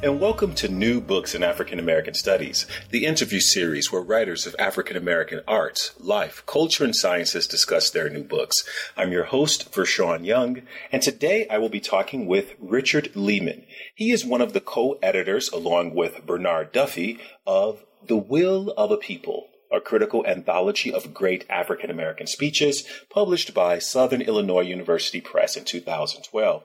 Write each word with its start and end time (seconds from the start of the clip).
and 0.00 0.20
welcome 0.20 0.54
to 0.54 0.68
New 0.68 1.00
Books 1.00 1.34
in 1.34 1.42
African 1.42 1.80
American 1.80 2.14
Studies, 2.14 2.66
the 2.90 3.04
interview 3.04 3.40
series 3.40 3.90
where 3.90 4.00
writers 4.00 4.46
of 4.46 4.54
African 4.56 4.96
American 4.96 5.40
arts, 5.48 5.92
life, 5.98 6.44
culture, 6.46 6.84
and 6.84 6.94
sciences 6.94 7.48
discuss 7.48 7.90
their 7.90 8.08
new 8.08 8.22
books. 8.22 8.62
I'm 8.96 9.10
your 9.10 9.24
host, 9.24 9.72
Vershawn 9.72 10.24
Young, 10.24 10.62
and 10.92 11.02
today 11.02 11.48
I 11.48 11.58
will 11.58 11.68
be 11.68 11.80
talking 11.80 12.26
with 12.26 12.54
Richard 12.60 13.12
Leeman. 13.14 13.64
He 13.92 14.12
is 14.12 14.24
one 14.24 14.40
of 14.40 14.52
the 14.52 14.60
co-editors, 14.60 15.48
along 15.48 15.96
with 15.96 16.24
Bernard 16.24 16.70
Duffy, 16.70 17.18
of 17.44 17.84
The 18.06 18.16
Will 18.16 18.70
of 18.76 18.92
a 18.92 18.96
People, 18.96 19.48
a 19.72 19.80
critical 19.80 20.24
anthology 20.24 20.92
of 20.92 21.12
great 21.12 21.44
African 21.50 21.90
American 21.90 22.28
speeches 22.28 22.84
published 23.10 23.52
by 23.52 23.80
Southern 23.80 24.22
Illinois 24.22 24.60
University 24.60 25.20
Press 25.20 25.56
in 25.56 25.64
2012. 25.64 26.62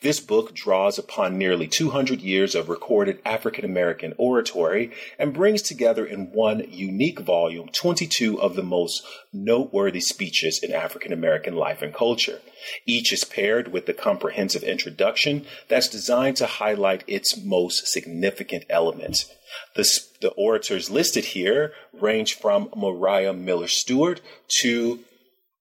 This 0.00 0.18
book 0.18 0.54
draws 0.54 0.98
upon 0.98 1.38
nearly 1.38 1.68
200 1.68 2.20
years 2.20 2.54
of 2.54 2.68
recorded 2.68 3.20
African 3.24 3.64
American 3.64 4.14
oratory 4.18 4.90
and 5.18 5.32
brings 5.32 5.62
together 5.62 6.04
in 6.04 6.32
one 6.32 6.64
unique 6.68 7.20
volume 7.20 7.68
22 7.68 8.40
of 8.40 8.56
the 8.56 8.62
most 8.62 9.06
noteworthy 9.32 10.00
speeches 10.00 10.58
in 10.62 10.72
African 10.72 11.12
American 11.12 11.54
life 11.54 11.82
and 11.82 11.94
culture. 11.94 12.40
Each 12.84 13.12
is 13.12 13.24
paired 13.24 13.72
with 13.72 13.86
the 13.86 13.94
comprehensive 13.94 14.62
introduction 14.62 15.46
that's 15.68 15.88
designed 15.88 16.36
to 16.38 16.46
highlight 16.46 17.04
its 17.06 17.36
most 17.36 17.86
significant 17.86 18.64
elements. 18.68 19.30
The, 19.76 19.88
the 20.20 20.30
orators 20.30 20.90
listed 20.90 21.26
here 21.26 21.72
range 21.92 22.34
from 22.34 22.70
Maria 22.74 23.32
Miller 23.32 23.68
Stewart 23.68 24.20
to 24.60 25.00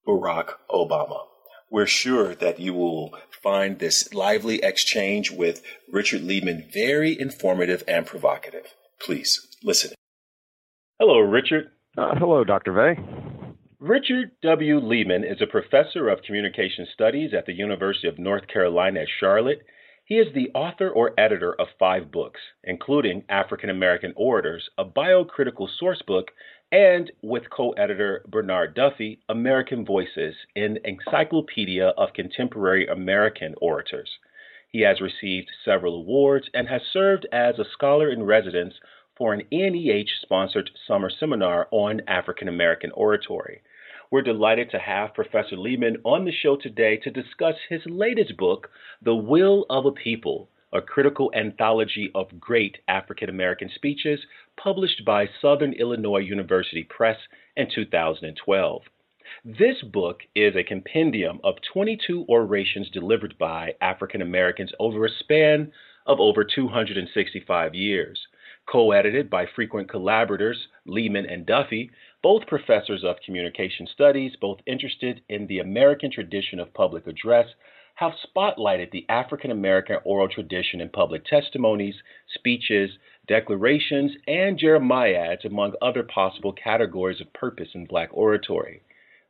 Barack 0.08 0.56
Obama. 0.70 1.26
We're 1.72 1.86
sure 1.86 2.34
that 2.36 2.60
you 2.60 2.74
will 2.74 3.14
find 3.44 3.78
this 3.78 4.14
lively 4.14 4.64
exchange 4.64 5.32
with 5.32 5.62
Richard 5.92 6.22
Leeman 6.22 6.74
very 6.74 7.20
informative 7.20 7.84
and 7.88 8.06
provocative. 8.06 8.74
Please 9.00 9.48
listen. 9.64 9.92
Hello, 11.00 11.20
Richard. 11.20 11.72
Uh, 11.98 12.16
hello, 12.16 12.44
Dr. 12.44 12.74
Vay. 12.74 13.00
Richard 13.80 14.32
W. 14.42 14.82
Leeman 14.82 15.24
is 15.24 15.42
a 15.42 15.48
professor 15.48 16.10
of 16.10 16.24
communication 16.24 16.86
studies 16.94 17.32
at 17.34 17.46
the 17.46 17.54
University 17.54 18.08
of 18.08 18.20
North 18.20 18.48
Carolina 18.48 19.02
at 19.02 19.08
Charlotte. 19.20 19.60
He 20.04 20.16
is 20.16 20.34
the 20.34 20.50
author 20.56 20.90
or 20.90 21.14
editor 21.18 21.54
of 21.54 21.68
five 21.78 22.12
books, 22.12 22.42
including 22.64 23.24
African 23.30 23.70
American 23.70 24.14
Orators, 24.18 24.70
a 24.78 24.84
biocritical 24.84 25.68
source 25.80 26.02
book 26.06 26.32
and 26.72 27.12
with 27.22 27.50
co 27.50 27.72
editor 27.72 28.24
Bernard 28.28 28.76
Duffy, 28.76 29.20
American 29.28 29.86
Voices, 29.86 30.36
an 30.56 30.78
encyclopedia 30.84 31.88
of 31.98 32.14
contemporary 32.14 32.86
American 32.88 33.56
orators. 33.60 34.10
He 34.70 34.82
has 34.82 35.02
received 35.02 35.50
several 35.66 35.96
awards 35.96 36.48
and 36.54 36.68
has 36.70 36.82
served 36.94 37.26
as 37.32 37.58
a 37.58 37.66
scholar 37.74 38.12
in 38.12 38.24
residence 38.24 38.76
for 39.18 39.34
an 39.34 39.44
NEH 39.52 40.10
sponsored 40.22 40.70
summer 40.88 41.10
seminar 41.10 41.68
on 41.72 42.02
African 42.08 42.48
American 42.48 42.92
oratory. 42.92 43.62
We're 44.12 44.22
delighted 44.22 44.70
to 44.72 44.80
have 44.80 45.16
Professor 45.16 45.56
Leeman 45.56 45.98
on 46.04 46.26
the 46.26 46.32
show 46.32 46.56
today 46.56 46.98
to 46.98 47.12
discuss 47.12 47.56
his 47.68 47.82
latest 47.86 48.38
book, 48.38 48.70
The 49.02 49.16
Will 49.16 49.66
of 49.70 49.86
a 49.86 49.92
People 49.92 50.50
a 50.72 50.82
critical 50.82 51.32
anthology 51.36 52.12
of 52.14 52.40
great 52.40 52.78
African 52.88 53.30
American 53.30 53.70
speeches 53.74 54.20
published 54.62 55.06
by 55.06 55.28
Southern 55.42 55.74
Illinois 55.74 56.20
University 56.20 56.84
Press 56.84 57.18
in 57.56 57.68
2012. 57.74 58.82
This 59.46 59.82
book 59.82 60.22
is 60.36 60.56
a 60.56 60.64
compendium 60.64 61.40
of 61.44 61.56
22 61.72 62.26
orations 62.28 62.90
delivered 62.92 63.38
by 63.38 63.74
African 63.80 64.22
Americans 64.22 64.72
over 64.80 65.06
a 65.06 65.10
span 65.20 65.72
of 66.06 66.20
over 66.20 66.44
265 66.44 67.74
years. 67.74 68.20
Co 68.66 68.92
edited 68.92 69.30
by 69.30 69.46
frequent 69.46 69.90
collaborators 69.90 70.68
Leeman 70.88 71.32
and 71.32 71.46
Duffy, 71.46 71.90
both 72.22 72.48
professors 72.48 73.04
of 73.04 73.16
communication 73.26 73.88
studies, 73.88 74.34
both 74.42 74.60
interested 74.68 75.22
in 75.30 75.48
the 75.48 75.60
American 75.60 76.12
tradition 76.12 76.60
of 76.60 76.74
public 76.74 77.08
address, 77.08 77.48
have 78.00 78.14
spotlighted 78.34 78.90
the 78.92 79.06
African 79.10 79.52
American 79.52 79.98
oral 80.06 80.30
tradition 80.30 80.80
in 80.80 80.88
public 80.88 81.26
testimonies, 81.26 81.96
speeches, 82.34 82.92
declarations, 83.28 84.14
and 84.26 84.58
jeremiads, 84.58 85.44
among 85.44 85.74
other 85.82 86.04
possible 86.04 86.54
categories 86.54 87.20
of 87.20 87.34
purpose 87.34 87.68
in 87.74 87.86
black 87.86 88.08
oratory. 88.14 88.82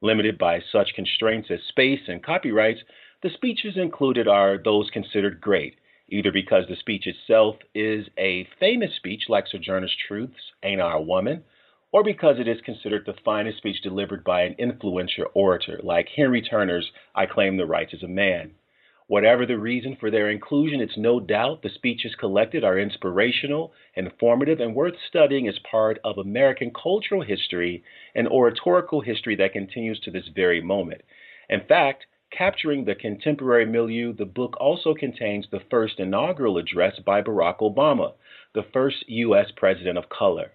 Limited 0.01 0.37
by 0.37 0.59
such 0.71 0.93
constraints 0.93 1.49
as 1.49 1.61
space 1.67 2.01
and 2.07 2.21
copyrights, 2.21 2.81
the 3.23 3.31
speeches 3.31 3.73
included 3.75 4.27
are 4.27 4.59
those 4.63 4.91
considered 4.91 5.41
great, 5.41 5.73
either 6.07 6.31
because 6.31 6.65
the 6.69 6.75
speech 6.75 7.07
itself 7.07 7.55
is 7.73 8.05
a 8.19 8.47
famous 8.59 8.95
speech 8.97 9.23
like 9.29 9.47
Sojourner 9.47 9.89
Truth's 10.07 10.51
Ain't 10.61 10.79
I 10.79 10.93
a 10.93 11.01
Woman, 11.01 11.43
or 11.91 12.03
because 12.03 12.35
it 12.39 12.47
is 12.47 12.61
considered 12.61 13.03
the 13.07 13.15
finest 13.25 13.57
speech 13.57 13.81
delivered 13.81 14.23
by 14.23 14.43
an 14.43 14.55
influential 14.59 15.25
orator 15.33 15.79
like 15.83 16.07
Henry 16.15 16.43
Turner's 16.43 16.91
I 17.15 17.25
Claim 17.25 17.57
the 17.57 17.65
Rights 17.65 17.95
as 17.95 18.03
a 18.03 18.07
Man. 18.07 18.51
Whatever 19.09 19.47
the 19.47 19.57
reason 19.57 19.95
for 19.95 20.11
their 20.11 20.29
inclusion, 20.29 20.81
it's 20.81 20.95
no 20.95 21.19
doubt 21.19 21.63
the 21.63 21.69
speeches 21.69 22.13
collected 22.13 22.63
are 22.63 22.77
inspirational, 22.77 23.73
informative, 23.95 24.59
and 24.59 24.75
worth 24.75 24.93
studying 25.07 25.47
as 25.47 25.57
part 25.57 25.97
of 26.03 26.19
American 26.19 26.71
cultural 26.71 27.23
history 27.23 27.83
and 28.13 28.27
oratorical 28.27 29.01
history 29.01 29.35
that 29.37 29.51
continues 29.51 29.99
to 30.01 30.11
this 30.11 30.27
very 30.35 30.61
moment. 30.61 31.01
In 31.49 31.61
fact, 31.61 32.05
capturing 32.29 32.85
the 32.85 32.93
contemporary 32.93 33.65
milieu, 33.65 34.13
the 34.13 34.25
book 34.25 34.55
also 34.59 34.93
contains 34.93 35.47
the 35.49 35.63
first 35.71 35.99
inaugural 35.99 36.59
address 36.59 36.99
by 36.99 37.23
Barack 37.23 37.61
Obama, 37.61 38.13
the 38.53 38.67
first 38.71 39.09
U.S. 39.09 39.47
president 39.55 39.97
of 39.97 40.09
color. 40.09 40.51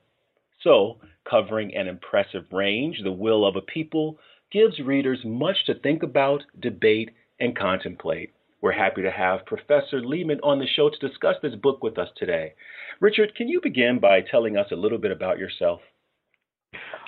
So, 0.61 0.99
covering 1.29 1.75
an 1.75 1.89
impressive 1.89 2.45
range, 2.53 3.01
The 3.03 3.11
Will 3.11 3.45
of 3.45 3.57
a 3.57 3.61
People 3.61 4.21
gives 4.53 4.79
readers 4.79 5.25
much 5.25 5.67
to 5.67 5.75
think 5.75 6.05
about, 6.05 6.45
debate, 6.61 7.11
and 7.41 7.57
contemplate. 7.57 8.31
We're 8.65 8.73
happy 8.73 9.03
to 9.03 9.11
have 9.11 9.45
Professor 9.45 10.01
Leeman 10.01 10.39
on 10.43 10.59
the 10.59 10.67
show 10.67 10.89
to 10.89 11.07
discuss 11.07 11.35
this 11.43 11.55
book 11.55 11.83
with 11.83 11.99
us 11.99 12.09
today. 12.17 12.55
Richard, 12.99 13.35
can 13.35 13.47
you 13.47 13.61
begin 13.63 13.99
by 14.01 14.23
telling 14.23 14.57
us 14.57 14.69
a 14.73 14.75
little 14.75 14.97
bit 14.97 15.11
about 15.11 15.37
yourself? 15.37 15.81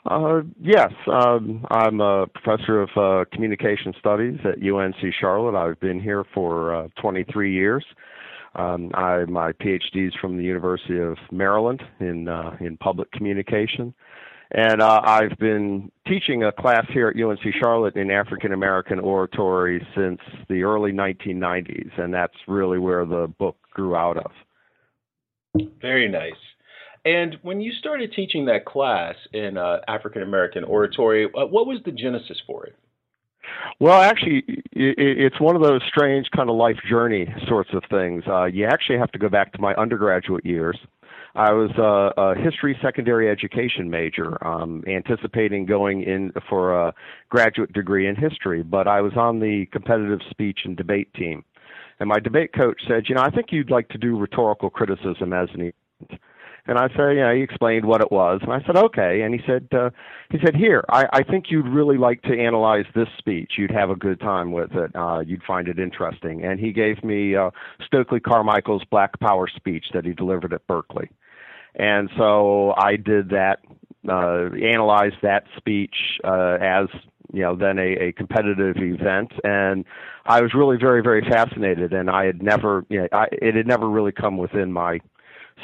Uh, 0.04 0.42
yes, 0.60 0.92
um, 1.10 1.64
I'm 1.70 2.02
a 2.02 2.26
professor 2.26 2.82
of 2.82 2.90
uh, 2.94 3.24
communication 3.32 3.94
studies 3.98 4.38
at 4.44 4.62
UNC 4.62 4.96
Charlotte. 5.18 5.58
I've 5.58 5.80
been 5.80 5.98
here 5.98 6.26
for 6.34 6.74
uh, 6.74 6.88
23 7.00 7.54
years. 7.54 7.86
Um, 8.54 8.90
I 8.92 9.24
my 9.24 9.52
PhD 9.52 10.08
is 10.08 10.14
from 10.20 10.36
the 10.36 10.44
University 10.44 10.98
of 10.98 11.16
Maryland 11.32 11.82
in 12.00 12.28
uh, 12.28 12.54
in 12.60 12.76
public 12.76 13.10
communication, 13.12 13.94
and 14.52 14.80
uh, 14.80 15.00
I've 15.04 15.36
been 15.38 15.90
teaching 16.06 16.44
a 16.44 16.52
class 16.52 16.86
here 16.92 17.08
at 17.08 17.20
UNC 17.20 17.40
Charlotte 17.60 17.96
in 17.96 18.10
African 18.10 18.52
American 18.52 18.98
oratory 19.00 19.86
since 19.96 20.20
the 20.48 20.62
early 20.62 20.92
1990s, 20.92 21.98
and 21.98 22.14
that's 22.14 22.36
really 22.46 22.78
where 22.78 23.04
the 23.04 23.26
book 23.38 23.56
grew 23.72 23.96
out 23.96 24.16
of. 24.16 24.30
Very 25.80 26.08
nice. 26.08 26.32
And 27.04 27.38
when 27.42 27.60
you 27.60 27.72
started 27.72 28.12
teaching 28.12 28.46
that 28.46 28.64
class 28.64 29.14
in 29.32 29.56
uh, 29.56 29.78
African 29.86 30.22
American 30.22 30.64
oratory, 30.64 31.26
uh, 31.26 31.46
what 31.46 31.66
was 31.66 31.78
the 31.84 31.92
genesis 31.92 32.40
for 32.46 32.66
it? 32.66 32.76
Well, 33.78 34.00
actually, 34.00 34.42
it's 34.72 35.40
one 35.40 35.54
of 35.54 35.62
those 35.62 35.80
strange 35.86 36.28
kind 36.34 36.50
of 36.50 36.56
life 36.56 36.78
journey 36.88 37.32
sorts 37.46 37.70
of 37.74 37.84
things. 37.90 38.24
Uh, 38.26 38.44
you 38.44 38.64
actually 38.64 38.98
have 38.98 39.12
to 39.12 39.18
go 39.18 39.28
back 39.28 39.52
to 39.52 39.60
my 39.60 39.72
undergraduate 39.74 40.44
years 40.44 40.76
I 41.36 41.52
was 41.52 41.70
a, 41.76 42.20
a 42.20 42.34
history 42.34 42.78
secondary 42.82 43.30
education 43.30 43.90
major, 43.90 44.44
um, 44.46 44.82
anticipating 44.88 45.66
going 45.66 46.02
in 46.02 46.32
for 46.48 46.74
a 46.74 46.94
graduate 47.28 47.72
degree 47.74 48.08
in 48.08 48.16
history, 48.16 48.62
but 48.62 48.88
I 48.88 49.02
was 49.02 49.12
on 49.16 49.40
the 49.40 49.66
competitive 49.70 50.20
speech 50.30 50.60
and 50.64 50.76
debate 50.76 51.12
team. 51.12 51.44
And 52.00 52.08
my 52.08 52.20
debate 52.20 52.52
coach 52.54 52.80
said, 52.88 53.04
You 53.08 53.16
know, 53.16 53.22
I 53.22 53.30
think 53.30 53.48
you'd 53.50 53.70
like 53.70 53.88
to 53.90 53.98
do 53.98 54.18
rhetorical 54.18 54.70
criticism 54.70 55.34
as 55.34 55.48
an 55.52 55.72
event. 56.00 56.20
And 56.68 56.78
I 56.78 56.88
said, 56.88 57.16
yeah, 57.16 57.32
he 57.32 57.42
explained 57.42 57.84
what 57.84 58.00
it 58.00 58.10
was, 58.10 58.40
and 58.42 58.52
I 58.52 58.60
said, 58.66 58.76
okay. 58.76 59.22
And 59.22 59.32
he 59.32 59.40
said, 59.46 59.68
uh, 59.72 59.90
he 60.30 60.38
said, 60.44 60.56
here, 60.56 60.84
I, 60.88 61.04
I 61.12 61.22
think 61.22 61.44
you'd 61.48 61.68
really 61.68 61.96
like 61.96 62.22
to 62.22 62.36
analyze 62.36 62.86
this 62.92 63.06
speech. 63.18 63.52
You'd 63.56 63.70
have 63.70 63.90
a 63.90 63.94
good 63.94 64.18
time 64.18 64.50
with 64.50 64.72
it. 64.72 64.90
Uh, 64.96 65.20
you'd 65.24 65.44
find 65.44 65.68
it 65.68 65.78
interesting. 65.78 66.44
And 66.44 66.58
he 66.58 66.72
gave 66.72 67.04
me 67.04 67.36
uh, 67.36 67.50
Stokely 67.86 68.18
Carmichael's 68.18 68.82
Black 68.90 69.18
Power 69.20 69.46
speech 69.54 69.84
that 69.94 70.04
he 70.04 70.12
delivered 70.12 70.52
at 70.52 70.66
Berkeley. 70.66 71.08
And 71.76 72.10
so 72.16 72.74
I 72.76 72.96
did 72.96 73.30
that, 73.30 73.58
uh, 74.08 74.54
analyzed 74.54 75.16
that 75.22 75.44
speech 75.56 75.94
uh, 76.24 76.56
as 76.60 76.86
you 77.32 77.42
know 77.42 77.56
then 77.56 77.78
a, 77.78 78.06
a 78.08 78.12
competitive 78.12 78.76
event. 78.76 79.32
And 79.44 79.84
i 80.26 80.40
was 80.40 80.54
really 80.54 80.76
very 80.76 81.02
very 81.02 81.22
fascinated. 81.22 81.92
And 81.92 82.08
i 82.10 82.24
had 82.24 82.42
never 82.42 82.84
you 82.88 83.00
know 83.00 83.08
I, 83.12 83.26
it 83.32 83.54
had 83.54 83.66
never 83.66 83.88
really 83.88 84.12
come 84.12 84.36
within 84.36 84.72
my 84.72 85.00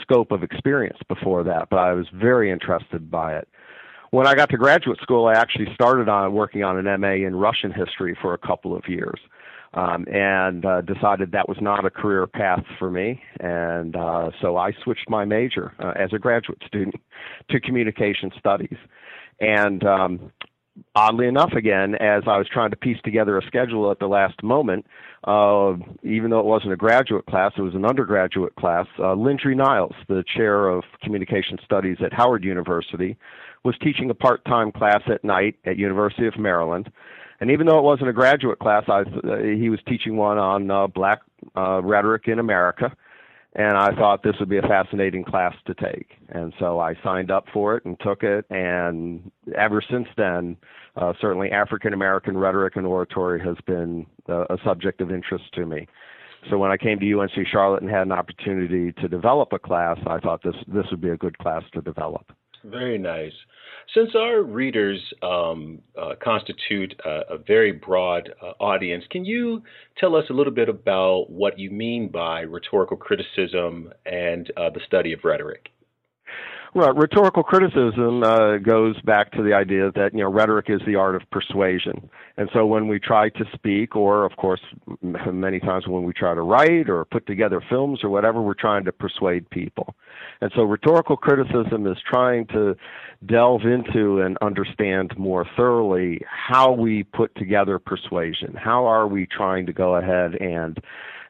scope 0.00 0.32
of 0.32 0.43
experience 0.43 0.99
before 1.06 1.44
that 1.44 1.69
but 1.70 1.76
i 1.79 1.93
was 1.93 2.06
very 2.14 2.50
interested 2.50 3.11
by 3.11 3.37
it. 3.37 3.49
When 4.11 4.26
i 4.26 4.35
got 4.35 4.50
to 4.50 4.56
graduate 4.56 4.99
school 5.00 5.26
i 5.26 5.35
actually 5.35 5.69
started 5.75 6.09
on 6.09 6.32
working 6.32 6.64
on 6.64 6.85
an 6.85 7.00
ma 7.00 7.12
in 7.12 7.37
russian 7.37 7.73
history 7.73 8.17
for 8.20 8.35
a 8.35 8.38
couple 8.38 8.75
of 8.75 8.88
years 8.88 9.20
um, 9.74 10.06
and 10.12 10.64
uh, 10.64 10.80
decided 10.82 11.32
that 11.32 11.48
was 11.48 11.58
not 11.60 11.84
a 11.84 11.90
career 11.90 12.26
path 12.26 12.64
for 12.78 12.90
me. 12.90 13.22
And 13.40 13.96
uh, 13.96 14.30
so 14.40 14.56
I 14.56 14.72
switched 14.84 15.08
my 15.08 15.24
major 15.24 15.72
uh, 15.78 15.92
as 15.96 16.10
a 16.12 16.19
graduate 16.19 16.62
student 16.66 16.96
to 17.50 17.60
communication 17.60 18.30
studies. 18.38 18.76
And 19.40 19.84
um, 19.84 20.32
oddly 20.94 21.26
enough, 21.26 21.52
again, 21.52 21.94
as 21.94 22.22
I 22.26 22.38
was 22.38 22.46
trying 22.52 22.70
to 22.70 22.76
piece 22.76 22.98
together 23.04 23.38
a 23.38 23.46
schedule 23.46 23.90
at 23.90 23.98
the 23.98 24.06
last 24.06 24.42
moment, 24.42 24.86
uh, 25.24 25.75
even 26.02 26.30
though 26.30 26.40
it 26.40 26.46
wasn't 26.46 26.72
a 26.72 26.76
graduate 26.76 27.26
class, 27.26 27.52
it 27.56 27.62
was 27.62 27.75
an 27.75 27.84
undergraduate 27.84 28.54
class, 28.56 28.86
uh, 28.98 29.14
Lyndrey 29.14 29.56
Niles, 29.56 29.94
the 30.08 30.25
chair 30.36 30.68
of 30.68 30.84
communication 31.02 31.58
studies 31.64 31.98
at 32.04 32.12
Howard 32.12 32.44
University, 32.44 33.16
was 33.64 33.75
teaching 33.80 34.10
a 34.10 34.14
part-time 34.14 34.72
class 34.72 35.00
at 35.06 35.25
night 35.25 35.56
at 35.64 35.78
University 35.78 36.26
of 36.26 36.38
Maryland. 36.38 36.90
And 37.42 37.50
even 37.50 37.66
though 37.66 37.78
it 37.78 37.82
wasn't 37.82 38.08
a 38.08 38.12
graduate 38.12 38.58
class, 38.58 38.84
I, 38.88 39.00
uh, 39.00 39.38
he 39.38 39.68
was 39.68 39.80
teaching 39.86 40.16
one 40.16 40.38
on 40.38 40.70
uh, 40.70 40.86
black 40.86 41.20
uh, 41.56 41.82
rhetoric 41.82 42.28
in 42.28 42.38
America 42.38 42.96
and 43.54 43.76
I 43.76 43.94
thought 43.94 44.22
this 44.22 44.36
would 44.40 44.48
be 44.48 44.56
a 44.56 44.62
fascinating 44.62 45.24
class 45.24 45.54
to 45.66 45.74
take. 45.74 46.12
And 46.30 46.54
so 46.58 46.80
I 46.80 46.94
signed 47.04 47.30
up 47.30 47.44
for 47.52 47.76
it 47.76 47.84
and 47.84 48.00
took 48.00 48.22
it. 48.22 48.46
And 48.48 49.30
ever 49.56 49.82
since 49.90 50.08
then, 50.16 50.56
uh, 50.96 51.12
certainly 51.20 51.50
African 51.50 51.92
American 51.92 52.36
rhetoric 52.36 52.76
and 52.76 52.86
oratory 52.86 53.40
has 53.44 53.56
been 53.66 54.06
a, 54.26 54.42
a 54.42 54.56
subject 54.64 55.02
of 55.02 55.10
interest 55.10 55.44
to 55.54 55.66
me. 55.66 55.86
So 56.50 56.58
when 56.58 56.70
I 56.70 56.76
came 56.76 56.98
to 56.98 57.20
UNC 57.20 57.46
Charlotte 57.50 57.82
and 57.82 57.90
had 57.90 58.06
an 58.06 58.12
opportunity 58.12 58.92
to 58.92 59.08
develop 59.08 59.52
a 59.52 59.58
class, 59.58 59.98
I 60.06 60.18
thought 60.18 60.42
this 60.42 60.56
this 60.66 60.86
would 60.90 61.02
be 61.02 61.10
a 61.10 61.16
good 61.16 61.36
class 61.38 61.62
to 61.74 61.82
develop. 61.82 62.32
Very 62.64 62.99
nice. 62.99 63.32
Since 63.94 64.11
our 64.14 64.43
readers 64.43 65.00
um, 65.23 65.81
uh, 66.00 66.14
constitute 66.23 66.94
a, 67.05 67.35
a, 67.35 67.38
very 67.38 67.73
broad 67.73 68.32
uh, 68.41 68.53
audience, 68.61 69.05
can 69.11 69.25
you 69.25 69.62
tell 69.99 70.14
us 70.14 70.25
a 70.31 70.32
little 70.32 70.53
bit 70.53 70.69
about 70.69 71.29
what 71.29 71.59
you 71.59 71.70
mean 71.70 72.09
by 72.09 72.41
rhetorical 72.41 72.97
criticism 72.97 73.93
and 74.06 74.50
uh, 74.56 74.70
the 74.70 74.81
study 74.87 75.12
of 75.12 75.20
rhetoric? 75.25 75.70
Well, 76.74 76.94
rhetorical 76.94 77.42
criticism 77.42 78.22
uh, 78.22 78.56
goes 78.56 78.98
back 79.02 79.30
to 79.32 79.42
the 79.42 79.52
idea 79.52 79.92
that 79.94 80.14
you 80.14 80.20
know 80.20 80.30
rhetoric 80.30 80.66
is 80.70 80.80
the 80.86 80.94
art 80.94 81.14
of 81.14 81.20
persuasion, 81.30 82.08
and 82.38 82.48
so 82.54 82.64
when 82.64 82.88
we 82.88 82.98
try 82.98 83.28
to 83.28 83.44
speak, 83.52 83.94
or 83.94 84.24
of 84.24 84.34
course 84.38 84.62
many 85.02 85.60
times 85.60 85.86
when 85.86 86.04
we 86.04 86.14
try 86.14 86.34
to 86.34 86.40
write 86.40 86.88
or 86.88 87.04
put 87.04 87.26
together 87.26 87.62
films 87.69 88.00
or 88.02 88.08
whatever, 88.08 88.40
we're 88.40 88.54
trying 88.54 88.86
to 88.86 88.92
persuade 88.92 89.50
people, 89.50 89.94
and 90.40 90.50
so 90.56 90.62
rhetorical 90.62 91.14
criticism 91.14 91.86
is 91.86 91.98
trying 92.10 92.46
to 92.46 92.75
delve 93.26 93.66
into 93.66 94.22
and 94.22 94.38
understand 94.40 95.12
more 95.18 95.44
thoroughly 95.54 96.22
how 96.26 96.72
we 96.72 97.02
put 97.02 97.34
together 97.34 97.78
persuasion. 97.78 98.54
How 98.54 98.86
are 98.86 99.06
we 99.06 99.26
trying 99.26 99.66
to 99.66 99.75
go 99.75 99.96
ahead 99.96 100.36
and 100.40 100.78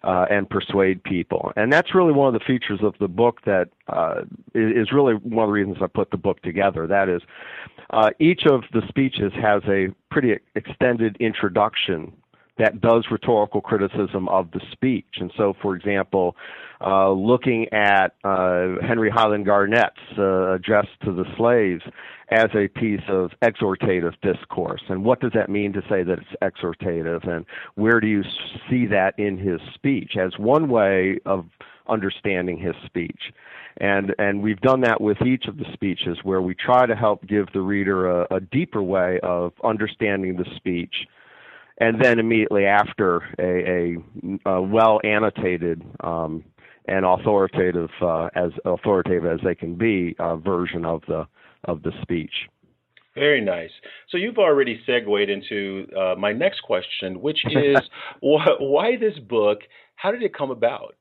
uh, 0.04 0.26
and 0.31 0.49
persuade 0.49 1.02
people. 1.04 1.52
And 1.56 1.72
that's 1.72 1.94
really 1.94 2.12
one 2.12 2.32
of 2.32 2.34
the 2.34 2.44
features 2.44 2.81
of 2.82 2.94
the 2.99 3.08
book 3.08 3.40
that 3.44 3.69
uh, 3.88 4.22
is 4.54 4.93
really 4.93 5.14
one 5.14 5.44
of 5.44 5.49
the 5.49 5.52
reasons 5.52 5.78
I 5.81 5.87
put 5.87 6.10
the 6.10 6.16
book 6.16 6.43
together. 6.43 6.87
That 6.87 7.08
is, 7.08 7.22
uh, 7.90 8.10
each 8.19 8.43
of 8.46 8.62
the 8.72 8.82
speeches 8.88 9.32
has 9.40 9.62
a 9.69 9.88
pretty 10.10 10.38
extended 10.54 11.16
introduction 11.20 12.12
that 12.58 12.81
does 12.81 13.06
rhetorical 13.10 13.60
criticism 13.60 14.28
of 14.28 14.50
the 14.50 14.60
speech. 14.72 15.06
And 15.16 15.32
so, 15.37 15.54
for 15.62 15.75
example, 15.75 16.37
uh, 16.84 17.10
looking 17.10 17.66
at 17.72 18.14
uh, 18.25 18.75
Henry 18.87 19.10
Highland 19.10 19.46
Garnet's 19.46 19.96
uh, 20.19 20.54
address 20.54 20.87
to 21.04 21.12
the 21.12 21.25
slaves 21.37 21.82
as 22.31 22.49
a 22.54 22.69
piece 22.69 23.02
of 23.08 23.31
exhortative 23.43 24.14
discourse, 24.22 24.82
and 24.88 25.04
what 25.04 25.20
does 25.20 25.32
that 25.34 25.49
mean 25.49 25.72
to 25.75 25.82
say 25.82 26.02
that 26.02 26.19
it's 26.19 26.37
exhortative, 26.43 27.28
and 27.28 27.44
where 27.75 28.00
do 28.00 28.06
you 28.06 28.22
see 28.69 28.87
that 28.87 29.12
in 29.19 29.37
his 29.38 29.60
speech 29.75 30.16
as 30.16 30.32
one 30.38 30.69
way 30.69 31.20
of 31.26 31.44
understanding 31.88 32.58
his 32.58 32.75
speech? 32.87 33.20
And 33.78 34.14
and 34.19 34.43
we've 34.43 34.60
done 34.60 34.81
that 34.82 35.00
with 35.00 35.22
each 35.22 35.46
of 35.46 35.56
the 35.56 35.66
speeches, 35.72 36.19
where 36.22 36.43
we 36.43 36.55
try 36.55 36.87
to 36.87 36.94
help 36.94 37.26
give 37.26 37.46
the 37.52 37.60
reader 37.60 38.22
a, 38.22 38.37
a 38.37 38.40
deeper 38.40 38.82
way 38.82 39.19
of 39.22 39.52
understanding 39.62 40.37
the 40.37 40.46
speech 40.56 40.94
and 41.82 42.00
then 42.00 42.20
immediately 42.20 42.64
after 42.64 43.17
a, 43.40 43.96
a, 44.46 44.50
a 44.55 44.62
well 44.62 45.00
annotated 45.02 45.82
um, 46.00 46.44
and 46.87 47.05
authoritative 47.05 47.90
uh, 48.00 48.29
as 48.37 48.52
authoritative 48.64 49.26
as 49.26 49.40
they 49.44 49.56
can 49.56 49.75
be 49.75 50.14
uh, 50.20 50.37
version 50.37 50.84
of 50.84 51.02
the 51.08 51.26
of 51.64 51.82
the 51.82 51.93
speech. 52.02 52.32
Very 53.17 53.40
nice. 53.40 53.70
So 54.11 54.17
you've 54.17 54.38
already 54.38 54.81
segued 54.87 55.29
into 55.29 55.87
uh, 55.96 56.14
my 56.17 56.32
next 56.32 56.61
question, 56.61 57.20
which 57.20 57.40
is 57.50 57.79
wh- 58.20 58.61
why 58.61 58.96
this 58.96 59.19
book? 59.19 59.58
How 59.96 60.12
did 60.12 60.23
it 60.23 60.34
come 60.34 60.50
about? 60.50 60.94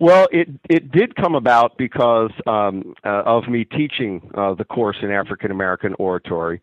Well, 0.00 0.26
it 0.32 0.48
it 0.70 0.90
did 0.90 1.16
come 1.16 1.34
about 1.34 1.76
because 1.76 2.30
um, 2.46 2.94
uh, 3.04 3.22
of 3.26 3.46
me 3.46 3.64
teaching 3.64 4.30
uh, 4.34 4.54
the 4.54 4.64
course 4.64 4.96
in 5.02 5.10
African 5.10 5.50
American 5.50 5.94
oratory, 5.98 6.62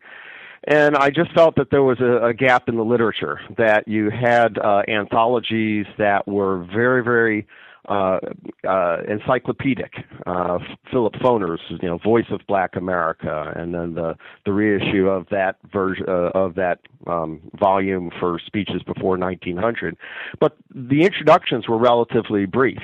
and 0.66 0.96
I 0.96 1.10
just 1.10 1.32
felt 1.32 1.56
that 1.56 1.70
there 1.70 1.82
was 1.82 2.00
a, 2.00 2.26
a 2.26 2.34
gap 2.34 2.68
in 2.68 2.76
the 2.76 2.84
literature, 2.84 3.40
that 3.56 3.86
you 3.86 4.10
had 4.10 4.58
uh, 4.58 4.82
anthologies 4.88 5.86
that 5.98 6.26
were 6.26 6.64
very, 6.72 7.02
very 7.02 7.46
uh, 7.88 8.18
uh, 8.66 8.96
encyclopedic. 9.06 9.92
Uh, 10.26 10.58
Philip 10.90 11.14
Foner's, 11.14 11.60
you 11.68 11.88
know, 11.88 11.98
Voice 11.98 12.24
of 12.30 12.40
Black 12.48 12.76
America, 12.76 13.52
and 13.56 13.74
then 13.74 13.94
the 13.94 14.16
the 14.46 14.52
reissue 14.52 15.08
of 15.08 15.26
that 15.30 15.56
version 15.70 16.06
uh, 16.08 16.30
of 16.34 16.54
that 16.54 16.78
um, 17.06 17.42
volume 17.58 18.10
for 18.18 18.38
speeches 18.46 18.82
before 18.84 19.18
1900. 19.18 19.96
But 20.40 20.56
the 20.74 21.02
introductions 21.02 21.68
were 21.68 21.78
relatively 21.78 22.46
brief. 22.46 22.80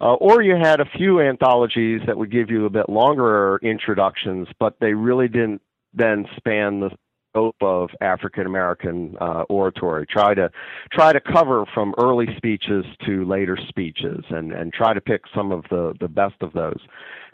Uh, 0.00 0.14
or 0.14 0.40
you 0.40 0.56
had 0.56 0.80
a 0.80 0.86
few 0.96 1.20
anthologies 1.20 2.00
that 2.06 2.16
would 2.16 2.32
give 2.32 2.48
you 2.48 2.64
a 2.64 2.70
bit 2.70 2.88
longer 2.88 3.60
introductions, 3.62 4.48
but 4.58 4.76
they 4.80 4.94
really 4.94 5.28
didn't 5.28 5.60
then 5.92 6.24
span 6.38 6.80
the 6.80 6.90
scope 7.30 7.56
of 7.60 7.90
African 8.00 8.46
American 8.46 9.16
uh, 9.20 9.44
oratory. 9.48 10.06
Try 10.06 10.34
to 10.34 10.50
try 10.92 11.12
to 11.12 11.20
cover 11.20 11.64
from 11.72 11.94
early 11.98 12.26
speeches 12.36 12.84
to 13.06 13.24
later 13.24 13.58
speeches, 13.68 14.24
and 14.30 14.52
and 14.52 14.72
try 14.72 14.94
to 14.94 15.00
pick 15.00 15.22
some 15.34 15.52
of 15.52 15.64
the 15.70 15.94
the 16.00 16.08
best 16.08 16.36
of 16.40 16.52
those. 16.52 16.80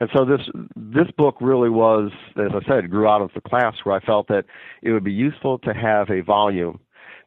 And 0.01 0.11
so 0.15 0.25
this 0.25 0.41
this 0.77 1.11
book 1.17 1.37
really 1.41 1.71
was, 1.71 2.11
as 2.37 2.53
I 2.55 2.67
said, 2.69 2.91
grew 2.91 3.09
out 3.09 3.23
of 3.23 3.31
the 3.35 3.41
class 3.41 3.75
where 3.85 3.97
I 3.97 4.01
felt 4.01 4.29
that 4.29 4.45
it 4.83 4.93
would 4.93 5.05
be 5.05 5.13
useful 5.13 5.59
to 5.61 5.73
have 5.73 6.11
a 6.11 6.21
volume 6.21 6.79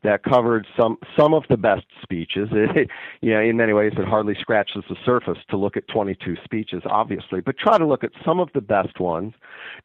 that 0.03 0.23
covered 0.23 0.65
some 0.79 0.97
some 1.17 1.33
of 1.33 1.43
the 1.49 1.57
best 1.57 1.85
speeches. 2.01 2.49
It, 2.51 2.89
you 3.21 3.33
know, 3.33 3.41
in 3.41 3.57
many 3.57 3.73
ways, 3.73 3.93
it 3.97 4.07
hardly 4.07 4.35
scratches 4.39 4.83
the 4.89 4.95
surface 5.05 5.37
to 5.49 5.57
look 5.57 5.77
at 5.77 5.87
22 5.89 6.35
speeches, 6.43 6.81
obviously, 6.89 7.41
but 7.41 7.57
try 7.57 7.77
to 7.77 7.85
look 7.85 8.03
at 8.03 8.11
some 8.25 8.39
of 8.39 8.49
the 8.53 8.61
best 8.61 8.99
ones. 8.99 9.33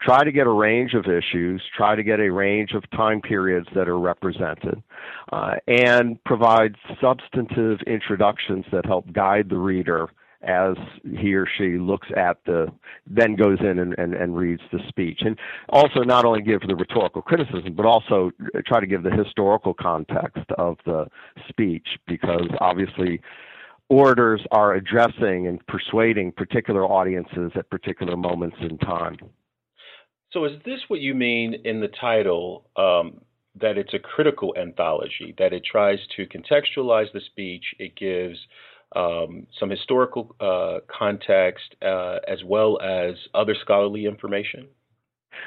Try 0.01 0.25
to 0.25 0.33
get 0.33 0.47
a 0.47 0.53
range 0.53 0.95
of 0.95 1.07
issues. 1.07 1.63
Try 1.77 1.97
to 1.97 2.03
get 2.03 2.21
a 2.21 2.31
range 2.31 2.73
of 2.73 2.89
time 2.91 3.21
periods 3.21 3.69
that 3.75 3.89
are 3.89 3.99
represented, 3.99 4.83
uh, 5.33 5.55
and 5.67 6.23
provide 6.25 6.77
substantive 7.01 7.81
introductions 7.87 8.65
that 8.73 8.87
help 8.87 9.13
guide 9.13 9.49
the 9.49 9.59
reader 9.59 10.09
as 10.45 10.77
he 11.19 11.35
or 11.35 11.47
she 11.47 11.79
looks 11.79 12.09
at 12.17 12.39
the, 12.47 12.67
then 13.07 13.37
goes 13.37 13.59
in 13.61 13.79
and, 13.79 13.95
and, 13.99 14.15
and 14.15 14.37
reads 14.37 14.63
the 14.73 14.79
speech. 14.89 15.21
And 15.21 15.39
also 15.69 16.01
not 16.01 16.25
only 16.25 16.43
give 16.43 16.61
the 16.67 16.77
rhetorical 16.77 17.23
criticism, 17.23 17.75
but 17.75 17.87
also 17.87 18.31
try 18.67 18.81
to 18.81 18.87
give 18.87 19.03
the 19.03 19.11
historical 19.11 19.75
context 19.75 20.45
of 20.59 20.77
the 20.85 21.07
speech, 21.49 21.87
because 22.07 22.49
obviously 22.61 23.21
orators 23.89 24.41
are 24.51 24.75
addressing 24.75 25.47
and 25.47 25.65
persuading 25.67 26.33
particular 26.33 26.85
audiences 26.85 27.53
at 27.55 27.69
particular 27.71 28.17
moments 28.17 28.57
in 28.61 28.79
time. 28.79 29.17
So, 30.33 30.45
is 30.45 30.53
this 30.65 30.81
what 30.89 31.01
you 31.01 31.15
mean 31.15 31.55
in 31.65 31.81
the 31.81 31.91
title? 32.01 32.69
Um, 32.77 33.21
that 33.61 33.79
it's 33.79 33.95
a 33.95 33.99
critical 33.99 34.55
anthology, 34.59 35.35
that 35.39 35.53
it 35.53 35.63
tries 35.65 35.99
to 36.17 36.27
contextualize 36.27 37.13
the 37.13 37.21
speech, 37.21 37.65
it 37.79 37.95
gives 37.97 38.37
um, 38.95 39.47
some 39.59 39.71
historical 39.71 40.35
uh, 40.41 40.79
context, 40.89 41.75
uh, 41.83 42.19
as 42.29 42.43
well 42.45 42.81
as 42.81 43.15
other 43.35 43.55
scholarly 43.61 44.07
information? 44.07 44.69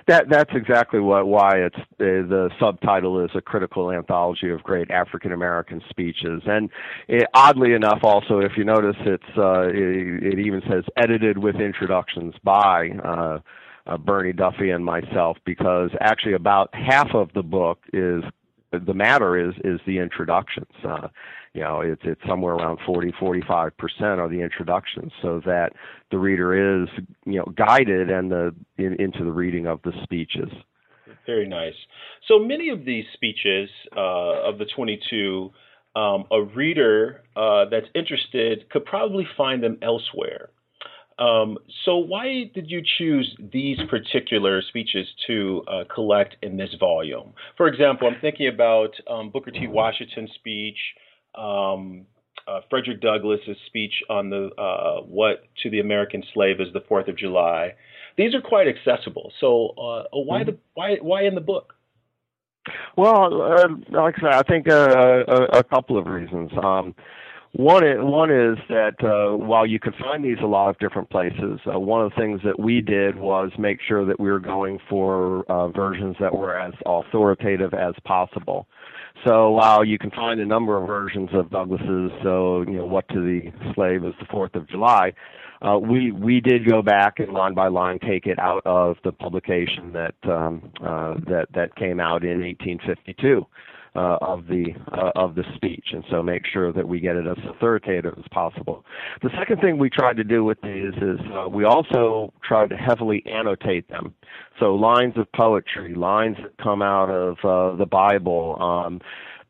That 0.07 0.29
that's 0.29 0.51
exactly 0.53 0.99
what 0.99 1.27
why 1.27 1.57
it's 1.57 1.77
the, 1.97 2.25
the 2.27 2.49
subtitle 2.59 3.23
is 3.23 3.31
a 3.35 3.41
critical 3.41 3.91
anthology 3.91 4.49
of 4.49 4.61
great 4.63 4.91
African 4.91 5.31
American 5.31 5.81
speeches, 5.89 6.41
and 6.45 6.69
it, 7.07 7.25
oddly 7.33 7.73
enough, 7.73 7.99
also 8.03 8.39
if 8.39 8.51
you 8.57 8.63
notice, 8.63 8.95
it's 9.05 9.37
uh, 9.37 9.67
it, 9.69 10.33
it 10.33 10.39
even 10.39 10.61
says 10.69 10.83
edited 10.97 11.37
with 11.37 11.55
introductions 11.55 12.33
by. 12.43 12.89
Uh, 13.03 13.39
uh, 13.89 13.97
Bernie 13.97 14.33
Duffy 14.33 14.71
and 14.71 14.83
myself, 14.83 15.37
because 15.45 15.91
actually 16.01 16.33
about 16.33 16.69
half 16.73 17.07
of 17.13 17.31
the 17.33 17.41
book 17.41 17.79
is 17.93 18.21
the 18.86 18.93
matter 18.93 19.38
is 19.38 19.55
is 19.63 19.79
the 19.86 20.00
introductions. 20.00 20.72
Uh, 20.84 21.07
you 21.53 21.62
know, 21.62 21.81
it's 21.81 22.01
it's 22.03 22.22
somewhere 22.27 22.55
around 22.55 22.79
40, 22.86 23.13
45 23.19 23.77
percent 23.77 24.19
are 24.19 24.29
the 24.29 24.41
introductions, 24.41 25.12
so 25.22 25.41
that 25.46 25.74
the 26.12 26.17
reader 26.17 26.81
is 26.84 26.89
you 27.25 27.39
know 27.39 27.46
guided 27.55 28.10
and 28.10 28.31
the 28.31 28.53
in, 28.77 28.93
into 29.00 29.24
the 29.24 29.31
reading 29.31 29.65
of 29.65 29.81
the 29.84 29.91
speeches. 30.03 30.50
Very 31.25 31.48
nice. 31.48 31.74
So 32.27 32.39
many 32.39 32.69
of 32.69 32.86
these 32.86 33.05
speeches 33.13 33.69
uh, 33.96 34.48
of 34.48 34.57
the 34.57 34.65
22, 34.65 35.51
um, 35.96 36.25
a 36.31 36.41
reader 36.41 37.24
uh, 37.36 37.65
that's 37.69 37.88
interested 37.96 38.69
could 38.69 38.86
probably 38.86 39.27
find 39.36 39.62
them 39.62 39.77
elsewhere. 39.81 40.50
Um, 41.19 41.57
so 41.83 41.97
why 41.97 42.51
did 42.53 42.69
you 42.69 42.83
choose 42.97 43.36
these 43.51 43.77
particular 43.89 44.62
speeches 44.62 45.07
to 45.25 45.63
uh, 45.67 45.83
collect 45.93 46.36
in 46.43 46.57
this 46.57 46.69
volume? 46.79 47.33
For 47.55 47.67
example, 47.67 48.07
I'm 48.07 48.19
thinking 48.21 48.47
about 48.47 48.91
um, 49.09 49.31
Booker 49.31 49.51
T. 49.51 49.67
Washington's 49.67 50.31
speech 50.36 50.77
um, 51.38 52.05
uh, 52.47 52.62
Frederick 52.69 53.01
Douglass's 53.01 53.57
speech 53.67 53.93
on 54.09 54.29
the 54.29 54.50
uh, 54.57 55.01
what 55.01 55.43
to 55.63 55.69
the 55.69 55.79
American 55.79 56.24
slave 56.33 56.59
is 56.59 56.67
the 56.74 56.81
Fourth 56.88 57.07
of 57.07 57.17
July. 57.17 57.74
These 58.17 58.33
are 58.33 58.41
quite 58.41 58.67
accessible. 58.67 59.31
So 59.39 59.69
uh, 59.69 60.03
why 60.13 60.41
mm-hmm. 60.41 60.51
the 60.51 60.57
why 60.74 60.95
why 61.01 61.24
in 61.24 61.36
the 61.36 61.41
book? 61.41 61.74
Well, 62.97 63.41
uh, 63.41 63.67
like 63.89 64.15
I 64.17 64.21
said, 64.21 64.33
I 64.33 64.41
think 64.43 64.67
uh, 64.67 65.24
a, 65.27 65.59
a, 65.59 65.63
couple 65.63 65.97
of 65.97 66.05
reasons. 66.05 66.51
One 67.57 67.83
is, 67.83 67.97
one 67.97 68.29
is 68.29 68.59
that 68.69 69.03
uh, 69.03 69.35
while 69.35 69.65
you 69.65 69.79
can 69.79 69.91
find 69.93 70.23
these 70.23 70.37
a 70.43 70.45
lot 70.45 70.69
of 70.69 70.77
different 70.77 71.09
places, 71.09 71.59
uh, 71.65 71.79
one 71.79 72.05
of 72.05 72.11
the 72.11 72.15
things 72.15 72.39
that 72.45 72.59
we 72.59 72.81
did 72.81 73.17
was 73.17 73.49
make 73.57 73.79
sure 73.81 74.05
that 74.05 74.19
we 74.19 74.29
were 74.29 74.39
going 74.39 74.77
for 74.87 75.43
uh, 75.49 75.69
versions 75.69 76.15
that 76.19 76.35
were 76.35 76.55
as 76.55 76.75
authoritative 76.85 77.73
as 77.73 77.95
possible. 78.05 78.67
So 79.25 79.49
while 79.49 79.83
you 79.83 79.97
can 79.97 80.11
find 80.11 80.39
a 80.39 80.45
number 80.45 80.79
of 80.79 80.85
versions 80.85 81.31
of 81.33 81.49
Douglass's, 81.49 82.11
so 82.21 82.61
you 82.67 82.77
know 82.77 82.85
what 82.85 83.09
to 83.09 83.15
the 83.15 83.51
slave 83.73 84.03
is 84.03 84.13
the 84.19 84.27
Fourth 84.29 84.53
of 84.53 84.69
July, 84.69 85.13
uh, 85.63 85.79
we 85.79 86.11
we 86.11 86.39
did 86.39 86.69
go 86.69 86.83
back 86.83 87.17
and 87.17 87.33
line 87.33 87.55
by 87.55 87.69
line 87.69 87.97
take 87.97 88.27
it 88.27 88.37
out 88.37 88.61
of 88.67 88.97
the 89.03 89.11
publication 89.11 89.93
that 89.93 90.13
um, 90.31 90.71
uh, 90.79 91.15
that 91.25 91.47
that 91.55 91.75
came 91.75 91.99
out 91.99 92.23
in 92.23 92.39
1852 92.39 93.47
uh, 93.97 94.17
of 94.21 94.45
the 94.45 94.67
uh, 94.93 95.11
of 95.15 95.33
the 95.33 95.43
speech, 95.55 95.85
and 95.91 96.03
so 96.11 96.21
make 96.21 96.43
sure 96.45 96.71
that 96.71 96.87
we 96.87 96.99
get 96.99 97.15
it 97.15 97.25
as 97.25 97.37
authoritative 97.49 98.13
as 98.17 98.25
possible. 98.29 98.85
The 99.23 99.31
second 99.37 99.59
thing 99.59 99.79
we 99.79 99.89
tried 99.89 100.17
to 100.17 100.23
do 100.23 100.43
with 100.43 100.59
these 100.61 100.93
is 101.01 101.19
uh, 101.33 101.49
we 101.49 101.65
also 101.65 102.31
tried 102.47 102.69
to 102.69 102.77
heavily 102.77 103.23
annotate 103.25 103.89
them. 103.89 104.13
So 104.59 104.75
lines 104.75 105.15
of 105.17 105.31
poetry, 105.31 105.95
lines 105.95 106.37
that 106.43 106.55
come 106.63 106.83
out 106.83 107.09
of 107.09 107.37
uh, 107.43 107.75
the 107.75 107.87
Bible, 107.87 108.57
um, 108.61 109.01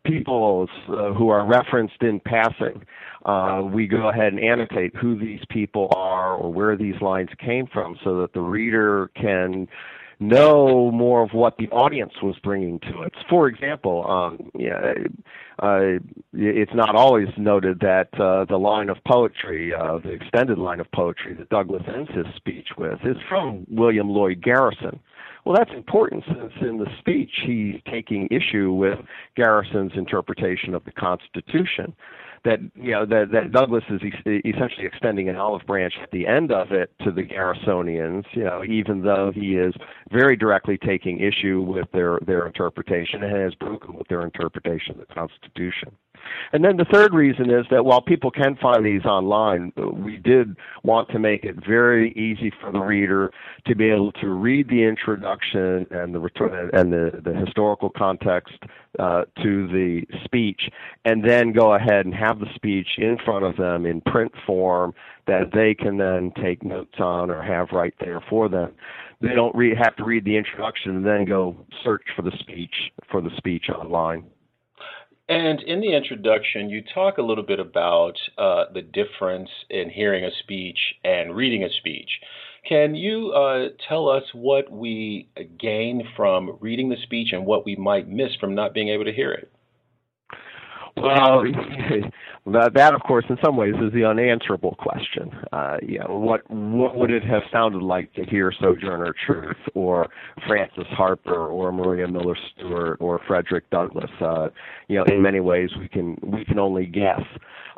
people 0.06 0.68
uh, 0.88 1.14
who 1.14 1.28
are 1.30 1.46
referenced 1.46 2.02
in 2.02 2.22
passing. 2.22 2.86
Uh, 3.26 3.62
we 3.62 3.88
go 3.88 4.10
ahead 4.10 4.32
and 4.32 4.42
annotate 4.42 4.96
who 4.96 5.20
these 5.20 5.42
people 5.50 5.92
are 5.94 6.36
or 6.36 6.54
where 6.54 6.78
these 6.78 6.96
lines 7.02 7.30
came 7.44 7.68
from 7.68 7.98
so 8.04 8.22
that 8.22 8.32
the 8.34 8.40
reader 8.40 9.12
can 9.16 9.68
know 10.20 10.92
more 10.92 11.22
of 11.22 11.32
what 11.34 11.58
the 11.58 11.68
audience 11.70 12.14
was 12.22 12.36
bringing 12.44 12.80
to 12.80 13.02
it. 13.04 13.14
For 13.30 13.48
example, 13.48 14.06
um, 14.10 14.50
yeah, 14.58 14.94
uh, 15.62 16.00
it's 16.34 16.74
not 16.74 16.96
always 16.96 17.28
noted 17.38 17.80
that 17.82 18.10
uh, 18.20 18.46
the 18.46 18.58
line 18.58 18.90
of 18.90 18.98
poetry, 19.06 19.74
uh, 19.74 20.00
the 20.00 20.12
extended 20.12 20.58
line 20.58 20.80
of 20.80 20.92
poetry 20.92 21.34
that 21.36 21.50
Douglass 21.50 21.84
ends 21.88 22.10
his 22.14 22.26
speech 22.36 22.70
with, 22.78 23.00
is 23.04 23.18
from 23.30 23.66
William 23.70 24.10
Lloyd 24.10 24.42
Garrison. 24.42 25.00
Well, 25.46 25.56
that's 25.56 25.72
important 25.74 26.26
since 26.28 26.52
in 26.62 26.78
the 26.78 26.88
speech 27.00 27.32
he's 27.46 27.76
taking 27.90 28.28
issue 28.30 28.74
with 28.74 29.00
Garrison's 29.38 29.94
interpretation 29.96 30.76
of 30.76 30.84
the 30.84 30.92
Constitution 30.92 31.96
that 32.48 32.60
you 32.76 32.92
know 32.92 33.06
that, 33.06 33.32
that 33.34 33.52
Douglass 33.52 33.84
is 33.90 34.02
essentially 34.26 34.86
extending 34.86 35.28
an 35.28 35.36
olive 35.36 35.66
branch 35.68 35.94
at 36.02 36.12
the 36.12 36.26
end 36.26 36.52
of 36.52 36.72
it 36.72 36.92
to 37.04 37.12
the 37.12 37.22
Garrisonians, 37.22 38.24
you 38.32 38.46
know, 38.46 38.64
even 38.64 39.02
though 39.02 39.32
he 39.34 39.56
is 39.56 39.74
very 40.12 40.38
directly 40.38 40.78
taking 40.78 41.20
issue 41.20 41.62
with 41.62 41.88
their 41.92 42.20
their 42.26 42.48
interpretation 42.48 43.22
and 43.22 43.36
has 43.36 43.54
broken 43.56 43.96
with 43.96 44.08
their 44.08 44.22
interpretation 44.22 44.92
of 44.92 45.00
the 45.00 45.14
Constitution. 45.14 45.92
And 46.54 46.64
then 46.64 46.78
the 46.78 46.86
third 46.86 47.14
reason 47.14 47.50
is 47.50 47.66
that 47.72 47.86
while 47.86 48.02
people 48.02 48.32
can 48.32 48.58
find 48.62 48.86
these 48.86 49.06
online, 49.06 49.72
we 49.94 50.18
did 50.18 50.56
want 50.84 51.10
to 51.10 51.20
make 51.20 51.44
it 51.44 51.56
very 51.66 52.12
easy 52.14 52.52
for 52.62 52.72
the 52.72 52.80
reader 52.80 53.32
to 53.66 53.76
be 53.76 53.90
able 53.90 54.12
to 54.14 54.30
read 54.30 54.70
the 54.70 54.84
introduction 54.84 55.86
and 55.92 56.14
the 56.14 56.70
and 56.74 56.92
the, 56.92 57.22
the 57.24 57.34
historical 57.34 57.90
context 57.90 58.56
uh, 59.00 59.24
to 59.44 59.68
the 59.68 60.02
speech, 60.24 60.70
and 61.06 61.24
then 61.28 61.52
go 61.52 61.74
ahead 61.74 62.06
and 62.06 62.14
have 62.14 62.40
the 62.40 62.54
speech 62.56 62.88
in 62.98 63.18
front 63.24 63.46
of 63.46 63.56
them 63.58 63.86
in 63.86 64.02
print 64.02 64.32
form 64.46 64.94
that 65.28 65.52
they 65.54 65.74
can 65.74 65.98
then 65.98 66.32
take 66.42 66.64
notes 66.64 67.00
on 67.00 67.30
or 67.30 67.42
have 67.42 67.70
right 67.72 67.94
there 68.00 68.24
for 68.30 68.50
them 68.50 68.74
they 69.22 69.34
don't 69.34 69.56
re- 69.56 69.76
have 69.76 69.96
to 69.96 70.04
read 70.04 70.26
the 70.26 70.38
introduction 70.38 70.96
and 70.96 71.06
then 71.06 71.26
go 71.26 71.56
search 71.84 72.04
for 72.16 72.22
the 72.22 72.32
speech 72.40 72.92
for 73.10 73.22
the 73.22 73.32
speech 73.38 73.70
online. 73.70 74.26
And 75.30 75.62
in 75.64 75.82
the 75.82 75.94
introduction, 75.94 76.70
you 76.70 76.82
talk 76.94 77.18
a 77.18 77.22
little 77.22 77.44
bit 77.44 77.60
about 77.60 78.14
uh, 78.38 78.66
the 78.74 78.82
difference 78.82 79.50
in 79.70 79.90
hearing 79.90 80.24
a 80.24 80.32
speech 80.44 80.80
and 81.04 81.36
reading 81.36 81.64
a 81.64 81.70
speech. 81.70 82.10
Can 82.68 82.96
you 82.96 83.32
uh, 83.32 83.70
tell 83.88 84.10
us 84.10 84.24
what 84.34 84.72
we 84.72 85.30
gain 85.60 86.04
from 86.16 86.58
reading 86.60 86.90
the 86.90 86.98
speech 87.04 87.30
and 87.32 87.46
what 87.46 87.66
we 87.66 87.76
might 87.76 88.08
miss 88.10 88.36
from 88.40 88.56
not 88.56 88.74
being 88.74 88.90
able 88.90 89.06
to 89.06 89.14
hear 89.14 89.32
it? 89.32 89.52
Well, 90.98 91.44
that, 92.74 92.94
of 92.94 93.02
course, 93.02 93.26
in 93.30 93.38
some 93.44 93.56
ways, 93.56 93.76
is 93.76 93.94
the 93.94 94.06
unanswerable 94.06 94.76
question. 94.80 95.32
Uh, 95.52 95.78
you 95.82 96.00
know, 96.00 96.18
what 96.18 96.50
what 96.50 96.96
would 96.96 97.12
it 97.12 97.24
have 97.24 97.44
sounded 97.52 97.84
like 97.84 98.12
to 98.14 98.26
hear 98.26 98.52
Sojourner 98.60 99.14
Truth 99.26 99.58
or 99.76 100.08
Frances 100.48 100.88
Harper 100.90 101.48
or 101.48 101.72
Maria 101.72 102.08
Miller 102.08 102.36
Stewart 102.56 102.98
or 103.00 103.22
Frederick 103.28 103.70
Douglass? 103.70 104.10
Uh, 104.20 104.48
you 104.88 104.98
know, 104.98 105.04
in 105.06 105.22
many 105.22 105.40
ways, 105.40 105.70
we 105.80 105.88
can 105.88 106.18
we 106.24 106.44
can 106.44 106.58
only 106.58 106.86
guess. 106.88 107.22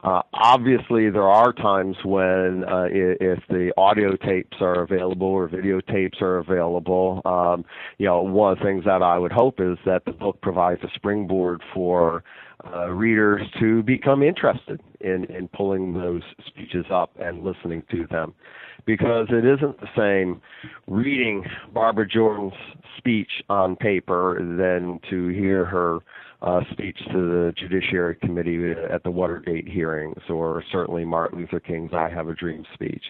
Uh, 0.03 0.21
obviously, 0.33 1.09
there 1.09 1.27
are 1.27 1.51
times 1.51 1.97
when, 2.05 2.63
uh, 2.63 2.85
if 2.89 3.39
the 3.49 3.71
audio 3.77 4.15
tapes 4.15 4.57
are 4.61 4.81
available 4.81 5.27
or 5.27 5.49
videotapes 5.49 6.21
are 6.21 6.37
available, 6.37 7.21
um, 7.25 7.65
you 7.97 8.05
know, 8.05 8.21
one 8.21 8.53
of 8.53 8.59
the 8.59 8.63
things 8.63 8.85
that 8.85 9.01
I 9.01 9.17
would 9.17 9.31
hope 9.31 9.59
is 9.59 9.77
that 9.85 10.05
the 10.05 10.11
book 10.11 10.39
provides 10.41 10.81
a 10.83 10.89
springboard 10.95 11.61
for 11.73 12.23
uh, 12.73 12.89
readers 12.89 13.41
to 13.59 13.83
become 13.83 14.23
interested 14.23 14.81
in, 15.01 15.25
in 15.25 15.47
pulling 15.49 15.93
those 15.93 16.23
speeches 16.45 16.85
up 16.91 17.11
and 17.19 17.43
listening 17.43 17.83
to 17.91 18.07
them. 18.07 18.33
Because 18.85 19.27
it 19.29 19.45
isn't 19.45 19.79
the 19.81 19.87
same 19.95 20.41
reading 20.87 21.45
Barbara 21.73 22.07
Jordan's 22.07 22.53
speech 22.97 23.29
on 23.49 23.75
paper 23.75 24.37
than 24.39 24.99
to 25.09 25.27
hear 25.27 25.65
her 25.65 25.99
uh, 26.41 26.61
speech 26.71 26.97
to 27.11 27.13
the 27.13 27.53
Judiciary 27.57 28.15
Committee 28.15 28.71
at 28.71 29.03
the 29.03 29.11
Watergate 29.11 29.67
hearings, 29.67 30.21
or 30.29 30.63
certainly 30.71 31.03
Martin 31.03 31.39
Luther 31.39 31.59
King's 31.59 31.91
"I 31.93 32.09
Have 32.09 32.29
a 32.29 32.33
Dream" 32.33 32.63
speech. 32.73 33.03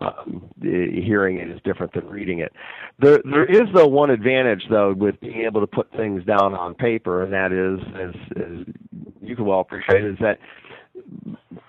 Um, 0.00 0.48
hearing 0.60 1.38
it 1.38 1.50
is 1.50 1.60
different 1.64 1.92
than 1.92 2.06
reading 2.06 2.38
it. 2.38 2.52
There, 2.98 3.20
there 3.30 3.44
is 3.44 3.68
though 3.74 3.88
one 3.88 4.10
advantage 4.10 4.62
though 4.70 4.94
with 4.94 5.20
being 5.20 5.42
able 5.44 5.60
to 5.60 5.66
put 5.66 5.90
things 5.92 6.24
down 6.24 6.54
on 6.54 6.74
paper, 6.74 7.22
and 7.22 7.32
that 7.32 7.52
is, 7.52 7.80
as, 8.00 8.42
as 8.42 8.74
you 9.20 9.36
can 9.36 9.44
well 9.44 9.60
appreciate, 9.60 10.04
is 10.04 10.16
that 10.20 10.38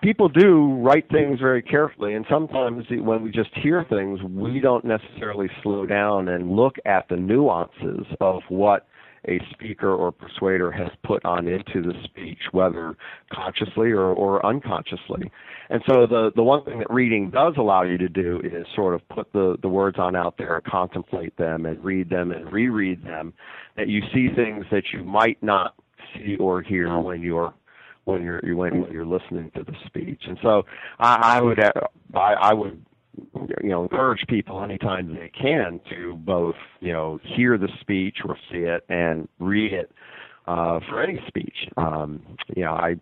people 0.01 0.29
do 0.29 0.75
write 0.81 1.09
things 1.09 1.39
very 1.39 1.61
carefully 1.61 2.13
and 2.13 2.25
sometimes 2.29 2.83
when 2.89 3.23
we 3.23 3.31
just 3.31 3.49
hear 3.55 3.85
things 3.89 4.19
we 4.23 4.59
don't 4.59 4.83
necessarily 4.83 5.47
slow 5.61 5.85
down 5.85 6.27
and 6.27 6.51
look 6.51 6.75
at 6.85 7.07
the 7.07 7.15
nuances 7.15 8.05
of 8.19 8.41
what 8.49 8.85
a 9.27 9.39
speaker 9.51 9.93
or 9.93 10.11
persuader 10.11 10.71
has 10.71 10.89
put 11.03 11.23
on 11.25 11.47
into 11.47 11.81
the 11.81 11.93
speech, 12.03 12.39
whether 12.51 12.95
consciously 13.31 13.91
or, 13.91 14.07
or 14.13 14.45
unconsciously. 14.45 15.31
And 15.69 15.81
so 15.87 16.05
the, 16.05 16.31
the 16.35 16.43
one 16.43 16.65
thing 16.65 16.79
that 16.79 16.91
reading 16.91 17.29
does 17.29 17.53
allow 17.57 17.83
you 17.83 17.97
to 17.97 18.09
do 18.09 18.41
is 18.43 18.65
sort 18.75 18.95
of 18.95 19.07
put 19.09 19.31
the, 19.33 19.57
the 19.61 19.69
words 19.69 19.97
on 19.97 20.15
out 20.15 20.35
there, 20.37 20.61
contemplate 20.67 21.35
them, 21.37 21.65
and 21.65 21.83
read 21.83 22.09
them 22.09 22.31
and 22.31 22.51
reread 22.51 23.03
them, 23.03 23.33
that 23.77 23.87
you 23.87 24.01
see 24.13 24.27
things 24.35 24.65
that 24.71 24.83
you 24.93 25.03
might 25.03 25.41
not 25.41 25.75
see 26.13 26.35
or 26.37 26.61
hear 26.61 26.99
when 26.99 27.21
you're 27.21 27.53
when 28.05 28.21
you're 28.21 28.41
when 28.55 28.85
you're 28.91 29.05
listening 29.05 29.49
to 29.55 29.63
the 29.63 29.73
speech. 29.85 30.21
And 30.27 30.37
so 30.43 30.63
I, 30.99 31.37
I 31.37 31.41
would 31.41 31.59
I, 32.13 32.33
I 32.33 32.53
would 32.53 32.85
you 33.61 33.69
know 33.69 33.83
encourage 33.83 34.25
people 34.27 34.63
anytime 34.63 35.13
they 35.13 35.29
can 35.29 35.79
to 35.89 36.15
both 36.15 36.55
you 36.79 36.91
know 36.91 37.19
hear 37.23 37.57
the 37.57 37.69
speech 37.81 38.17
or 38.25 38.35
see 38.51 38.59
it 38.59 38.83
and 38.89 39.27
read 39.39 39.73
it 39.73 39.91
uh, 40.47 40.79
for 40.89 41.01
any 41.01 41.19
speech. 41.27 41.55
Um, 41.77 42.21
you 42.55 42.63
know, 42.63 42.73
I, 42.73 42.95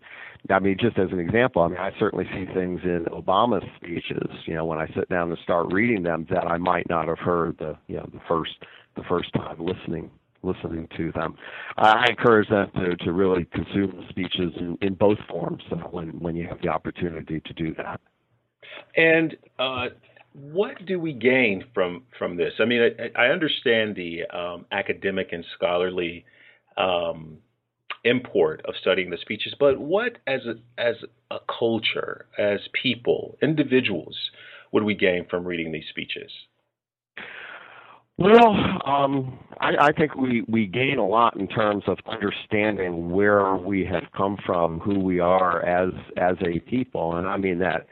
I 0.50 0.58
mean, 0.58 0.76
just 0.78 0.98
as 0.98 1.10
an 1.10 1.18
example, 1.18 1.62
I 1.62 1.68
mean, 1.68 1.78
I 1.78 1.90
certainly 1.98 2.24
see 2.32 2.46
things 2.54 2.80
in 2.84 3.06
Obama's 3.06 3.64
speeches. 3.76 4.28
You 4.46 4.54
know, 4.54 4.64
when 4.64 4.78
I 4.78 4.86
sit 4.94 5.08
down 5.08 5.30
and 5.30 5.38
start 5.42 5.72
reading 5.72 6.02
them, 6.02 6.26
that 6.30 6.46
I 6.46 6.58
might 6.58 6.88
not 6.88 7.08
have 7.08 7.18
heard 7.18 7.58
the, 7.58 7.76
you 7.88 7.96
know, 7.96 8.08
the 8.12 8.20
first, 8.28 8.52
the 8.96 9.02
first 9.08 9.32
time 9.32 9.56
listening 9.58 10.10
listening 10.44 10.88
to 10.96 11.12
them. 11.12 11.36
I 11.76 12.06
encourage 12.10 12.48
them 12.48 12.68
to, 12.74 12.96
to 13.04 13.12
really 13.12 13.44
consume 13.52 13.92
the 13.96 14.08
speeches 14.08 14.52
in, 14.58 14.76
in 14.82 14.94
both 14.94 15.18
forms 15.28 15.62
uh, 15.70 15.76
when, 15.76 16.08
when 16.18 16.34
you 16.34 16.48
have 16.48 16.60
the 16.62 16.68
opportunity 16.68 17.40
to 17.40 17.52
do 17.52 17.72
that. 17.76 18.00
And 18.96 19.36
uh, 19.58 19.86
what 20.32 20.84
do 20.86 20.98
we 20.98 21.12
gain 21.12 21.64
from 21.74 22.04
from 22.18 22.36
this? 22.36 22.54
I 22.58 22.64
mean, 22.64 22.94
I, 23.16 23.24
I 23.24 23.26
understand 23.28 23.96
the 23.96 24.24
um, 24.26 24.66
academic 24.70 25.32
and 25.32 25.44
scholarly 25.56 26.24
um, 26.76 27.38
import 28.04 28.62
of 28.66 28.74
studying 28.80 29.10
the 29.10 29.18
speeches, 29.18 29.54
but 29.58 29.78
what, 29.78 30.18
as 30.26 30.40
a 30.46 30.54
as 30.80 30.96
a 31.30 31.38
culture, 31.58 32.26
as 32.38 32.60
people, 32.80 33.36
individuals, 33.42 34.16
would 34.72 34.82
we 34.82 34.94
gain 34.94 35.26
from 35.28 35.44
reading 35.44 35.72
these 35.72 35.86
speeches? 35.90 36.30
Well, 38.18 38.54
um, 38.84 39.38
I, 39.58 39.86
I 39.86 39.92
think 39.92 40.14
we, 40.16 40.44
we 40.46 40.66
gain 40.66 40.98
a 40.98 41.06
lot 41.06 41.36
in 41.36 41.48
terms 41.48 41.82
of 41.86 41.98
understanding 42.06 43.10
where 43.10 43.56
we 43.56 43.84
have 43.86 44.04
come 44.16 44.36
from, 44.44 44.78
who 44.80 45.00
we 45.00 45.18
are 45.18 45.64
as 45.64 45.92
as 46.16 46.36
a 46.46 46.60
people, 46.60 47.16
and 47.16 47.26
I 47.26 47.36
mean 47.36 47.58
that 47.58 47.86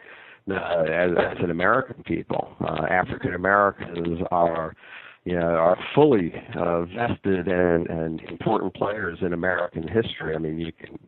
uh, 0.53 0.85
as, 0.85 1.11
as 1.19 1.39
an 1.43 1.51
American 1.51 2.03
people. 2.03 2.57
Uh, 2.61 2.87
African 2.91 3.35
Americans 3.35 4.21
are 4.31 4.75
you 5.25 5.39
know, 5.39 5.47
are 5.47 5.77
fully 5.95 6.33
uh, 6.59 6.83
vested 6.87 7.47
and, 7.47 7.87
and 7.89 8.21
important 8.23 8.75
players 8.75 9.19
in 9.21 9.33
American 9.33 9.87
history. 9.87 10.35
I 10.35 10.39
mean, 10.39 10.59
you 10.59 10.73
can, 10.73 10.99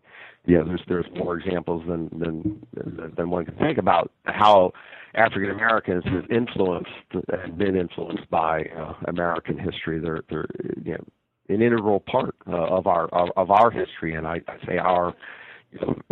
you 0.44 0.58
know, 0.58 0.64
there's 0.66 0.82
there's 0.86 1.06
more 1.16 1.38
examples 1.38 1.82
than 1.88 2.10
than 2.18 3.12
than 3.16 3.30
one 3.30 3.46
can 3.46 3.54
think 3.56 3.78
about 3.78 4.12
how 4.24 4.72
African 5.14 5.50
Americans 5.50 6.04
have 6.04 6.30
influenced 6.30 6.90
and 7.12 7.56
been 7.56 7.76
influenced 7.76 8.28
by 8.30 8.64
uh, 8.76 8.94
American 9.08 9.58
history. 9.58 9.98
They're 9.98 10.20
they're 10.28 10.46
you 10.84 10.92
know 10.92 11.04
an 11.48 11.62
integral 11.62 12.00
part 12.00 12.34
uh, 12.46 12.66
of 12.66 12.86
our 12.86 13.06
of, 13.08 13.30
of 13.36 13.50
our 13.50 13.70
history, 13.70 14.14
and 14.14 14.26
I, 14.26 14.40
I 14.46 14.66
say 14.66 14.76
our 14.76 15.14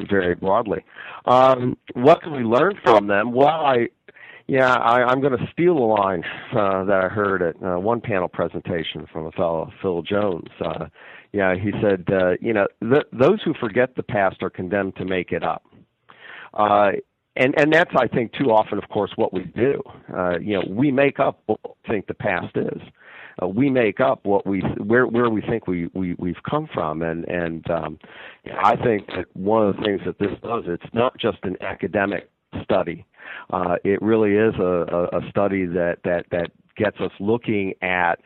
very 0.08 0.34
broadly. 0.34 0.84
Um, 1.26 1.76
what 1.94 2.22
can 2.22 2.32
we 2.32 2.42
learn 2.42 2.74
from 2.82 3.06
them? 3.06 3.32
Well, 3.32 3.48
I 3.48 3.88
yeah, 4.50 4.74
I, 4.74 5.04
I'm 5.04 5.20
going 5.20 5.38
to 5.38 5.46
steal 5.52 5.78
a 5.78 5.88
line 6.00 6.24
uh, 6.52 6.82
that 6.84 7.04
I 7.04 7.08
heard 7.08 7.40
at 7.40 7.54
uh, 7.62 7.78
one 7.78 8.00
panel 8.00 8.26
presentation 8.26 9.06
from 9.12 9.26
a 9.26 9.30
fellow, 9.30 9.70
Phil 9.80 10.02
Jones. 10.02 10.48
Uh, 10.60 10.86
yeah, 11.32 11.54
he 11.54 11.70
said, 11.80 12.04
uh, 12.12 12.32
you 12.40 12.52
know, 12.52 12.66
th- 12.82 13.06
those 13.12 13.40
who 13.44 13.54
forget 13.60 13.94
the 13.94 14.02
past 14.02 14.42
are 14.42 14.50
condemned 14.50 14.96
to 14.96 15.04
make 15.04 15.30
it 15.30 15.44
up. 15.44 15.62
Uh, 16.52 16.90
and 17.36 17.54
and 17.58 17.72
that's 17.72 17.92
I 17.96 18.08
think 18.08 18.32
too 18.32 18.50
often, 18.50 18.78
of 18.78 18.88
course, 18.88 19.12
what 19.14 19.32
we 19.32 19.44
do. 19.44 19.80
Uh, 20.12 20.38
you 20.40 20.54
know, 20.54 20.64
we 20.68 20.90
make 20.90 21.20
up 21.20 21.40
what 21.46 21.60
we 21.64 21.70
think 21.86 22.08
the 22.08 22.14
past 22.14 22.56
is. 22.56 22.80
Uh, 23.42 23.48
we 23.48 23.70
make 23.70 24.00
up 24.00 24.24
what 24.24 24.46
we 24.46 24.60
where 24.78 25.06
where 25.06 25.30
we 25.30 25.40
think 25.40 25.66
we 25.66 25.88
we 25.94 26.14
we've 26.18 26.42
come 26.48 26.68
from, 26.72 27.02
and 27.02 27.24
and 27.28 27.70
um, 27.70 27.98
I 28.62 28.76
think 28.76 29.06
that 29.08 29.26
one 29.34 29.66
of 29.68 29.76
the 29.76 29.82
things 29.82 30.00
that 30.06 30.18
this 30.18 30.36
does, 30.42 30.64
it's 30.66 30.94
not 30.94 31.18
just 31.18 31.38
an 31.42 31.56
academic 31.60 32.28
study. 32.64 33.04
Uh, 33.50 33.76
it 33.84 34.00
really 34.02 34.32
is 34.32 34.54
a, 34.58 34.62
a, 35.12 35.18
a 35.18 35.30
study 35.30 35.66
that, 35.66 35.98
that, 36.04 36.26
that 36.30 36.50
gets 36.76 36.98
us 37.00 37.12
looking 37.20 37.74
at 37.82 38.20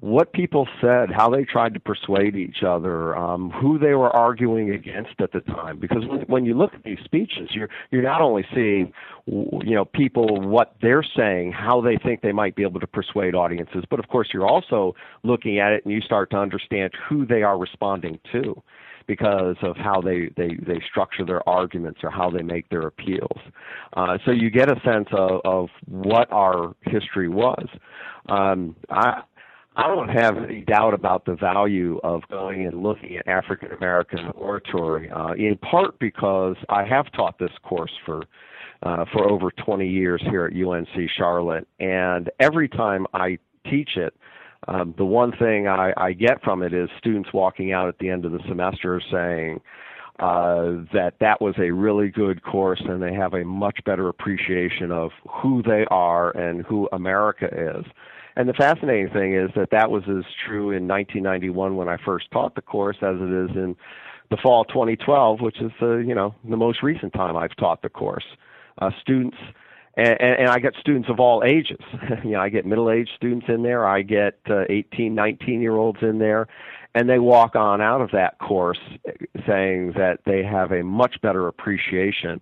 what 0.00 0.32
people 0.32 0.68
said, 0.80 1.10
how 1.10 1.30
they 1.30 1.44
tried 1.44 1.72
to 1.74 1.80
persuade 1.80 2.34
each 2.34 2.62
other, 2.66 3.16
um, 3.16 3.50
who 3.50 3.78
they 3.78 3.94
were 3.94 4.10
arguing 4.10 4.70
against 4.70 5.20
at 5.20 5.32
the 5.32 5.40
time. 5.40 5.78
Because 5.78 6.02
when, 6.26 6.44
you 6.44 6.54
look 6.54 6.74
at 6.74 6.82
these 6.82 6.98
speeches, 7.04 7.50
you're 7.52 7.68
you're 7.90 8.02
not 8.02 8.20
only 8.20 8.44
seeing, 8.54 8.92
you 9.26 9.74
know, 9.74 9.84
people 9.84 10.40
what 10.40 10.74
they're 10.82 11.04
saying, 11.16 11.52
how 11.52 11.80
they 11.80 11.96
think 11.96 12.22
they 12.22 12.32
might 12.32 12.56
be 12.56 12.62
able 12.62 12.80
to 12.80 12.86
persuade 12.86 13.34
audiences, 13.34 13.84
but 13.88 14.00
of 14.00 14.08
course 14.08 14.28
you're 14.32 14.46
also 14.46 14.94
looking 15.22 15.58
at 15.60 15.72
it 15.72 15.84
and 15.84 15.94
you 15.94 16.00
start 16.00 16.30
to 16.30 16.36
understand 16.36 16.92
who 17.08 17.24
they 17.24 17.42
are 17.42 17.56
responding 17.56 18.18
to 18.32 18.60
because 19.06 19.56
of 19.62 19.76
how 19.76 20.00
they, 20.00 20.30
they, 20.36 20.56
they 20.66 20.80
structure 20.90 21.24
their 21.24 21.46
arguments 21.48 22.00
or 22.02 22.10
how 22.10 22.30
they 22.30 22.42
make 22.42 22.68
their 22.70 22.82
appeals. 22.82 23.38
Uh, 23.94 24.18
so 24.24 24.30
you 24.30 24.50
get 24.50 24.70
a 24.70 24.80
sense 24.84 25.08
of, 25.12 25.40
of 25.44 25.68
what 25.86 26.30
our 26.32 26.74
history 26.82 27.28
was. 27.28 27.66
Um, 28.28 28.74
I, 28.90 29.22
I 29.76 29.88
don't 29.88 30.08
have 30.08 30.36
any 30.38 30.60
doubt 30.60 30.94
about 30.94 31.24
the 31.24 31.34
value 31.34 31.98
of 32.04 32.22
going 32.30 32.66
and 32.66 32.82
looking 32.82 33.16
at 33.16 33.26
African 33.26 33.72
American 33.72 34.28
oratory, 34.36 35.10
uh, 35.10 35.32
in 35.32 35.56
part 35.58 35.98
because 35.98 36.56
I 36.68 36.84
have 36.84 37.10
taught 37.12 37.38
this 37.38 37.50
course 37.64 37.92
for 38.06 38.22
uh, 38.84 39.04
for 39.12 39.28
over 39.30 39.50
20 39.50 39.88
years 39.88 40.22
here 40.30 40.44
at 40.44 40.52
UNC 40.54 41.10
Charlotte, 41.16 41.66
and 41.80 42.30
every 42.38 42.68
time 42.68 43.06
I 43.14 43.38
teach 43.68 43.96
it, 43.96 44.14
um, 44.68 44.94
the 44.96 45.04
one 45.04 45.32
thing 45.38 45.68
I, 45.68 45.92
I 45.96 46.12
get 46.12 46.42
from 46.42 46.62
it 46.62 46.72
is 46.72 46.88
students 46.98 47.30
walking 47.32 47.72
out 47.72 47.88
at 47.88 47.98
the 47.98 48.10
end 48.10 48.24
of 48.24 48.32
the 48.32 48.40
semester 48.48 49.00
saying 49.10 49.60
uh, 50.18 50.84
that 50.92 51.14
that 51.20 51.40
was 51.40 51.54
a 51.58 51.70
really 51.70 52.08
good 52.08 52.42
course 52.42 52.80
and 52.86 53.02
they 53.02 53.12
have 53.12 53.34
a 53.34 53.44
much 53.44 53.78
better 53.84 54.08
appreciation 54.08 54.92
of 54.92 55.10
who 55.28 55.62
they 55.62 55.84
are 55.90 56.30
and 56.36 56.64
who 56.64 56.88
America 56.92 57.46
is. 57.46 57.84
And 58.36 58.48
the 58.48 58.52
fascinating 58.52 59.10
thing 59.10 59.34
is 59.34 59.50
that 59.54 59.70
that 59.70 59.90
was 59.90 60.02
as 60.04 60.24
true 60.46 60.70
in 60.70 60.88
1991 60.88 61.76
when 61.76 61.88
I 61.88 61.96
first 62.04 62.30
taught 62.32 62.54
the 62.54 62.62
course 62.62 62.96
as 63.00 63.16
it 63.20 63.50
is 63.50 63.56
in 63.56 63.76
the 64.30 64.36
fall 64.42 64.64
2012, 64.64 65.40
which 65.40 65.60
is 65.60 65.70
the 65.80 65.96
you 66.06 66.14
know 66.14 66.34
the 66.48 66.56
most 66.56 66.82
recent 66.82 67.12
time 67.12 67.36
I've 67.36 67.54
taught 67.56 67.82
the 67.82 67.88
course. 67.88 68.24
Uh, 68.78 68.90
students 69.00 69.36
and, 69.96 70.18
and, 70.20 70.48
I 70.48 70.58
get 70.58 70.74
students 70.80 71.08
of 71.08 71.20
all 71.20 71.44
ages. 71.44 71.78
you 72.24 72.32
know, 72.32 72.40
I 72.40 72.48
get 72.48 72.66
middle-aged 72.66 73.10
students 73.16 73.46
in 73.48 73.62
there. 73.62 73.86
I 73.86 74.02
get 74.02 74.38
uh, 74.50 74.64
18, 74.68 75.14
19-year-olds 75.14 76.00
in 76.02 76.18
there, 76.18 76.48
and 76.96 77.08
they 77.08 77.20
walk 77.20 77.54
on 77.54 77.80
out 77.80 78.00
of 78.00 78.10
that 78.10 78.38
course 78.40 78.80
saying 79.46 79.92
that 79.96 80.18
they 80.26 80.42
have 80.42 80.72
a 80.72 80.82
much 80.82 81.20
better 81.22 81.46
appreciation 81.46 82.40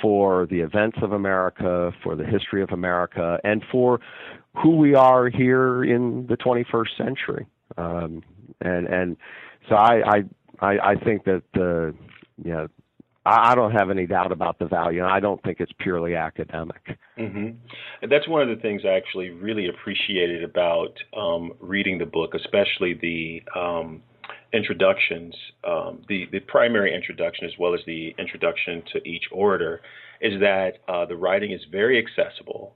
for 0.00 0.46
the 0.46 0.60
events 0.60 0.98
of 1.02 1.12
America, 1.12 1.92
for 2.02 2.16
the 2.16 2.24
history 2.24 2.62
of 2.62 2.70
America, 2.70 3.38
and 3.44 3.62
for 3.70 4.00
who 4.62 4.76
we 4.76 4.94
are 4.94 5.28
here 5.28 5.84
in 5.84 6.26
the 6.26 6.36
21st 6.36 6.96
century. 6.96 7.46
Um, 7.76 8.22
and 8.60 8.86
and 8.86 9.16
so 9.68 9.76
I 9.76 10.24
I 10.60 10.78
I 10.78 10.94
think 10.96 11.24
that 11.24 11.42
uh, 11.56 11.96
you 12.44 12.52
know 12.52 12.68
I, 13.24 13.54
don't 13.54 13.72
have 13.72 13.90
any 13.90 14.06
doubt 14.06 14.32
about 14.32 14.58
the 14.58 14.66
value, 14.66 15.02
and 15.02 15.10
I 15.10 15.20
don't 15.20 15.42
think 15.42 15.60
it's 15.60 15.72
purely 15.78 16.16
academic. 16.16 16.98
Mm-hmm. 17.16 17.50
And 18.02 18.12
that's 18.12 18.26
one 18.26 18.42
of 18.42 18.48
the 18.48 18.60
things 18.60 18.82
I 18.84 18.94
actually 18.94 19.30
really 19.30 19.68
appreciated 19.68 20.42
about 20.42 20.94
um, 21.16 21.52
reading 21.60 21.98
the 21.98 22.06
book, 22.06 22.34
especially 22.34 22.94
the 22.94 23.42
um, 23.58 24.02
introductions, 24.52 25.34
um, 25.64 26.02
the 26.08 26.26
the 26.32 26.40
primary 26.40 26.94
introduction 26.94 27.46
as 27.46 27.52
well 27.58 27.74
as 27.74 27.80
the 27.86 28.14
introduction 28.18 28.82
to 28.92 29.08
each 29.08 29.24
orator, 29.32 29.80
is 30.20 30.40
that 30.40 30.72
uh, 30.88 31.06
the 31.06 31.16
writing 31.16 31.52
is 31.52 31.60
very 31.70 32.02
accessible, 32.04 32.74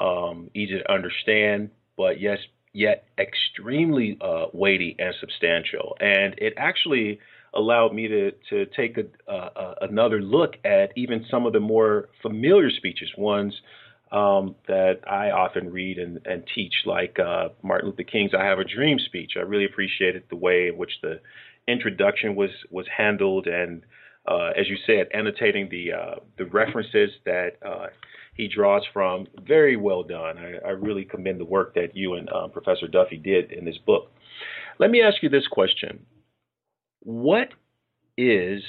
um, 0.00 0.50
easy 0.54 0.78
to 0.78 0.92
understand, 0.92 1.70
but 1.96 2.20
yes, 2.20 2.38
yet 2.72 3.04
extremely 3.18 4.18
uh, 4.20 4.46
weighty 4.52 4.96
and 4.98 5.14
substantial, 5.20 5.96
and 6.00 6.34
it 6.38 6.54
actually 6.56 7.18
allowed 7.54 7.94
me 7.94 8.06
to 8.08 8.32
to 8.50 8.66
take 8.76 8.96
a, 8.98 9.32
uh, 9.32 9.74
another 9.80 10.20
look 10.20 10.54
at 10.64 10.90
even 10.96 11.24
some 11.30 11.46
of 11.46 11.52
the 11.52 11.60
more 11.60 12.08
familiar 12.22 12.70
speeches, 12.70 13.10
ones 13.16 13.54
um, 14.12 14.54
that 14.68 15.00
I 15.08 15.30
often 15.30 15.72
read 15.72 15.98
and, 15.98 16.20
and 16.26 16.44
teach, 16.54 16.74
like 16.84 17.18
uh, 17.18 17.48
Martin 17.62 17.90
Luther 17.90 18.04
King's 18.04 18.32
"I 18.34 18.44
Have 18.44 18.58
a 18.58 18.64
Dream" 18.64 18.98
speech. 18.98 19.32
I 19.36 19.40
really 19.40 19.64
appreciated 19.64 20.24
the 20.30 20.36
way 20.36 20.68
in 20.68 20.76
which 20.76 20.92
the 21.02 21.20
introduction 21.66 22.36
was 22.36 22.50
was 22.70 22.86
handled, 22.96 23.46
and 23.46 23.82
uh, 24.28 24.50
as 24.56 24.68
you 24.68 24.76
said, 24.86 25.08
annotating 25.12 25.68
the 25.70 25.92
uh, 25.92 26.14
the 26.38 26.46
references 26.46 27.10
that 27.24 27.52
uh, 27.64 27.86
he 28.34 28.48
draws 28.48 28.82
from. 28.92 29.26
Very 29.44 29.76
well 29.76 30.02
done. 30.02 30.38
I, 30.38 30.68
I, 30.68 30.70
really 30.70 31.04
commend 31.04 31.40
the 31.40 31.44
work 31.44 31.74
that 31.74 31.96
you 31.96 32.14
and 32.14 32.28
uh, 32.28 32.48
Professor 32.48 32.86
Duffy 32.86 33.16
did 33.16 33.50
in 33.50 33.64
this 33.64 33.78
book. 33.78 34.12
Let 34.78 34.90
me 34.90 35.02
ask 35.02 35.22
you 35.22 35.28
this 35.28 35.46
question 35.48 36.06
what 37.00 37.48
is 38.18 38.62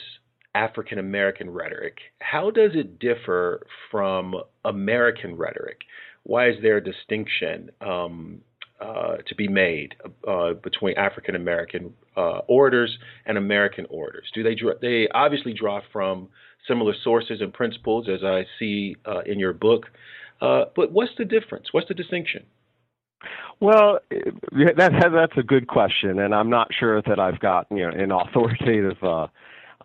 African 0.57 0.97
American 0.97 1.49
rhetoric? 1.49 1.97
How 2.19 2.49
does 2.49 2.71
it 2.73 2.99
differ 2.99 3.65
from 3.91 4.35
American 4.65 5.35
rhetoric? 5.35 5.79
Why 6.23 6.49
is 6.49 6.55
there 6.61 6.77
a 6.77 6.83
distinction? 6.83 7.69
Um, 7.81 8.41
uh, 8.79 9.17
to 9.27 9.33
be 9.33 9.47
made 9.47 9.95
uh, 10.27 10.53
between 10.53 10.95
African 10.97 11.35
American 11.35 11.93
uh, 12.15 12.41
orators 12.47 12.95
and 13.25 13.35
American 13.35 13.87
orators? 13.89 14.29
Do 14.35 14.43
they 14.43 14.53
draw, 14.53 14.73
they 14.79 15.07
obviously 15.15 15.53
draw 15.53 15.81
from 15.91 16.29
similar 16.67 16.93
sources 17.03 17.41
and 17.41 17.51
principles, 17.51 18.07
as 18.07 18.23
I 18.23 18.45
see 18.59 18.95
uh, 19.03 19.21
in 19.25 19.39
your 19.39 19.53
book, 19.53 19.87
uh, 20.41 20.65
but 20.75 20.91
what's 20.91 21.11
the 21.17 21.25
difference? 21.25 21.67
What's 21.71 21.87
the 21.87 21.95
distinction? 21.95 22.45
Well, 23.59 23.99
that, 24.11 24.91
that's 25.11 25.37
a 25.37 25.43
good 25.43 25.67
question, 25.67 26.19
and 26.19 26.35
I'm 26.35 26.51
not 26.51 26.67
sure 26.79 27.01
that 27.01 27.19
I've 27.19 27.39
got 27.39 27.65
you 27.71 27.83
know 27.83 27.89
an 27.89 28.11
authoritative 28.11 29.01
uh, 29.01 29.27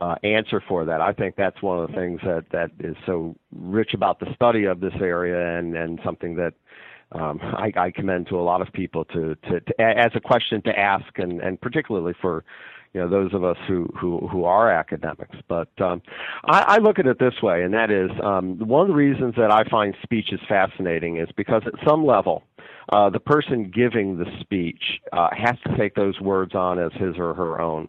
uh, 0.01 0.17
answer 0.23 0.63
for 0.69 0.85
that. 0.85 1.01
I 1.01 1.13
think 1.13 1.37
that's 1.37 1.61
one 1.63 1.79
of 1.79 1.91
the 1.91 1.97
things 1.97 2.21
that 2.25 2.45
that 2.53 2.71
is 2.81 2.97
so 3.07 3.37
rich 3.55 3.95
about 3.95 4.21
the 4.21 4.27
study 4.35 4.65
of 4.65 4.81
this 4.81 4.95
area, 5.01 5.59
and 5.59 5.77
and 5.77 6.01
something 6.05 6.37
that 6.37 6.55
um, 7.13 7.41
I, 7.43 7.73
I 7.77 7.91
commend 7.91 8.29
to 8.29 8.37
a 8.37 8.43
lot 8.43 8.63
of 8.63 8.73
people 8.73 9.05
to, 9.07 9.35
to, 9.35 9.61
to 9.61 9.81
as 9.81 10.13
a 10.15 10.21
question 10.21 10.63
to 10.63 10.79
ask, 10.79 11.19
and 11.19 11.41
and 11.41 11.61
particularly 11.61 12.15
for 12.21 12.45
you 12.95 13.01
know 13.01 13.09
those 13.09 13.33
of 13.35 13.45
us 13.45 13.57
who 13.69 13.89
who 13.99 14.27
who 14.29 14.45
are 14.45 14.71
academics. 14.71 15.37
But 15.49 15.69
um, 15.81 16.03
I, 16.45 16.65
I 16.69 16.79
look 16.79 16.99
at 16.99 17.07
it 17.07 17.19
this 17.19 17.43
way, 17.43 17.63
and 17.63 17.75
that 17.75 17.91
is 17.91 18.11
um, 18.23 18.59
one 18.59 18.83
of 18.83 18.89
the 18.89 18.95
reasons 18.95 19.35
that 19.37 19.53
I 19.53 19.69
find 19.69 19.95
speech 20.03 20.33
is 20.33 20.41
fascinating 20.49 21.19
is 21.19 21.29
because 21.37 21.63
at 21.67 21.75
some 21.87 22.05
level 22.05 22.43
uh, 22.93 23.11
the 23.11 23.21
person 23.21 23.71
giving 23.75 24.19
the 24.19 24.27
speech 24.41 24.83
uh, 25.13 25.29
has 25.33 25.57
to 25.67 25.77
take 25.77 25.95
those 25.95 26.21
words 26.21 26.55
on 26.55 26.79
as 26.79 26.93
his 26.93 27.17
or 27.19 27.35
her 27.35 27.61
own. 27.61 27.89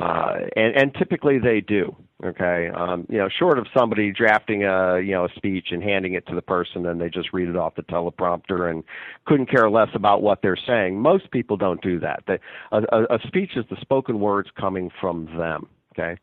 Uh, 0.00 0.34
and, 0.56 0.76
and 0.76 0.94
typically 0.94 1.38
they 1.38 1.60
do. 1.60 1.94
Okay, 2.24 2.70
um, 2.74 3.06
you 3.10 3.18
know, 3.18 3.28
short 3.28 3.58
of 3.58 3.66
somebody 3.76 4.10
drafting 4.10 4.64
a 4.64 5.00
you 5.00 5.12
know 5.12 5.26
a 5.26 5.28
speech 5.36 5.66
and 5.70 5.82
handing 5.82 6.14
it 6.14 6.26
to 6.28 6.34
the 6.34 6.40
person, 6.40 6.86
and 6.86 6.98
they 6.98 7.10
just 7.10 7.34
read 7.34 7.46
it 7.46 7.56
off 7.56 7.74
the 7.74 7.82
teleprompter 7.82 8.70
and 8.70 8.84
couldn't 9.26 9.50
care 9.50 9.68
less 9.68 9.90
about 9.92 10.22
what 10.22 10.40
they're 10.40 10.56
saying. 10.56 10.98
Most 10.98 11.30
people 11.30 11.58
don't 11.58 11.82
do 11.82 12.00
that. 12.00 12.22
They, 12.26 12.38
a, 12.72 12.78
a, 12.90 13.16
a 13.16 13.18
speech 13.26 13.50
is 13.56 13.66
the 13.68 13.76
spoken 13.82 14.18
words 14.18 14.48
coming 14.58 14.90
from 14.98 15.26
them. 15.36 15.68
Okay, 15.92 16.18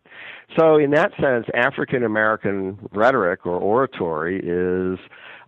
so 0.57 0.77
in 0.77 0.89
that 0.91 1.11
sense, 1.21 1.45
African 1.53 2.03
American 2.03 2.79
rhetoric 2.91 3.45
or 3.45 3.57
oratory 3.57 4.39
is 4.39 4.97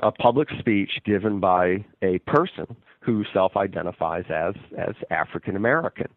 a 0.01 0.11
public 0.11 0.49
speech 0.59 0.91
given 1.05 1.39
by 1.39 1.83
a 2.03 2.19
person 2.19 2.75
who 3.05 3.23
self-identifies 3.33 4.25
as 4.29 4.55
as 4.77 4.95
African 5.11 5.55
American. 5.55 6.07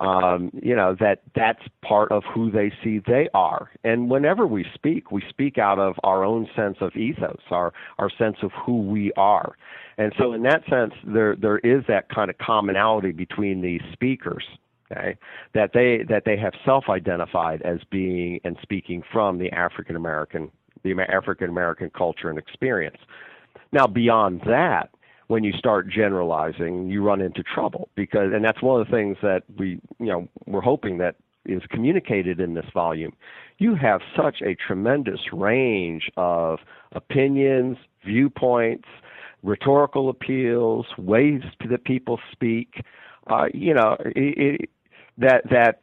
Um, 0.00 0.50
you 0.62 0.76
know 0.76 0.96
that 1.00 1.22
that's 1.34 1.62
part 1.82 2.12
of 2.12 2.22
who 2.34 2.50
they 2.50 2.72
see 2.82 3.00
they 3.06 3.28
are. 3.34 3.70
And 3.82 4.10
whenever 4.10 4.46
we 4.46 4.66
speak, 4.74 5.10
we 5.10 5.22
speak 5.28 5.58
out 5.58 5.78
of 5.78 5.94
our 6.04 6.24
own 6.24 6.48
sense 6.54 6.76
of 6.80 6.94
ethos, 6.96 7.40
our 7.50 7.72
our 7.98 8.10
sense 8.10 8.36
of 8.42 8.50
who 8.66 8.82
we 8.82 9.12
are. 9.16 9.56
And 9.96 10.12
so, 10.18 10.32
in 10.32 10.42
that 10.42 10.62
sense, 10.68 10.92
there 11.04 11.36
there 11.36 11.58
is 11.58 11.84
that 11.88 12.08
kind 12.08 12.30
of 12.30 12.38
commonality 12.38 13.12
between 13.12 13.62
these 13.62 13.82
speakers 13.92 14.44
okay, 14.92 15.16
that 15.54 15.70
they 15.72 16.04
that 16.08 16.24
they 16.24 16.36
have 16.36 16.52
self-identified 16.64 17.62
as 17.62 17.78
being 17.90 18.40
and 18.44 18.56
speaking 18.62 19.02
from 19.12 19.38
the 19.38 19.50
African 19.52 19.96
American 19.96 20.50
the 20.82 20.94
African 21.08 21.48
American 21.48 21.90
culture 21.90 22.28
and 22.28 22.38
experience. 22.38 22.98
Now, 23.72 23.86
beyond 23.86 24.42
that, 24.46 24.90
when 25.34 25.42
you 25.42 25.52
start 25.58 25.88
generalizing, 25.88 26.88
you 26.88 27.02
run 27.02 27.20
into 27.20 27.42
trouble 27.42 27.88
because, 27.96 28.30
and 28.32 28.44
that's 28.44 28.62
one 28.62 28.80
of 28.80 28.86
the 28.86 28.92
things 28.92 29.16
that 29.20 29.42
we, 29.58 29.80
you 29.98 30.06
know, 30.06 30.28
we're 30.46 30.60
hoping 30.60 30.98
that 30.98 31.16
is 31.44 31.60
communicated 31.70 32.38
in 32.38 32.54
this 32.54 32.66
volume. 32.72 33.12
You 33.58 33.74
have 33.74 34.00
such 34.16 34.42
a 34.42 34.54
tremendous 34.54 35.18
range 35.32 36.08
of 36.16 36.60
opinions, 36.92 37.78
viewpoints, 38.06 38.86
rhetorical 39.42 40.08
appeals, 40.08 40.86
ways 40.98 41.42
that 41.68 41.82
people 41.82 42.20
speak. 42.30 42.84
Uh, 43.26 43.46
you 43.52 43.74
know, 43.74 43.96
it, 44.00 44.60
it, 44.60 44.70
that 45.18 45.42
that 45.50 45.80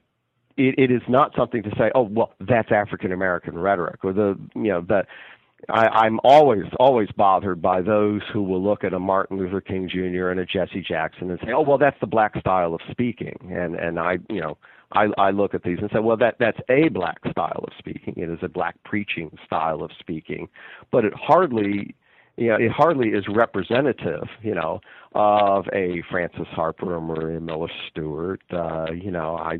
it, 0.56 0.76
it 0.78 0.92
is 0.92 1.02
not 1.10 1.34
something 1.36 1.62
to 1.64 1.72
say, 1.72 1.92
oh 1.94 2.04
well, 2.04 2.36
that's 2.40 2.72
African 2.72 3.12
American 3.12 3.60
rhetoric, 3.60 4.00
or 4.06 4.14
the 4.14 4.40
you 4.56 4.70
know 4.70 4.80
that 4.88 5.08
I, 5.70 5.88
I'm 5.88 6.20
always 6.24 6.64
always 6.80 7.10
bothered 7.16 7.62
by 7.62 7.82
those 7.82 8.22
who 8.34 8.44
will 8.44 8.64
look 8.64 8.84
at 8.84 8.94
a 8.94 9.00
Martin 9.00 9.38
Luther 9.38 9.62
King 9.62 9.90
Jr. 9.90 10.30
and 10.30 10.40
a 10.40 10.46
Jesse 10.46 10.84
Jackson 10.88 11.30
and 11.30 11.40
say, 11.44 11.52
oh 11.52 11.62
well, 11.62 11.78
that's 11.78 12.00
the 12.00 12.08
black 12.08 12.38
style 12.40 12.74
of 12.74 12.82
speaking, 12.90 13.38
and 13.52 13.76
and 13.76 14.00
I 14.00 14.18
you 14.30 14.42
know. 14.42 14.58
I, 14.94 15.08
I 15.18 15.30
look 15.30 15.54
at 15.54 15.64
these 15.64 15.78
and 15.80 15.90
say, 15.94 16.00
well, 16.00 16.18
that 16.18 16.36
that's 16.38 16.60
a 16.68 16.90
black 16.90 17.20
style 17.32 17.64
of 17.66 17.72
speaking. 17.80 18.14
It 18.18 18.30
is 18.30 18.40
a 18.42 18.50
black 18.50 18.76
preaching 18.84 19.32
style 19.46 19.84
of 19.84 19.92
speaking, 20.02 20.50
but 20.92 21.06
it 21.06 21.14
hardly 21.16 21.96
you 22.38 22.48
know, 22.48 22.56
it 22.56 22.72
hardly 22.72 23.10
is 23.10 23.26
representative, 23.30 24.28
you 24.42 24.56
know, 24.56 24.82
of 25.14 25.66
a 25.74 26.02
Frances 26.10 26.48
Harper 26.52 26.96
or 26.96 27.02
Maria 27.02 27.40
Miller 27.40 27.70
Stewart. 27.90 28.42
Uh, 28.52 28.88
you 28.92 29.12
know, 29.12 29.38
I, 29.38 29.60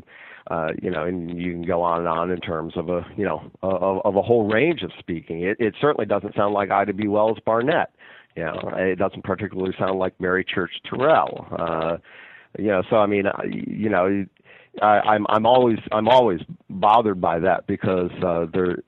uh, 0.50 0.68
you 0.82 0.90
know, 0.90 1.04
and 1.04 1.40
you 1.40 1.52
can 1.52 1.62
go 1.62 1.82
on 1.82 2.00
and 2.00 2.08
on 2.08 2.30
in 2.30 2.40
terms 2.40 2.74
of 2.76 2.88
a, 2.88 3.06
you 3.16 3.24
know, 3.24 3.50
of, 3.62 4.00
of 4.04 4.16
a 4.16 4.22
whole 4.22 4.48
range 4.48 4.82
of 4.82 4.90
speaking. 4.98 5.42
It, 5.42 5.56
it 5.60 5.74
certainly 5.80 6.06
doesn't 6.06 6.34
sound 6.34 6.54
like 6.54 6.70
Ida 6.70 6.92
B. 6.92 7.08
Wells 7.08 7.38
Barnett. 7.44 7.90
You 8.36 8.44
know, 8.44 8.72
it 8.76 8.96
doesn't 8.96 9.24
particularly 9.24 9.74
sound 9.78 9.98
like 9.98 10.18
Mary 10.18 10.44
Church 10.44 10.72
Terrell. 10.88 11.46
Uh, 11.56 11.96
you 12.58 12.68
know, 12.68 12.82
so 12.88 12.96
I 12.96 13.06
mean, 13.06 13.24
you 13.50 13.90
know, 13.90 14.24
I, 14.80 15.00
I'm 15.00 15.26
I'm 15.28 15.44
always 15.44 15.78
I'm 15.90 16.08
always 16.08 16.40
bothered 16.70 17.20
by 17.20 17.38
that 17.40 17.66
because 17.66 18.10
uh, 18.24 18.46
there, 18.52 18.78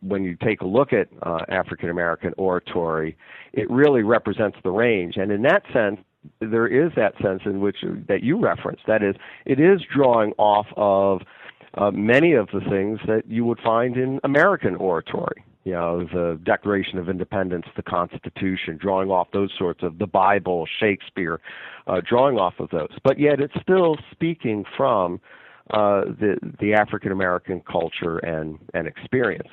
when 0.00 0.24
you 0.24 0.36
take 0.44 0.60
a 0.60 0.66
look 0.66 0.92
at 0.92 1.08
uh, 1.22 1.40
African 1.48 1.88
American 1.88 2.34
oratory, 2.36 3.16
it 3.54 3.70
really 3.70 4.02
represents 4.02 4.58
the 4.62 4.70
range, 4.70 5.16
and 5.16 5.32
in 5.32 5.42
that 5.42 5.62
sense, 5.72 5.98
there 6.40 6.66
is 6.66 6.92
that 6.96 7.14
sense 7.22 7.42
in 7.44 7.60
which 7.60 7.78
that 8.08 8.22
you 8.22 8.38
reference. 8.38 8.80
That 8.86 9.02
is, 9.02 9.16
it 9.46 9.60
is 9.60 9.80
drawing 9.92 10.32
off 10.38 10.66
of 10.76 11.22
uh, 11.74 11.90
many 11.90 12.32
of 12.32 12.48
the 12.52 12.60
things 12.68 12.98
that 13.06 13.22
you 13.28 13.44
would 13.44 13.60
find 13.60 13.96
in 13.96 14.20
American 14.24 14.76
oratory 14.76 15.44
you 15.64 15.72
know, 15.72 16.04
the 16.04 16.40
Declaration 16.42 16.98
of 16.98 17.08
Independence, 17.08 17.66
the 17.76 17.82
Constitution, 17.82 18.78
drawing 18.80 19.10
off 19.10 19.28
those 19.32 19.50
sorts 19.58 19.82
of 19.82 19.98
the 19.98 20.06
Bible, 20.06 20.66
Shakespeare, 20.78 21.40
uh, 21.86 22.00
drawing 22.08 22.38
off 22.38 22.54
of 22.58 22.70
those. 22.70 22.90
But 23.04 23.18
yet 23.18 23.40
it's 23.40 23.54
still 23.60 23.96
speaking 24.10 24.64
from 24.76 25.20
uh, 25.72 26.02
the 26.04 26.36
the 26.60 26.74
African 26.74 27.12
American 27.12 27.60
culture 27.60 28.18
and 28.18 28.58
and 28.74 28.86
experience. 28.86 29.48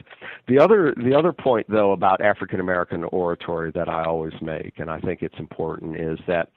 The 0.47 0.59
other 0.59 0.93
the 0.97 1.15
other 1.17 1.31
point 1.31 1.67
though 1.69 1.91
about 1.91 2.21
African 2.21 2.59
American 2.59 3.03
oratory 3.05 3.71
that 3.71 3.87
I 3.87 4.03
always 4.03 4.33
make, 4.41 4.73
and 4.77 4.89
I 4.89 4.99
think 4.99 5.21
it's 5.21 5.37
important, 5.39 5.99
is 5.99 6.19
that 6.27 6.49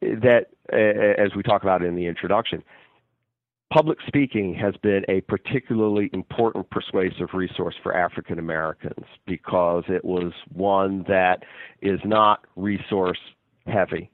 that 0.00 0.46
uh, 0.72 1.22
as 1.22 1.34
we 1.34 1.42
talk 1.42 1.62
about 1.62 1.82
in 1.82 1.96
the 1.96 2.06
introduction, 2.06 2.62
public 3.72 3.98
speaking 4.06 4.54
has 4.54 4.74
been 4.82 5.04
a 5.08 5.22
particularly 5.22 6.10
important 6.12 6.68
persuasive 6.70 7.28
resource 7.32 7.74
for 7.82 7.96
African 7.96 8.38
Americans 8.38 9.06
because 9.26 9.84
it 9.88 10.04
was 10.04 10.32
one 10.52 11.04
that 11.08 11.42
is 11.80 11.98
not 12.04 12.46
resource 12.56 13.18
heavy. 13.66 14.11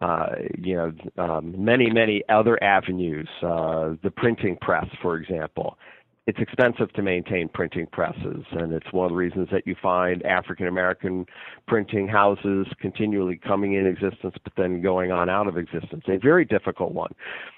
Uh, 0.00 0.26
you 0.58 0.74
know, 0.74 0.92
um, 1.22 1.54
many, 1.56 1.90
many 1.90 2.22
other 2.28 2.62
avenues, 2.62 3.28
uh, 3.42 3.94
the 4.02 4.10
printing 4.14 4.56
press, 4.60 4.86
for 5.00 5.16
example, 5.16 5.78
it's 6.26 6.38
expensive 6.38 6.90
to 6.94 7.02
maintain 7.02 7.48
printing 7.48 7.86
presses, 7.86 8.44
and 8.52 8.72
it's 8.72 8.90
one 8.92 9.04
of 9.04 9.10
the 9.10 9.16
reasons 9.16 9.48
that 9.52 9.66
you 9.66 9.76
find 9.82 10.24
African 10.24 10.66
American 10.66 11.26
printing 11.68 12.08
houses 12.08 12.66
continually 12.80 13.36
coming 13.36 13.74
in 13.74 13.86
existence, 13.86 14.34
but 14.42 14.52
then 14.56 14.80
going 14.80 15.12
on 15.12 15.28
out 15.28 15.46
of 15.46 15.58
existence. 15.58 16.04
A 16.08 16.16
very 16.16 16.46
difficult 16.46 16.92
one. 16.92 17.12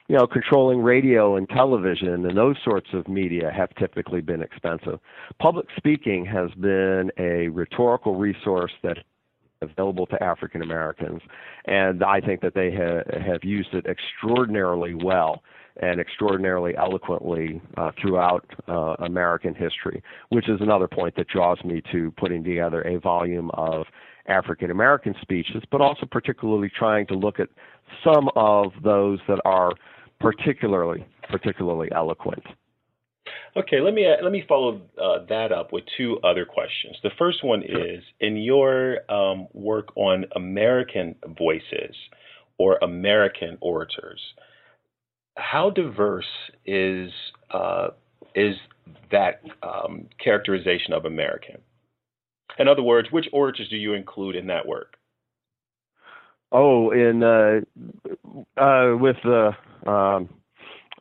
You 0.08 0.16
know, 0.16 0.26
controlling 0.26 0.80
radio 0.80 1.36
and 1.36 1.48
television 1.48 2.26
and 2.26 2.36
those 2.36 2.56
sorts 2.64 2.88
of 2.92 3.06
media 3.06 3.52
have 3.56 3.72
typically 3.76 4.20
been 4.20 4.42
expensive. 4.42 4.98
Public 5.38 5.66
speaking 5.76 6.26
has 6.26 6.50
been 6.58 7.12
a 7.18 7.48
rhetorical 7.48 8.16
resource 8.16 8.72
that 8.82 8.98
available 9.62 10.06
to 10.06 10.22
African 10.22 10.62
Americans, 10.62 11.20
and 11.64 12.02
I 12.02 12.20
think 12.20 12.40
that 12.42 12.54
they 12.54 12.70
ha- 12.70 13.02
have 13.26 13.42
used 13.44 13.72
it 13.74 13.86
extraordinarily 13.86 14.94
well 14.94 15.42
and 15.78 16.00
extraordinarily 16.00 16.76
eloquently 16.76 17.60
uh, 17.76 17.90
throughout 18.00 18.46
uh, 18.68 18.94
American 19.00 19.54
history, 19.54 20.02
which 20.30 20.48
is 20.48 20.60
another 20.60 20.88
point 20.88 21.14
that 21.16 21.28
draws 21.28 21.62
me 21.64 21.82
to 21.92 22.10
putting 22.12 22.42
together 22.42 22.82
a 22.82 22.98
volume 22.98 23.50
of 23.54 23.86
African 24.26 24.70
American 24.70 25.14
speeches, 25.20 25.62
but 25.70 25.80
also 25.80 26.06
particularly 26.06 26.70
trying 26.76 27.06
to 27.06 27.14
look 27.14 27.38
at 27.38 27.48
some 28.02 28.28
of 28.36 28.72
those 28.82 29.18
that 29.28 29.40
are 29.44 29.72
particularly 30.20 31.06
particularly 31.28 31.90
eloquent. 31.92 32.42
Okay, 33.56 33.80
let 33.80 33.94
me 33.94 34.06
uh, 34.06 34.22
let 34.22 34.32
me 34.32 34.44
follow 34.48 34.80
uh, 35.02 35.24
that 35.28 35.52
up 35.52 35.72
with 35.72 35.84
two 35.96 36.18
other 36.22 36.44
questions. 36.44 36.96
The 37.02 37.10
first 37.18 37.42
one 37.42 37.62
is 37.62 38.02
in 38.20 38.36
your 38.36 39.10
um, 39.10 39.48
work 39.52 39.96
on 39.96 40.26
American 40.34 41.14
voices 41.38 41.94
or 42.58 42.78
American 42.82 43.58
orators 43.60 44.20
how 45.36 45.70
diverse 45.70 46.24
is 46.64 47.10
uh, 47.50 47.88
is 48.34 48.56
that 49.10 49.42
um, 49.62 50.06
characterization 50.22 50.92
of 50.92 51.04
American? 51.04 51.58
In 52.58 52.68
other 52.68 52.82
words, 52.82 53.08
which 53.10 53.26
orators 53.32 53.68
do 53.68 53.76
you 53.76 53.94
include 53.94 54.34
in 54.34 54.46
that 54.46 54.66
work? 54.66 54.96
Oh, 56.52 56.90
in 56.90 57.22
uh, 57.22 57.60
uh, 58.60 58.96
with 58.96 59.16
the, 59.24 59.50
um, 59.86 60.28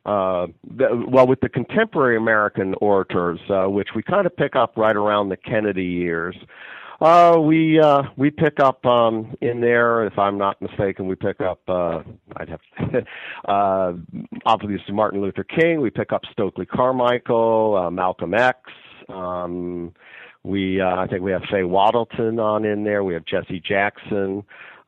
uh, 0.06 0.48
the 0.78 1.06
well, 1.08 1.28
with 1.28 1.40
the 1.42 1.50
contemporary 1.50 2.18
American 2.18 2.76
orators, 2.82 3.40
uh, 3.50 3.66
which 3.66 3.90
we 3.96 4.04
kind 4.04 4.26
of 4.26 4.36
pick 4.36 4.56
up 4.56 4.78
right 4.78 4.96
around 4.96 5.30
the 5.30 5.38
Kennedy 5.38 5.86
years. 5.86 6.36
Uh, 7.02 7.38
we 7.40 7.80
uh, 7.80 8.04
we 8.16 8.32
pick 8.32 8.60
up 8.60 8.86
um, 8.86 9.36
in 9.42 9.60
there, 9.60 10.06
if 10.06 10.18
I'm 10.18 10.38
not 10.38 10.62
mistaken, 10.62 11.08
we 11.08 11.16
pick 11.16 11.42
up. 11.42 11.60
Uh, 11.68 12.04
I'd 12.38 12.50
have 12.50 12.62
uh, 13.48 13.94
obviously 14.46 14.94
Martin 14.94 15.22
Luther 15.22 15.44
King. 15.44 15.82
We 15.82 15.90
pick 15.90 16.14
up 16.14 16.22
Stokely 16.32 16.66
Carmichael, 16.66 17.86
uh, 17.86 17.92
Malcolm 17.92 18.34
X. 18.34 18.60
Um, 19.10 19.94
we 20.44 20.80
uh, 20.80 20.96
I 20.96 21.08
think 21.08 21.22
we 21.22 21.32
have 21.32 21.42
Faye 21.52 21.64
Wattleton 21.64 22.40
on 22.40 22.64
in 22.64 22.84
there. 22.84 23.04
We 23.04 23.14
have 23.14 23.26
Jesse 23.26 23.60
Jackson. 23.60 24.44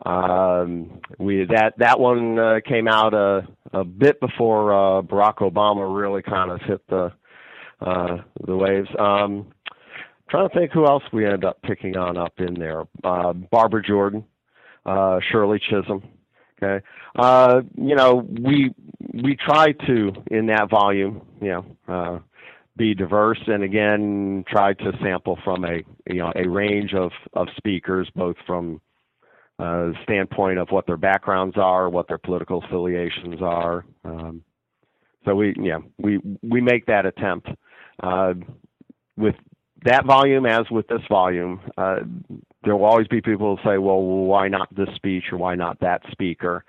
Um, 0.06 1.02
we 1.18 1.46
that 1.46 1.74
that 1.78 2.00
one 2.00 2.38
uh, 2.38 2.60
came 2.66 2.88
out 2.88 3.14
a 3.14 3.48
a 3.74 3.84
bit 3.84 4.20
before 4.20 4.74
uh, 4.74 5.02
Barack 5.02 5.38
Obama 5.38 5.94
really 5.96 6.22
kind 6.22 6.52
of 6.52 6.62
hit 6.62 6.88
the 6.88 7.12
uh, 7.82 8.18
the 8.46 8.56
waves. 8.56 8.90
Um, 9.00 9.48
trying 10.30 10.50
to 10.50 10.56
think 10.56 10.72
who 10.72 10.86
else 10.86 11.04
we 11.12 11.26
ended 11.26 11.46
up 11.46 11.62
picking 11.64 11.98
on 11.98 12.18
up 12.18 12.34
in 12.38 12.54
there. 12.56 12.84
Uh, 13.04 13.34
Barbara 13.34 13.82
Jordan, 13.82 14.24
uh, 14.86 15.20
Shirley 15.32 15.60
Chisholm. 15.60 16.04
Okay, 16.62 16.84
uh, 17.16 17.62
you 17.76 17.96
know 17.96 18.28
we 18.40 18.74
we 19.14 19.36
try 19.36 19.72
to 19.72 20.12
in 20.30 20.48
that 20.48 20.70
volume, 20.70 21.22
you 21.42 21.50
know, 21.50 21.66
uh, 21.88 22.20
be 22.76 22.94
diverse 22.94 23.40
and 23.48 23.64
again 23.64 24.44
try 24.48 24.74
to 24.74 24.92
sample 25.02 25.38
from 25.44 25.66
a 25.66 25.84
you 26.08 26.20
know 26.20 26.32
a 26.36 26.48
range 26.48 26.94
of 26.94 27.12
of 27.34 27.48
speakers, 27.58 28.10
both 28.16 28.36
from 28.46 28.80
uh, 29.60 29.91
standpoint 30.04 30.60
of 30.60 30.70
what 30.70 30.86
their 30.86 30.98
backgrounds 30.98 31.58
are, 31.58 31.89
what 31.89 32.08
their 32.08 32.17
political 32.17 32.63
affiliations 32.63 33.41
are. 33.41 33.86
Um, 34.04 34.43
so 35.26 35.36
we 35.36 35.54
yeah 35.60 35.80
we 35.98 36.20
we 36.41 36.62
make 36.62 36.86
that 36.86 37.06
attempt 37.06 37.50
uh, 38.02 38.34
with 39.17 39.36
that 39.86 40.06
volume 40.06 40.46
as 40.46 40.70
with 40.72 40.88
this 40.88 41.02
volume, 41.10 41.60
uh, 41.78 41.98
there 42.63 42.76
will 42.76 42.86
always 42.86 43.08
be 43.08 43.22
people 43.22 43.56
who 43.56 43.70
say, 43.70 43.78
well, 43.78 44.02
why 44.02 44.48
not 44.48 44.74
this 44.76 44.89
speech 44.96 45.26
or 45.32 45.38
why 45.38 45.56
not 45.56 45.80
that 45.80 46.02
speaker? 46.12 46.63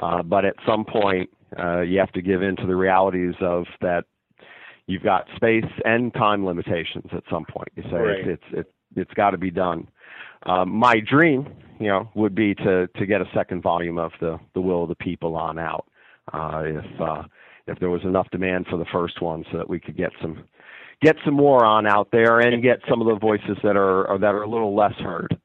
Uh, 0.00 0.22
but 0.22 0.44
at 0.44 0.54
some 0.66 0.84
point, 0.84 1.30
uh, 1.58 1.80
you 1.80 1.98
have 1.98 2.12
to 2.12 2.22
give 2.22 2.42
in 2.42 2.56
to 2.56 2.66
the 2.66 2.74
realities 2.76 3.34
of 3.40 3.64
that 3.80 4.04
you've 4.86 5.02
got 5.02 5.26
space 5.36 5.64
and 5.84 6.12
time 6.14 6.44
limitations 6.44 7.06
at 7.12 7.22
some 7.30 7.44
point. 7.44 7.68
You 7.76 7.84
say 7.84 7.96
right. 7.96 8.18
it's, 8.18 8.28
it's, 8.28 8.58
it's, 8.58 8.70
it's 8.96 9.14
got 9.14 9.30
to 9.30 9.38
be 9.38 9.50
done. 9.50 9.88
Um, 10.44 10.70
my 10.70 11.00
dream, 11.00 11.48
you 11.78 11.88
know, 11.88 12.08
would 12.14 12.34
be 12.34 12.54
to, 12.54 12.86
to 12.86 13.06
get 13.06 13.20
a 13.20 13.26
second 13.34 13.62
volume 13.62 13.98
of 13.98 14.12
the, 14.20 14.38
the 14.54 14.60
Will 14.60 14.84
of 14.84 14.88
the 14.88 14.94
People 14.96 15.36
on 15.36 15.58
out. 15.58 15.86
Uh, 16.32 16.62
if, 16.64 17.00
uh, 17.00 17.22
if 17.66 17.78
there 17.80 17.90
was 17.90 18.02
enough 18.04 18.28
demand 18.30 18.66
for 18.68 18.76
the 18.76 18.84
first 18.92 19.20
one 19.22 19.44
so 19.50 19.58
that 19.58 19.68
we 19.68 19.80
could 19.80 19.96
get 19.96 20.10
some 20.20 20.44
get 21.00 21.16
some 21.24 21.34
more 21.34 21.64
on 21.64 21.86
out 21.86 22.08
there 22.10 22.40
and 22.40 22.62
get 22.62 22.80
some 22.88 23.00
of 23.00 23.06
the 23.06 23.18
voices 23.20 23.56
that 23.62 23.76
are, 23.76 24.18
that 24.20 24.34
are 24.34 24.42
a 24.42 24.50
little 24.50 24.74
less 24.74 24.94
heard 24.94 25.38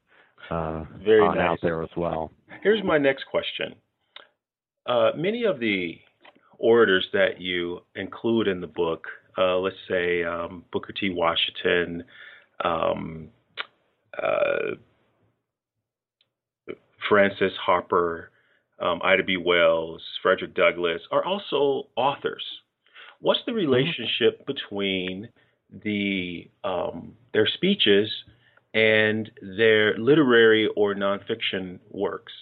uh, 0.50 0.84
Very 1.04 1.20
on 1.20 1.36
nice. 1.36 1.50
out 1.50 1.58
there 1.62 1.82
as 1.82 1.90
well. 1.96 2.32
Here's 2.62 2.82
my 2.82 2.98
next 2.98 3.24
question. 3.30 3.74
Uh, 4.86 5.10
many 5.16 5.44
of 5.44 5.60
the 5.60 5.98
orators 6.58 7.06
that 7.12 7.40
you 7.40 7.80
include 7.94 8.48
in 8.48 8.60
the 8.60 8.66
book, 8.66 9.06
uh, 9.38 9.56
let's 9.58 9.76
say 9.88 10.24
um, 10.24 10.64
Booker 10.72 10.92
T. 10.92 11.10
Washington, 11.10 12.04
um, 12.64 13.28
uh, 14.22 14.74
Frances 17.08 17.52
Harper, 17.60 18.30
um, 18.80 19.00
Ida 19.02 19.22
B. 19.22 19.36
Wells, 19.36 20.02
Frederick 20.22 20.54
Douglass, 20.54 21.00
are 21.10 21.24
also 21.24 21.88
authors. 21.96 22.44
What's 23.20 23.40
the 23.46 23.52
relationship 23.52 24.46
between 24.46 25.28
the 25.82 26.50
um, 26.62 27.14
their 27.32 27.46
speeches 27.46 28.10
and 28.74 29.30
their 29.56 29.96
literary 29.98 30.68
or 30.76 30.94
nonfiction 30.94 31.78
works? 31.90 32.32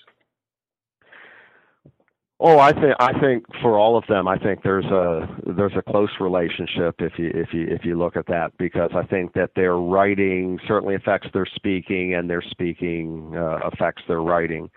Oh, 2.45 2.59
I 2.59 2.73
think 2.73 2.97
I 2.99 3.21
think 3.21 3.45
for 3.63 3.79
all 3.79 3.97
of 3.97 4.03
them, 4.09 4.27
I 4.27 4.37
think 4.37 4.65
there's 4.65 4.85
a 4.87 5.29
there's 5.57 5.77
a 5.77 5.83
close 5.83 6.11
relationship 6.19 6.97
if 6.99 7.13
you 7.17 7.31
if 7.33 7.55
you 7.55 7.69
if 7.69 7.85
you 7.85 7.97
look 7.97 8.17
at 8.17 8.27
that 8.27 8.51
because 8.59 8.91
I 8.97 9.05
think 9.05 9.35
that 9.35 9.51
their 9.55 9.77
writing 9.77 10.59
certainly 10.67 10.97
affects 10.97 11.29
their 11.33 11.47
speaking 11.47 12.17
and 12.17 12.29
their 12.29 12.43
speaking 12.43 13.33
uh, 13.37 13.61
affects 13.65 14.03
their 14.09 14.23
writing. 14.23 14.69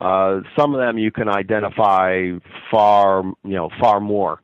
Uh, 0.00 0.40
some 0.58 0.74
of 0.74 0.80
them 0.80 0.96
you 0.96 1.10
can 1.10 1.28
identify 1.28 2.30
far 2.70 3.22
you 3.44 3.56
know 3.56 3.68
far 3.78 4.00
more. 4.00 4.40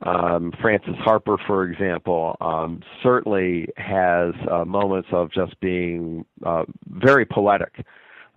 Um, 0.00 0.54
Frances 0.62 0.94
Harper, 1.00 1.36
for 1.46 1.68
example, 1.70 2.38
um, 2.40 2.80
certainly 3.02 3.68
has 3.76 4.32
uh, 4.50 4.64
moments 4.64 5.08
of 5.12 5.30
just 5.30 5.60
being 5.60 6.24
uh, 6.46 6.64
very 6.86 7.26
poetic 7.26 7.84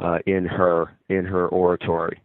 uh, 0.02 0.18
in 0.26 0.44
her 0.44 0.98
in 1.08 1.24
her 1.24 1.48
oratory. 1.48 2.20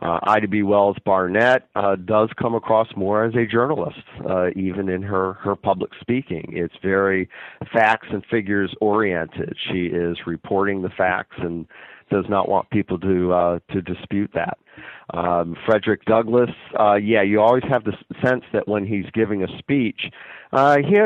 Uh, 0.00 0.18
Ida 0.24 0.48
B. 0.48 0.62
Wells 0.62 0.96
Barnett 1.04 1.68
uh, 1.74 1.96
does 1.96 2.30
come 2.40 2.54
across 2.54 2.88
more 2.96 3.24
as 3.24 3.34
a 3.34 3.46
journalist, 3.46 4.02
uh, 4.28 4.48
even 4.54 4.88
in 4.88 5.02
her, 5.02 5.34
her 5.34 5.56
public 5.56 5.90
speaking. 6.00 6.52
It's 6.52 6.74
very 6.82 7.28
facts 7.72 8.08
and 8.10 8.24
figures 8.30 8.74
oriented. 8.80 9.56
She 9.70 9.86
is 9.86 10.18
reporting 10.26 10.82
the 10.82 10.90
facts 10.90 11.36
and 11.38 11.66
does 12.10 12.24
not 12.28 12.48
want 12.48 12.70
people 12.70 12.98
to 12.98 13.32
uh, 13.32 13.58
to 13.70 13.82
dispute 13.82 14.30
that. 14.34 14.58
Um, 15.12 15.56
Frederick 15.66 16.04
Douglass, 16.04 16.50
uh, 16.78 16.94
yeah, 16.94 17.22
you 17.22 17.40
always 17.40 17.64
have 17.68 17.84
the 17.84 17.92
sense 18.24 18.44
that 18.52 18.68
when 18.68 18.86
he's 18.86 19.04
giving 19.12 19.42
a 19.42 19.58
speech, 19.58 20.02
uh, 20.52 20.76
he 20.78 20.96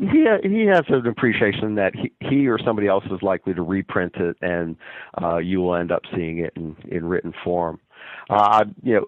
he 0.00 0.26
he 0.42 0.66
has 0.66 0.84
an 0.88 1.06
appreciation 1.06 1.76
that 1.76 1.94
he, 1.94 2.12
he 2.20 2.48
or 2.48 2.58
somebody 2.58 2.88
else 2.88 3.04
is 3.06 3.22
likely 3.22 3.54
to 3.54 3.62
reprint 3.62 4.16
it, 4.16 4.36
and 4.42 4.76
uh, 5.22 5.38
you 5.38 5.60
will 5.60 5.74
end 5.74 5.92
up 5.92 6.02
seeing 6.14 6.38
it 6.38 6.52
in 6.56 6.76
in 6.90 7.04
written 7.04 7.32
form. 7.44 7.80
Uh, 8.30 8.64
you 8.82 8.94
know, 8.94 9.06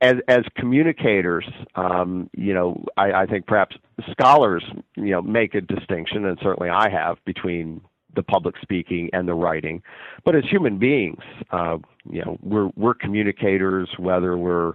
as 0.00 0.16
as 0.28 0.40
communicators, 0.56 1.44
um, 1.74 2.28
you 2.36 2.52
know, 2.52 2.84
I, 2.96 3.12
I 3.12 3.26
think 3.26 3.46
perhaps 3.46 3.76
scholars, 4.10 4.64
you 4.96 5.10
know, 5.10 5.22
make 5.22 5.54
a 5.54 5.60
distinction, 5.60 6.24
and 6.24 6.38
certainly 6.42 6.68
I 6.68 6.88
have 6.88 7.18
between 7.24 7.80
the 8.14 8.22
public 8.22 8.56
speaking 8.60 9.10
and 9.12 9.28
the 9.28 9.34
writing. 9.34 9.82
But 10.24 10.34
as 10.34 10.44
human 10.48 10.78
beings, 10.78 11.22
uh, 11.50 11.78
you 12.10 12.22
know, 12.24 12.38
we're 12.42 12.70
we're 12.76 12.94
communicators, 12.94 13.88
whether 13.96 14.36
we're 14.36 14.74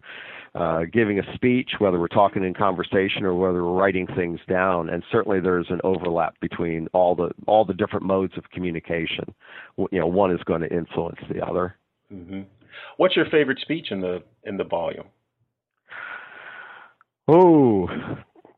uh, 0.56 0.84
giving 0.91 1.19
a 1.19 1.36
speech, 1.36 1.72
whether 1.80 2.00
we're 2.00 2.08
talking 2.08 2.43
in 2.43 2.54
conversation, 2.54 3.26
or 3.26 3.34
whether 3.34 3.63
we're 3.63 3.80
writing 3.80 4.08
things 4.08 4.39
down. 4.48 4.89
And 4.89 5.04
certainly, 5.12 5.39
there's 5.39 5.67
an 5.69 5.82
overlap 5.84 6.39
between 6.41 6.88
all 6.93 7.15
the 7.15 7.32
all 7.48 7.65
the 7.65 7.74
different 7.74 8.06
modes 8.06 8.34
of 8.38 8.50
communication. 8.52 9.34
You 9.78 10.00
know, 10.00 10.08
one 10.08 10.32
is 10.32 10.43
going 10.43 10.62
to 10.62 10.74
influence 10.74 11.19
the 11.30 11.46
other. 11.46 11.76
Mm-hmm. 12.13 12.41
What's 12.97 13.15
your 13.15 13.25
favorite 13.29 13.59
speech 13.59 13.91
in 13.91 14.01
the 14.01 14.23
in 14.43 14.57
the 14.57 14.63
volume? 14.63 15.07
Oh, 17.27 17.88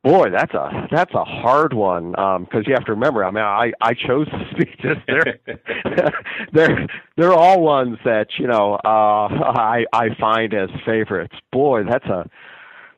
boy, 0.04 0.30
that's 0.32 0.54
a 0.54 0.88
that's 0.91 1.13
a 1.13 1.23
hard 1.23 1.73
one 1.73 2.12
because 2.12 2.47
um, 2.58 2.63
you 2.65 2.73
have 2.73 2.86
to 2.86 2.93
remember. 2.93 3.23
I 3.23 3.32
mean, 3.32 3.43
I 3.43 3.71
I 3.82 3.93
chose 3.93 4.28
the 4.32 4.45
speeches. 4.51 4.97
They're 5.08 6.13
they're 6.54 6.88
they're 7.17 7.34
all 7.34 7.62
ones 7.62 7.97
that 8.06 8.28
you 8.38 8.47
know 8.47 8.75
uh, 8.86 9.28
I 9.28 9.86
I 9.93 10.10
find 10.19 10.54
as 10.54 10.69
favorites. 10.86 11.36
Boy, 11.51 11.84
that's 11.84 12.06
a 12.06 12.30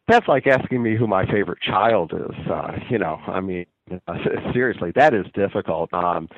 that's 0.07 0.27
like 0.27 0.47
asking 0.47 0.81
me 0.83 0.95
who 0.95 1.07
my 1.07 1.25
favorite 1.25 1.61
child 1.61 2.13
is. 2.13 2.47
Uh, 2.49 2.77
you 2.89 2.97
know, 2.97 3.19
I 3.27 3.41
mean, 3.41 3.65
seriously, 4.53 4.91
that 4.95 5.13
is 5.13 5.25
difficult. 5.33 5.93
Um, 5.93 6.29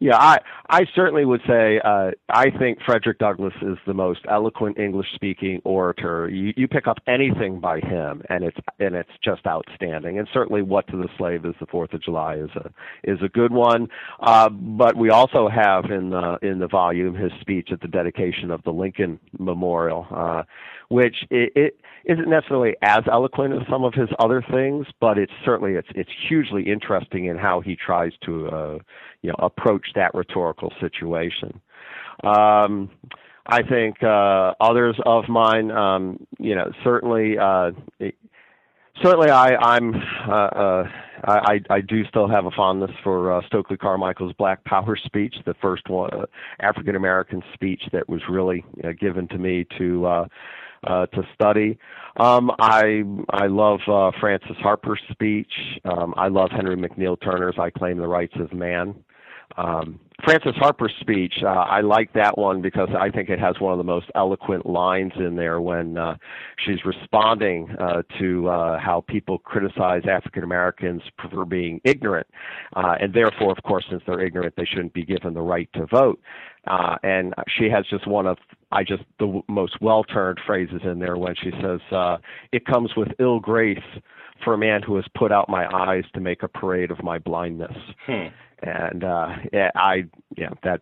yeah, 0.00 0.16
I 0.16 0.38
I 0.68 0.86
certainly 0.94 1.24
would 1.24 1.40
say 1.46 1.80
uh, 1.84 2.10
I 2.28 2.50
think 2.58 2.78
Frederick 2.84 3.18
Douglass 3.18 3.54
is 3.62 3.78
the 3.86 3.94
most 3.94 4.20
eloquent 4.30 4.78
English 4.78 5.06
speaking 5.14 5.60
orator. 5.64 6.28
You, 6.28 6.52
you 6.56 6.68
pick 6.68 6.86
up 6.86 6.98
anything 7.06 7.60
by 7.60 7.80
him, 7.80 8.22
and 8.28 8.44
it's 8.44 8.56
and 8.78 8.94
it's 8.94 9.10
just 9.24 9.46
outstanding. 9.46 10.18
And 10.18 10.28
certainly, 10.32 10.62
"What 10.62 10.86
to 10.88 10.96
the 10.96 11.08
Slave 11.16 11.44
is 11.44 11.54
the 11.60 11.66
Fourth 11.66 11.92
of 11.92 12.02
July" 12.02 12.36
is 12.36 12.50
a 12.56 12.70
is 13.04 13.18
a 13.22 13.28
good 13.28 13.52
one. 13.52 13.88
Uh, 14.20 14.48
but 14.50 14.96
we 14.96 15.10
also 15.10 15.48
have 15.48 15.86
in 15.86 16.10
the 16.10 16.38
in 16.42 16.58
the 16.58 16.68
volume 16.68 17.14
his 17.14 17.32
speech 17.40 17.68
at 17.72 17.80
the 17.80 17.88
dedication 17.88 18.50
of 18.50 18.62
the 18.64 18.72
Lincoln 18.72 19.18
Memorial, 19.38 20.06
uh, 20.10 20.42
which 20.88 21.16
it, 21.30 21.52
it 21.56 21.80
isn't 22.04 22.28
necessarily 22.28 22.76
as 22.82 23.02
eloquent 23.10 23.54
as 23.54 23.66
some 23.68 23.84
of 23.84 23.94
his 23.94 24.08
other 24.18 24.44
things, 24.50 24.86
but 25.00 25.18
it's 25.18 25.32
certainly 25.44 25.74
it's 25.74 25.88
it's 25.94 26.10
hugely 26.28 26.62
interesting 26.62 27.26
in 27.26 27.36
how 27.36 27.60
he 27.60 27.76
tries 27.76 28.12
to 28.24 28.48
uh, 28.48 28.78
you 29.22 29.30
know 29.30 29.36
approach 29.38 29.88
that 29.94 30.14
rhetorical 30.14 30.72
situation. 30.80 31.60
Um, 32.24 32.90
I 33.48 33.62
think 33.62 34.02
uh, 34.02 34.54
others 34.60 34.96
of 35.06 35.28
mine, 35.28 35.70
um, 35.70 36.26
you 36.38 36.54
know, 36.54 36.72
certainly 36.82 37.38
uh, 37.38 37.70
certainly, 39.02 39.30
I, 39.30 39.56
I'm. 39.56 39.94
Uh, 40.28 40.32
uh, 40.32 40.84
I, 41.24 41.60
I 41.70 41.80
do 41.80 42.04
still 42.04 42.28
have 42.28 42.44
a 42.44 42.50
fondness 42.50 42.90
for 43.02 43.32
uh, 43.32 43.40
Stokely 43.46 43.76
Carmichael's 43.76 44.34
Black 44.34 44.62
Power 44.64 44.96
speech, 44.96 45.34
the 45.46 45.54
first 45.54 45.88
one, 45.88 46.12
uh, 46.12 46.26
African 46.60 46.94
American 46.94 47.42
speech 47.54 47.82
that 47.92 48.08
was 48.08 48.20
really 48.28 48.64
uh, 48.84 48.92
given 49.00 49.26
to 49.28 49.38
me 49.38 49.66
to 49.78 50.26
uh, 50.86 51.06
to 51.06 51.22
study. 51.34 51.78
Um, 52.18 52.50
I 52.58 53.02
I 53.30 53.46
love 53.46 53.80
uh, 53.86 54.10
Frances 54.20 54.56
Harper's 54.60 55.00
speech. 55.10 55.52
Um, 55.84 56.14
I 56.16 56.28
love 56.28 56.50
Henry 56.50 56.76
McNeil 56.76 57.20
Turner's 57.20 57.56
"I 57.58 57.70
Claim 57.70 57.98
the 57.98 58.08
Rights 58.08 58.34
of 58.40 58.52
Man." 58.52 58.94
Um, 59.56 60.00
Frances 60.24 60.54
Harper's 60.56 60.94
speech, 61.00 61.34
uh, 61.42 61.46
I 61.46 61.82
like 61.82 62.12
that 62.14 62.38
one 62.38 62.62
because 62.62 62.88
I 62.98 63.10
think 63.10 63.28
it 63.28 63.38
has 63.38 63.60
one 63.60 63.72
of 63.72 63.78
the 63.78 63.84
most 63.84 64.06
eloquent 64.14 64.64
lines 64.64 65.12
in 65.16 65.36
there 65.36 65.60
when 65.60 65.98
uh, 65.98 66.16
she's 66.64 66.84
responding 66.84 67.70
uh, 67.78 68.02
to 68.18 68.48
uh, 68.48 68.78
how 68.78 69.04
people 69.08 69.38
criticize 69.38 70.02
African 70.10 70.42
Americans 70.42 71.02
for 71.30 71.44
being 71.44 71.80
ignorant, 71.84 72.26
uh, 72.74 72.94
and 72.98 73.12
therefore, 73.12 73.52
of 73.52 73.62
course, 73.62 73.84
since 73.90 74.02
they're 74.06 74.20
ignorant, 74.20 74.54
they 74.56 74.64
shouldn't 74.64 74.94
be 74.94 75.04
given 75.04 75.34
the 75.34 75.42
right 75.42 75.68
to 75.74 75.86
vote. 75.86 76.20
Uh, 76.66 76.96
and 77.02 77.34
she 77.56 77.68
has 77.70 77.84
just 77.86 78.06
one 78.06 78.26
of 78.26 78.38
I 78.72 78.82
just 78.82 79.04
the 79.20 79.40
most 79.48 79.80
well-turned 79.80 80.40
phrases 80.44 80.80
in 80.82 80.98
there 80.98 81.16
when 81.16 81.34
she 81.36 81.50
says, 81.62 81.80
uh, 81.92 82.16
"It 82.52 82.66
comes 82.66 82.96
with 82.96 83.08
ill 83.20 83.38
grace." 83.38 83.78
For 84.44 84.54
a 84.54 84.58
man 84.58 84.82
who 84.82 84.96
has 84.96 85.04
put 85.16 85.32
out 85.32 85.48
my 85.48 85.66
eyes 85.74 86.04
to 86.14 86.20
make 86.20 86.42
a 86.42 86.48
parade 86.48 86.90
of 86.90 87.02
my 87.02 87.18
blindness. 87.18 87.76
Hmm 88.06 88.28
and 88.62 89.04
uh, 89.04 89.28
yeah, 89.52 89.70
I 89.74 90.04
yeah 90.36 90.50
that 90.62 90.80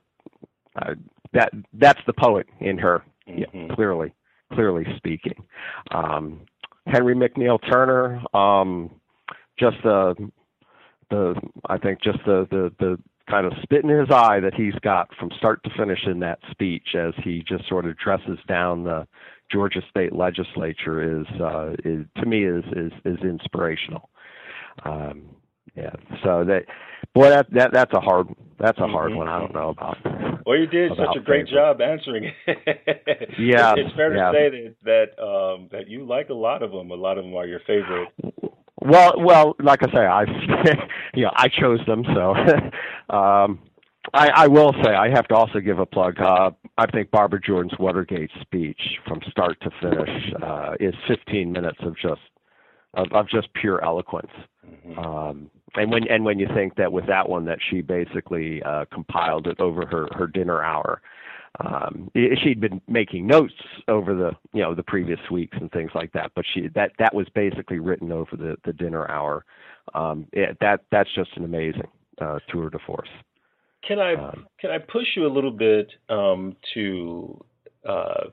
uh, 0.81 0.95
that 1.33 1.51
that's 1.75 2.01
the 2.07 2.13
poet 2.13 2.47
in 2.61 2.79
her, 2.79 3.03
mm-hmm. 3.29 3.41
yeah, 3.41 3.75
clearly 3.75 4.13
clearly 4.53 4.85
speaking. 4.97 5.45
Um, 5.91 6.41
Henry 6.87 7.15
McNeil 7.15 7.59
Turner, 7.71 8.23
um, 8.35 8.91
just 9.59 9.77
the 9.83 10.15
the 11.11 11.35
I 11.69 11.79
think 11.79 12.03
just 12.03 12.19
the 12.27 12.47
the 12.51 12.73
the 12.79 12.99
kind 13.29 13.47
of 13.47 13.55
spit 13.63 13.83
in 13.83 13.89
his 13.89 14.11
eye 14.11 14.39
that 14.41 14.55
he's 14.55 14.75
got 14.83 15.09
from 15.19 15.31
start 15.39 15.63
to 15.65 15.71
finish 15.79 16.01
in 16.07 16.21
that 16.21 16.39
speech 16.51 16.95
as 16.95 17.15
he 17.25 17.43
just 17.49 17.67
sort 17.69 17.87
of 17.87 17.97
dresses 17.97 18.39
down 18.47 18.85
the 18.85 19.07
Georgia 19.55 19.81
state 19.89 20.13
legislature 20.13 21.21
is 21.21 21.27
uh 21.41 21.75
is 21.85 22.05
to 22.17 22.27
me 22.27 22.45
is 22.45 22.65
is 22.77 22.93
is 23.05 23.19
inspirational. 23.23 24.11
Um 24.85 25.23
yeah. 25.77 25.93
So 26.23 26.45
that 26.45 26.65
boy, 27.15 27.31
that 27.31 27.47
that 27.53 27.73
that's 27.73 27.93
a 27.95 28.01
hard 28.01 28.29
that's 28.59 28.79
a 28.79 28.87
hard 28.87 29.11
mm-hmm. 29.11 29.19
one. 29.19 29.29
I 29.29 29.39
don't 29.39 29.55
know 29.55 29.71
about. 29.71 29.99
Well, 30.47 30.59
you 30.59 30.67
did 30.67 30.93
such 30.97 31.17
a 31.17 31.21
great 31.21 31.47
favorite. 31.47 31.79
job 31.79 31.81
answering 31.81 32.25
it. 32.25 32.35
yeah, 33.39 33.75
it's 33.77 33.95
fair 33.97 34.11
to 34.11 34.17
yeah. 34.17 34.33
say 34.33 34.51
that 34.51 34.75
that 35.17 35.23
um, 35.23 35.69
that 35.73 35.89
you 35.89 36.07
like 36.07 36.29
a 36.29 36.35
lot 36.35 36.63
of 36.63 36.71
them. 36.71 36.91
A 36.91 36.95
lot 36.95 37.19
of 37.19 37.25
them 37.25 37.35
are 37.35 37.47
your 37.47 37.61
favorite. 37.67 38.09
Well, 38.81 39.15
well, 39.19 39.57
like 39.59 39.81
I 39.83 39.93
say, 39.93 40.07
I 40.07 40.25
you 41.15 41.25
know 41.25 41.33
I 41.35 41.49
chose 41.49 41.81
them, 41.87 42.05
so 42.15 42.35
um, 43.15 43.59
I, 44.13 44.31
I 44.35 44.47
will 44.47 44.75
say 44.85 44.95
I 44.95 45.09
have 45.11 45.27
to 45.29 45.35
also 45.35 45.59
give 45.61 45.79
a 45.79 45.87
plug. 45.87 46.21
Uh, 46.21 46.51
I 46.77 46.87
think 46.91 47.11
Barbara 47.11 47.41
Jordan's 47.41 47.79
Watergate 47.79 48.31
speech 48.41 48.81
from 49.07 49.21
start 49.31 49.61
to 49.63 49.71
finish 49.81 50.33
uh, 50.43 50.73
is 50.81 50.95
15 51.07 51.53
minutes 51.53 51.79
of 51.83 51.97
just 51.97 52.21
of, 52.95 53.07
of 53.13 53.29
just 53.29 53.49
pure 53.55 53.85
eloquence. 53.85 54.31
Mm-hmm. 54.67 54.99
Um, 54.99 55.51
and 55.77 55.91
when 55.91 56.07
and 56.09 56.25
when 56.25 56.39
you 56.39 56.49
think 56.55 56.77
that 56.77 56.93
with 56.93 57.07
that 57.07 57.29
one 57.29 57.45
that 57.47 57.59
she 57.69 57.81
basically 57.81 58.63
uh, 58.63 58.85
compiled 58.93 59.47
it 59.47 59.59
over 59.61 59.87
her 59.87 60.09
her 60.13 60.27
dinner 60.27 60.63
hour, 60.63 61.01
um, 61.61 62.11
she'd 62.15 62.61
been 62.61 62.81
making 62.89 63.27
notes 63.27 63.55
over 63.89 64.15
the 64.15 64.33
you 64.53 64.63
know 64.63 64.75
the 64.75 64.83
previous 64.83 65.21
weeks 65.31 65.57
and 65.61 65.71
things 65.73 65.91
like 65.95 66.13
that. 66.13 66.33
But 66.35 66.45
she 66.53 66.69
that 66.75 66.93
that 66.99 67.15
was 67.15 67.27
basically 67.35 67.79
written 67.79 68.13
over 68.13 68.37
the 68.37 68.57
the 68.65 68.73
dinner 68.73 69.09
hour. 69.11 69.45
Um, 69.95 70.27
it, 70.33 70.57
that 70.61 70.85
that's 70.91 71.13
just 71.15 71.31
an 71.37 71.45
amazing 71.45 71.89
uh, 72.21 72.39
tour 72.49 72.71
de 72.71 72.79
force. 72.87 73.09
Can 73.87 73.99
I 73.99 74.15
Um, 74.15 74.47
can 74.61 74.71
I 74.71 74.79
push 74.79 75.09
you 75.17 75.27
a 75.27 75.33
little 75.33 75.51
bit 75.51 75.93
um, 76.09 76.57
to 76.75 77.45
uh, 77.87 78.25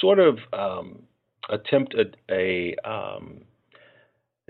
sort 0.00 0.18
of 0.18 0.38
um, 0.52 1.02
attempt 1.48 1.94
a, 1.94 2.04
a 2.30 2.74
um, 2.88 3.42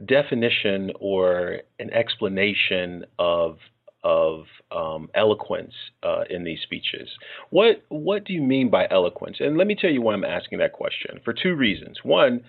definition 0.05 0.93
or 1.01 1.61
an 1.79 1.93
explanation 1.93 3.05
of 3.19 3.59
of 4.05 4.45
um, 4.71 5.11
eloquence 5.15 5.75
uh, 6.05 6.23
in 6.31 6.45
these 6.45 6.61
speeches. 6.63 7.09
What 7.51 7.83
what 7.89 8.25
do 8.25 8.33
you 8.33 8.43
mean 8.43 8.71
by 8.71 8.87
eloquence? 8.91 9.39
And 9.41 9.59
let 9.59 9.67
me 9.67 9.75
tell 9.75 9.91
you 9.91 10.03
why 10.03 10.15
I'm 10.15 10.25
asking 10.25 10.59
that 10.59 10.73
question 10.73 11.21
for 11.25 11.33
two 11.33 11.55
reasons. 11.55 11.99
One, 12.05 12.43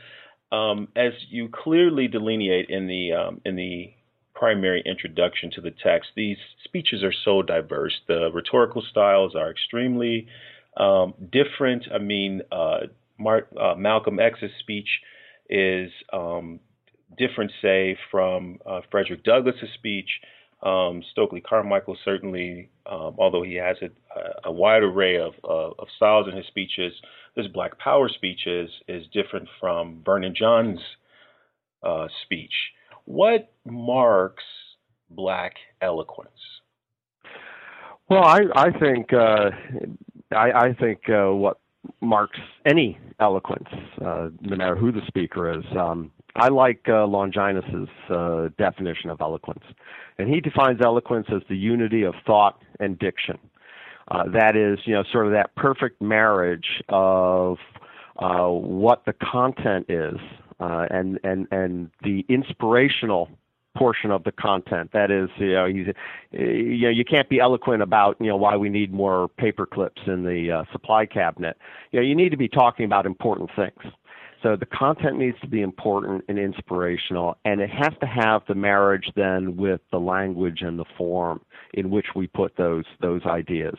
um, 0.52 0.90
as 0.96 1.14
you 1.30 1.50
clearly 1.50 2.08
delineate 2.08 2.70
in 2.70 2.88
the 2.88 3.14
um, 3.14 3.42
in 3.46 3.56
the 3.56 3.92
primary 4.40 4.82
introduction 4.86 5.52
to 5.52 5.62
the 5.62 5.72
text, 5.84 6.12
these 6.16 6.38
speeches 6.64 7.04
are 7.04 7.14
so 7.26 7.42
diverse. 7.42 8.00
The 8.08 8.30
rhetorical 8.34 8.82
styles 8.90 9.36
are 9.36 9.52
extremely 9.52 10.28
um, 10.78 11.14
different. 11.30 11.84
I 11.94 11.98
mean, 11.98 12.42
uh, 12.50 12.80
uh, 13.20 13.76
Malcolm 13.76 14.18
X's 14.20 14.52
speech 14.60 14.88
is 15.50 15.92
um, 16.14 16.62
different, 17.18 17.52
say, 17.62 17.98
from 18.10 18.60
uh, 18.66 18.80
Frederick 18.90 19.26
Douglass's 19.26 19.70
speech. 19.76 20.10
Um, 20.64 21.04
Stokely 21.12 21.42
Carmichael 21.42 21.98
certainly, 22.06 22.70
um, 22.90 23.16
although 23.18 23.44
he 23.44 23.56
has 23.56 23.78
a, 23.82 23.90
a 24.46 24.52
wide 24.52 24.84
array 24.84 25.18
of, 25.18 25.34
of, 25.44 25.74
of 25.80 25.88
styles 25.98 26.28
in 26.30 26.36
his 26.36 26.48
speeches, 26.48 26.94
this 27.36 27.48
Black 27.48 27.78
Power 27.78 28.10
speech 28.10 28.48
is, 28.48 28.70
is 28.88 29.06
different 29.14 29.50
from 29.60 30.02
Vernon 30.06 30.34
Johns' 30.36 30.80
uh, 31.84 32.08
speech. 32.24 32.54
What 33.10 33.52
marks 33.66 34.44
Black 35.10 35.54
eloquence? 35.82 36.30
Well, 38.08 38.24
I 38.24 38.42
I 38.56 38.70
think 38.80 39.12
uh, 39.12 39.50
I, 40.32 40.52
I 40.52 40.74
think 40.80 41.00
uh, 41.10 41.34
what 41.34 41.58
marks 42.02 42.38
any 42.68 43.00
eloquence, 43.20 43.68
uh, 44.06 44.30
no 44.42 44.56
matter 44.56 44.76
who 44.76 44.92
the 44.92 45.02
speaker 45.08 45.52
is. 45.52 45.66
Um, 45.76 46.12
I 46.36 46.50
like 46.50 46.86
uh, 46.88 47.08
Longinus's 47.08 47.90
uh, 48.12 48.50
definition 48.60 49.10
of 49.10 49.22
eloquence, 49.22 49.64
and 50.20 50.30
he 50.32 50.40
defines 50.40 50.80
eloquence 50.80 51.26
as 51.34 51.42
the 51.50 51.58
unity 51.58 52.04
of 52.04 52.14
thought 52.28 52.62
and 52.80 53.00
diction. 53.00 53.40
Uh, 54.10 54.26
that 54.34 54.56
is, 54.56 54.78
you 54.86 54.94
know, 54.94 55.04
sort 55.12 55.26
of 55.26 55.32
that 55.32 55.56
perfect 55.56 56.00
marriage 56.00 56.84
of 56.90 57.58
uh, 58.20 58.46
what 58.46 59.04
the 59.08 59.14
content 59.14 59.88
is 59.90 60.20
uh, 60.60 60.86
and 60.90 61.20
and 61.24 61.48
and 61.52 61.92
the 62.04 62.26
inspirational 62.30 63.30
portion 63.78 64.12
of 64.12 64.24
the 64.24 64.32
content. 64.32 64.92
That 64.94 65.12
is, 65.12 65.30
you 65.38 65.54
know, 65.54 65.68
he's, 65.68 65.88
you 66.32 66.82
know, 66.82 66.90
you 66.90 67.06
can't 67.06 67.30
be 67.30 67.40
eloquent 67.40 67.82
about, 67.82 68.18
you 68.20 68.28
know, 68.28 68.36
why 68.36 68.58
we 68.58 68.68
need 68.68 68.92
more 68.92 69.30
paper 69.30 69.66
clips 69.66 70.02
in 70.06 70.24
the 70.24 70.52
uh, 70.52 70.72
supply 70.72 71.06
cabinet. 71.06 71.58
You 71.92 72.00
know, 72.00 72.06
you 72.06 72.16
need 72.16 72.30
to 72.30 72.38
be 72.38 72.50
talking 72.50 72.86
about 72.86 73.06
important 73.06 73.50
things. 73.56 73.94
So 74.42 74.56
the 74.56 74.66
content 74.66 75.18
needs 75.18 75.38
to 75.42 75.48
be 75.48 75.62
important 75.62 76.24
and 76.30 76.40
inspirational, 76.40 77.38
and 77.44 77.60
it 77.60 77.70
has 77.70 77.92
to 78.00 78.08
have 78.08 78.42
the 78.48 78.56
marriage 78.56 79.12
then 79.16 79.58
with 79.58 79.82
the 79.92 80.00
language 80.00 80.62
and 80.62 80.80
the 80.80 80.86
form 80.98 81.42
in 81.74 81.90
which 81.90 82.08
we 82.16 82.28
put 82.28 82.56
those 82.56 82.86
those 83.02 83.22
ideas, 83.26 83.76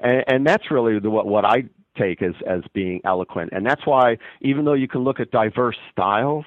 and, 0.00 0.22
and 0.28 0.46
that's 0.46 0.70
really 0.70 0.98
the, 0.98 1.08
what 1.08 1.26
what 1.26 1.46
I 1.46 1.64
take 1.98 2.22
as 2.22 2.34
as 2.48 2.62
being 2.72 3.00
eloquent, 3.04 3.50
and 3.52 3.66
that's 3.66 3.86
why 3.86 4.16
even 4.40 4.64
though 4.64 4.74
you 4.74 4.88
can 4.88 5.02
look 5.02 5.20
at 5.20 5.30
diverse 5.30 5.76
styles, 5.90 6.44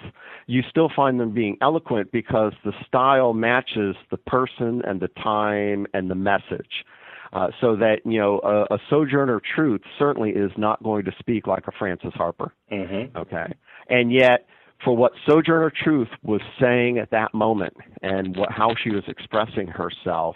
you 0.47 0.61
still 0.69 0.89
find 0.95 1.19
them 1.19 1.33
being 1.33 1.57
eloquent 1.61 2.11
because 2.11 2.53
the 2.63 2.73
style 2.87 3.33
matches 3.33 3.95
the 4.11 4.17
person 4.17 4.81
and 4.85 4.99
the 4.99 5.09
time 5.21 5.85
and 5.93 6.09
the 6.09 6.15
message. 6.15 6.85
Uh, 7.33 7.47
so 7.59 7.75
that 7.75 7.97
you 8.05 8.17
know 8.19 8.39
a, 8.43 8.75
a 8.75 8.77
Sojourner 8.89 9.41
Truth 9.55 9.81
certainly 9.99 10.29
is 10.29 10.51
not 10.57 10.81
going 10.83 11.03
to 11.05 11.11
speak 11.19 11.47
like 11.47 11.67
a 11.67 11.71
Frances 11.77 12.13
Harper. 12.13 12.53
Mm-hmm. 12.71 13.17
Okay, 13.17 13.53
and 13.89 14.11
yet 14.11 14.45
for 14.83 14.95
what 14.95 15.11
Sojourner 15.27 15.71
Truth 15.83 16.09
was 16.23 16.41
saying 16.61 16.97
at 16.97 17.11
that 17.11 17.33
moment 17.33 17.73
and 18.01 18.37
what, 18.37 18.51
how 18.51 18.73
she 18.81 18.89
was 18.91 19.03
expressing 19.07 19.67
herself, 19.67 20.35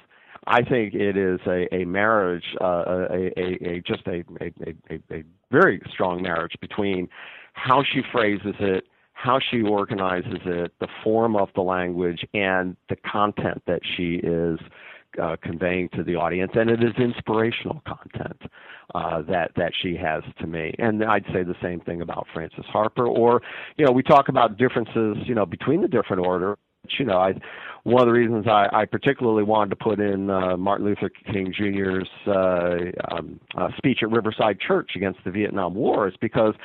I 0.50 0.64
think 0.64 0.96
it 0.96 1.16
is 1.16 1.40
a, 1.46 1.74
a 1.74 1.86
marriage, 1.86 2.44
uh, 2.60 2.84
a, 3.12 3.32
a, 3.38 3.70
a 3.70 3.82
just 3.86 4.06
a, 4.08 4.24
a, 4.42 4.52
a, 4.90 5.18
a 5.20 5.24
very 5.52 5.80
strong 5.92 6.24
marriage 6.24 6.56
between 6.60 7.08
how 7.54 7.84
she 7.84 8.02
phrases 8.12 8.56
it, 8.60 8.86
how 9.14 9.40
she 9.52 9.62
organizes 9.62 10.40
it, 10.46 10.74
the 10.80 10.88
form 11.04 11.36
of 11.36 11.50
the 11.54 11.62
language, 11.62 12.26
and 12.34 12.76
the 12.90 12.96
content 12.96 13.62
that 13.68 13.82
she 13.96 14.16
is 14.24 14.60
uh, 15.22 15.36
conveying 15.42 15.90
to 15.90 16.04
the 16.04 16.16
audience, 16.16 16.52
and 16.56 16.70
it 16.70 16.84
is 16.84 16.94
inspirational 16.98 17.82
content 17.86 18.42
uh, 18.96 19.22
that 19.24 19.52
that 19.56 19.72
she 19.82 19.96
has 19.96 20.24
to 20.40 20.48
me. 20.48 20.74
And 20.80 21.04
I'd 21.04 21.26
say 21.34 21.44
the 21.44 21.56
same 21.62 21.80
thing 21.82 22.02
about 22.02 22.26
Frances 22.34 22.66
Harper. 22.68 23.06
Or, 23.06 23.42
you 23.78 23.86
know, 23.86 23.92
we 23.92 24.04
talk 24.04 24.30
about 24.30 24.58
differences, 24.58 25.18
you 25.26 25.36
know, 25.36 25.46
between 25.46 25.82
the 25.82 25.88
different 25.88 26.26
orders. 26.26 26.58
You 26.98 27.06
know, 27.06 27.18
I 27.18 27.34
one 27.84 28.02
of 28.02 28.08
the 28.08 28.14
reasons 28.14 28.46
I, 28.48 28.68
I 28.72 28.86
particularly 28.86 29.44
wanted 29.44 29.70
to 29.72 29.76
put 29.76 30.00
in 30.00 30.30
uh, 30.30 30.58
Martin 30.58 30.86
Luther 30.86 31.10
King 31.32 31.54
Jr.'s 31.56 32.08
uh, 32.28 33.14
um, 33.14 33.40
uh, 33.58 33.70
speech 33.78 34.00
at 34.02 34.12
Riverside 34.12 34.60
Church 34.60 34.92
against 34.96 35.20
the 35.24 35.32
Vietnam 35.32 35.76
War 35.76 36.08
is 36.08 36.16
because 36.20 36.56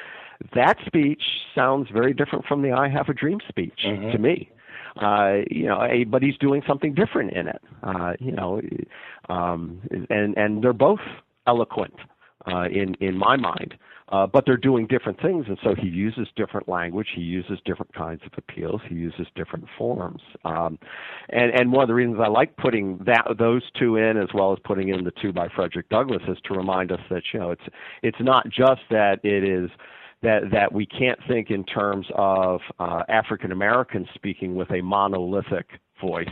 that 0.55 0.77
speech 0.87 1.23
sounds 1.55 1.89
very 1.93 2.13
different 2.13 2.45
from 2.47 2.63
the 2.63 2.73
I 2.73 2.89
Have 2.89 3.09
a 3.09 3.15
Dream 3.15 3.39
speech 3.49 3.81
mm-hmm. 3.85 4.11
to 4.11 4.19
me. 4.19 4.51
Uh, 5.01 5.39
you 5.51 5.67
know, 5.67 5.81
but 6.09 6.23
he's 6.23 6.37
doing 6.39 6.63
something 6.69 6.95
different 6.95 7.33
in 7.33 7.49
it. 7.49 7.61
Uh, 7.83 8.13
you 8.21 8.31
know, 8.31 8.61
um, 9.29 9.81
and 10.09 10.37
and 10.37 10.63
they're 10.63 10.73
both 10.73 11.01
eloquent 11.49 11.95
uh, 12.47 12.67
in 12.67 12.95
in 13.01 13.19
my 13.19 13.37
mind. 13.37 13.75
Uh, 14.11 14.27
but 14.27 14.45
they're 14.45 14.59
doing 14.59 14.87
different 14.87 15.21
things, 15.23 15.47
and 15.49 15.59
so 15.65 15.75
he 15.75 15.89
uses 15.89 16.29
different 16.37 16.69
language. 16.69 17.09
He 17.15 17.23
uses 17.23 17.59
different 17.65 17.93
kinds 17.95 18.21
of 18.27 18.33
appeals. 18.37 18.83
He 18.87 18.95
uses 18.95 19.27
different 19.35 19.65
forms. 19.79 20.21
Um, 20.45 20.79
and 21.31 21.51
and 21.53 21.73
one 21.73 21.83
of 21.83 21.89
the 21.89 21.95
reasons 21.95 22.19
I 22.23 22.29
like 22.29 22.55
putting 22.59 22.99
that 23.07 23.25
those 23.39 23.63
two 23.79 23.97
in, 23.97 24.19
as 24.19 24.29
well 24.35 24.53
as 24.53 24.59
putting 24.65 24.91
in 24.91 25.05
the 25.05 25.13
two 25.23 25.33
by 25.33 25.49
Frederick 25.57 25.89
Douglass, 25.89 26.23
is 26.29 26.37
to 26.45 26.55
remind 26.55 26.93
us 26.93 27.01
that 27.09 27.23
you 27.33 27.41
know 27.41 27.51
it's 27.51 27.63
it's 28.03 28.21
not 28.21 28.45
just 28.51 28.83
that 28.91 29.21
it 29.25 29.43
is 29.43 29.71
that 30.23 30.51
that 30.53 30.71
we 30.71 30.85
can't 30.85 31.19
think 31.27 31.51
in 31.51 31.65
terms 31.65 32.07
of 32.15 32.61
uh, 32.79 33.05
African 33.09 33.53
Americans 33.53 34.09
speaking 34.15 34.55
with 34.55 34.71
a 34.71 34.83
monolithic 34.83 35.67
voice. 35.99 36.29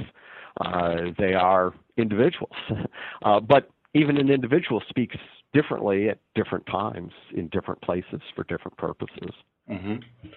Uh, 0.61 0.97
they 1.19 1.33
are 1.33 1.73
individuals, 1.97 2.53
uh, 3.23 3.41
but 3.41 3.71
even 3.95 4.17
an 4.17 4.31
individual 4.31 4.83
speaks 4.89 5.17
differently 5.53 6.09
at 6.09 6.19
different 6.35 6.67
times 6.67 7.13
in 7.35 7.49
different 7.49 7.81
places 7.83 8.21
for 8.35 8.45
different 8.45 8.77
purposes. 8.77 9.31
Mm-hmm. 9.71 10.29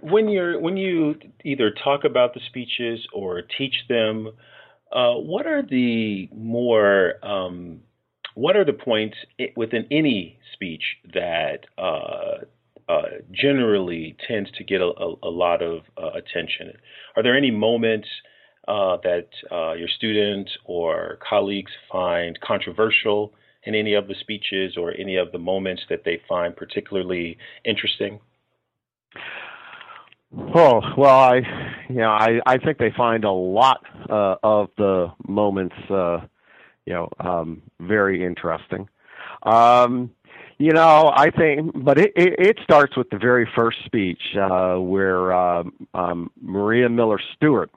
When 0.00 0.28
you're 0.28 0.60
when 0.60 0.76
you 0.76 1.14
either 1.44 1.70
talk 1.70 2.04
about 2.04 2.34
the 2.34 2.40
speeches 2.48 3.06
or 3.12 3.42
teach 3.42 3.74
them, 3.88 4.28
uh, 4.92 5.14
what 5.14 5.46
are 5.46 5.62
the 5.62 6.28
more 6.34 7.14
um, 7.22 7.80
what 8.34 8.56
are 8.56 8.64
the 8.64 8.74
points 8.74 9.16
within 9.56 9.86
any 9.90 10.38
speech 10.52 10.82
that 11.14 11.60
uh, 11.78 12.44
uh, 12.88 13.02
generally 13.32 14.16
tends 14.28 14.50
to 14.52 14.64
get 14.64 14.80
a, 14.80 14.84
a, 14.84 15.14
a 15.22 15.30
lot 15.30 15.62
of 15.62 15.82
uh, 15.96 16.08
attention? 16.08 16.72
Are 17.16 17.22
there 17.22 17.36
any 17.36 17.50
moments 17.50 18.08
uh, 18.68 18.96
that 19.02 19.28
uh, 19.50 19.72
your 19.72 19.88
students 19.88 20.50
or 20.64 21.18
colleagues 21.28 21.72
find 21.90 22.38
controversial 22.40 23.32
in 23.64 23.74
any 23.74 23.94
of 23.94 24.08
the 24.08 24.14
speeches 24.20 24.76
or 24.76 24.92
any 24.98 25.16
of 25.16 25.32
the 25.32 25.38
moments 25.38 25.82
that 25.88 26.04
they 26.04 26.20
find 26.28 26.56
particularly 26.56 27.36
interesting? 27.64 28.20
Oh 30.54 30.80
well, 30.96 31.18
I 31.18 31.36
you 31.88 31.96
know 31.96 32.10
I 32.10 32.40
I 32.46 32.58
think 32.58 32.78
they 32.78 32.92
find 32.96 33.24
a 33.24 33.30
lot 33.30 33.80
uh, 34.10 34.36
of 34.42 34.68
the 34.76 35.12
moments 35.26 35.76
uh, 35.88 36.18
you 36.84 36.92
know 36.92 37.08
um, 37.20 37.62
very 37.80 38.24
interesting. 38.24 38.88
Um, 39.42 40.10
you 40.58 40.72
know, 40.72 41.12
I 41.14 41.30
think, 41.30 41.72
but 41.84 41.98
it, 41.98 42.12
it, 42.16 42.34
it 42.38 42.58
starts 42.62 42.96
with 42.96 43.10
the 43.10 43.18
very 43.18 43.46
first 43.54 43.76
speech 43.84 44.20
uh, 44.40 44.76
where 44.76 45.32
uh, 45.32 45.64
um, 45.92 46.30
Maria 46.40 46.88
Miller 46.88 47.20
Stewart 47.34 47.70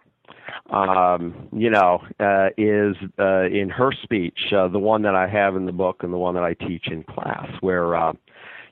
um, 0.70 1.48
you 1.52 1.70
know, 1.70 2.00
uh, 2.20 2.50
is 2.58 2.96
uh, 3.18 3.46
in 3.46 3.70
her 3.70 3.92
speech, 3.92 4.40
uh, 4.56 4.68
the 4.68 4.80
one 4.80 5.02
that 5.04 5.16
I 5.16 5.28
have 5.28 5.56
in 5.56 5.66
the 5.66 5.72
book 5.72 6.04
and 6.04 6.14
the 6.14 6.18
one 6.18 6.36
that 6.36 6.44
I 6.44 6.54
teach 6.54 6.88
in 6.88 7.04
class, 7.04 7.50
where, 7.62 7.96
uh, 7.96 8.14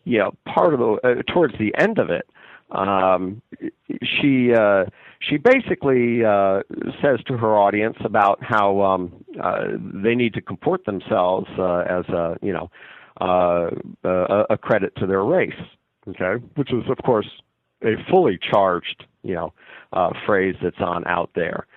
you 0.04 0.20
know, 0.20 0.32
part 0.46 0.74
of 0.74 0.80
the, 0.80 0.98
uh, 1.04 1.34
towards 1.34 1.54
the 1.60 1.74
end 1.78 2.00
of 2.00 2.10
it, 2.10 2.28
um, 2.72 3.42
she 4.04 4.54
uh, 4.54 4.86
she 5.20 5.38
basically 5.38 6.24
uh, 6.26 6.62
says 7.02 7.20
to 7.28 7.38
her 7.38 7.58
audience 7.58 7.98
about 8.04 8.40
how 8.42 8.82
um, 8.82 9.24
uh, 9.42 9.68
they 9.80 10.16
need 10.16 10.34
to 10.34 10.42
comport 10.42 10.86
themselves 10.86 11.48
uh, 11.58 11.86
as 11.90 12.06
a 12.10 12.38
you 12.42 12.52
know 12.52 12.70
uh, 13.22 13.70
a, 14.04 14.46
a 14.50 14.58
credit 14.58 14.94
to 14.98 15.08
their 15.08 15.24
race, 15.24 15.54
okay, 16.10 16.44
which 16.56 16.74
is 16.74 16.84
of 16.90 16.98
course 17.06 17.28
a 17.84 17.96
fully 18.10 18.40
charged 18.52 19.06
you 19.24 19.34
know 19.34 19.54
uh, 19.94 20.12
phrase 20.26 20.56
that's 20.62 20.80
on 20.80 21.06
out 21.08 21.30
there. 21.36 21.68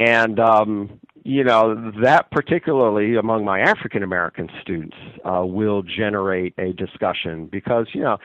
And 0.00 0.38
um, 0.38 1.00
you 1.24 1.44
know 1.44 1.92
that 2.02 2.30
particularly 2.30 3.16
among 3.16 3.44
my 3.44 3.60
African 3.60 4.02
American 4.02 4.48
students 4.62 4.96
uh, 5.24 5.44
will 5.44 5.82
generate 5.82 6.54
a 6.58 6.72
discussion 6.72 7.46
because 7.46 7.86
you 7.92 8.02
know 8.02 8.18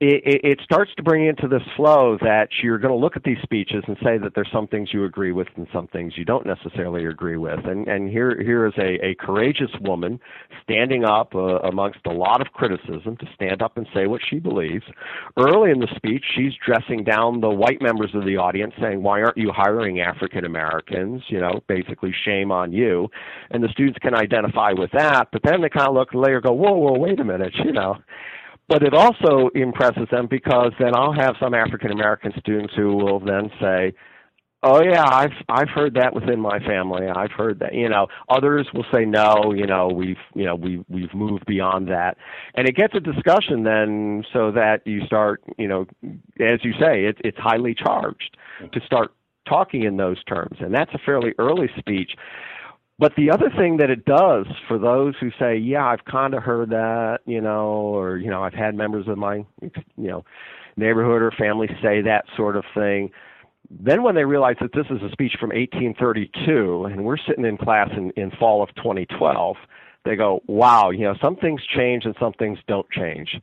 it, 0.00 0.40
it, 0.44 0.60
starts 0.64 0.90
to 0.96 1.02
bring 1.02 1.26
into 1.26 1.46
this 1.46 1.62
flow 1.76 2.16
that 2.22 2.48
you're 2.62 2.78
going 2.78 2.92
to 2.92 2.98
look 2.98 3.16
at 3.16 3.22
these 3.22 3.36
speeches 3.42 3.84
and 3.86 3.98
say 4.02 4.16
that 4.16 4.34
there's 4.34 4.48
some 4.50 4.66
things 4.66 4.88
you 4.94 5.04
agree 5.04 5.32
with 5.32 5.48
and 5.56 5.66
some 5.74 5.88
things 5.88 6.14
you 6.16 6.24
don't 6.24 6.46
necessarily 6.46 7.04
agree 7.04 7.36
with. 7.36 7.58
And, 7.66 7.86
and 7.86 8.08
here, 8.08 8.40
here 8.42 8.66
is 8.66 8.72
a, 8.78 9.04
a 9.04 9.14
courageous 9.16 9.70
woman 9.82 10.18
standing 10.62 11.04
up 11.04 11.34
uh, 11.34 11.58
amongst 11.58 11.98
a 12.06 12.12
lot 12.12 12.40
of 12.40 12.46
criticism 12.54 13.18
to 13.18 13.26
stand 13.34 13.60
up 13.60 13.76
and 13.76 13.86
say 13.94 14.06
what 14.06 14.22
she 14.28 14.38
believes. 14.38 14.84
Early 15.38 15.70
in 15.70 15.80
the 15.80 15.88
speech, 15.94 16.24
she's 16.34 16.52
dressing 16.64 17.04
down 17.04 17.42
the 17.42 17.50
white 17.50 17.82
members 17.82 18.14
of 18.14 18.24
the 18.24 18.38
audience, 18.38 18.72
saying, 18.80 19.02
"Why 19.02 19.20
aren't 19.20 19.36
you 19.36 19.52
hiring 19.54 20.00
African 20.00 20.46
Americans?" 20.46 21.22
You 21.28 21.40
know, 21.40 21.60
basically, 21.68 22.14
shame 22.24 22.50
on 22.50 22.72
you. 22.72 23.08
And 23.50 23.62
the 23.62 23.68
students 23.68 23.98
can 23.98 24.14
identify 24.14 24.72
with 24.72 24.90
that, 24.92 25.28
but 25.30 25.42
then 25.44 25.60
they 25.60 25.68
kind 25.68 25.88
of 25.88 25.94
look 25.94 26.14
later, 26.14 26.40
go, 26.40 26.52
"Whoa, 26.52 26.72
whoa, 26.72 26.98
wait 26.98 27.20
a 27.20 27.24
minute," 27.24 27.52
you 27.62 27.72
know 27.72 27.98
but 28.70 28.84
it 28.84 28.94
also 28.94 29.50
impresses 29.54 30.06
them 30.12 30.28
because 30.30 30.72
then 30.78 30.94
I'll 30.94 31.12
have 31.12 31.34
some 31.40 31.54
African 31.54 31.90
American 31.90 32.32
students 32.38 32.72
who 32.76 32.94
will 32.96 33.18
then 33.18 33.50
say, 33.60 33.92
"Oh 34.62 34.80
yeah, 34.80 35.04
I've 35.04 35.32
I've 35.48 35.68
heard 35.68 35.94
that 35.94 36.14
within 36.14 36.40
my 36.40 36.60
family. 36.60 37.08
I've 37.08 37.32
heard 37.32 37.58
that." 37.58 37.74
You 37.74 37.88
know, 37.88 38.06
others 38.28 38.68
will 38.72 38.86
say, 38.94 39.04
"No, 39.04 39.52
you 39.52 39.66
know, 39.66 39.88
we've 39.88 40.22
you 40.34 40.44
know 40.44 40.54
we 40.54 40.84
we've 40.88 41.12
moved 41.12 41.46
beyond 41.46 41.88
that," 41.88 42.16
and 42.54 42.68
it 42.68 42.76
gets 42.76 42.94
a 42.94 43.00
discussion 43.00 43.64
then, 43.64 44.24
so 44.32 44.52
that 44.52 44.86
you 44.86 45.04
start, 45.04 45.42
you 45.58 45.66
know, 45.66 45.86
as 46.38 46.60
you 46.62 46.72
say, 46.80 47.06
it, 47.06 47.18
it's 47.24 47.38
highly 47.38 47.74
charged 47.74 48.36
mm-hmm. 48.62 48.70
to 48.70 48.86
start 48.86 49.12
talking 49.48 49.82
in 49.82 49.96
those 49.96 50.22
terms, 50.24 50.58
and 50.60 50.72
that's 50.72 50.94
a 50.94 50.98
fairly 51.04 51.34
early 51.38 51.68
speech. 51.76 52.12
But 53.00 53.14
the 53.16 53.30
other 53.30 53.48
thing 53.56 53.78
that 53.78 53.88
it 53.88 54.04
does 54.04 54.44
for 54.68 54.78
those 54.78 55.14
who 55.18 55.30
say, 55.38 55.56
"Yeah, 55.56 55.86
I've 55.86 56.04
kind 56.04 56.34
of 56.34 56.42
heard 56.42 56.68
that," 56.68 57.20
you 57.24 57.40
know, 57.40 57.70
or 57.70 58.18
you 58.18 58.28
know, 58.28 58.44
I've 58.44 58.52
had 58.52 58.74
members 58.74 59.08
of 59.08 59.16
my, 59.16 59.36
you 59.62 59.70
know, 59.96 60.22
neighborhood 60.76 61.22
or 61.22 61.30
family 61.30 61.66
say 61.82 62.02
that 62.02 62.26
sort 62.36 62.56
of 62.56 62.64
thing. 62.74 63.10
Then 63.70 64.02
when 64.02 64.16
they 64.16 64.26
realize 64.26 64.56
that 64.60 64.74
this 64.74 64.84
is 64.90 65.00
a 65.02 65.10
speech 65.12 65.32
from 65.40 65.48
1832 65.48 66.84
and 66.84 67.06
we're 67.06 67.16
sitting 67.16 67.46
in 67.46 67.56
class 67.56 67.88
in, 67.96 68.10
in 68.16 68.32
fall 68.32 68.62
of 68.62 68.68
2012, 68.74 69.56
they 70.04 70.14
go, 70.14 70.42
"Wow, 70.46 70.90
you 70.90 71.04
know, 71.04 71.14
some 71.22 71.36
things 71.36 71.62
change 71.74 72.04
and 72.04 72.14
some 72.20 72.34
things 72.34 72.58
don't 72.66 72.90
change." 72.90 73.40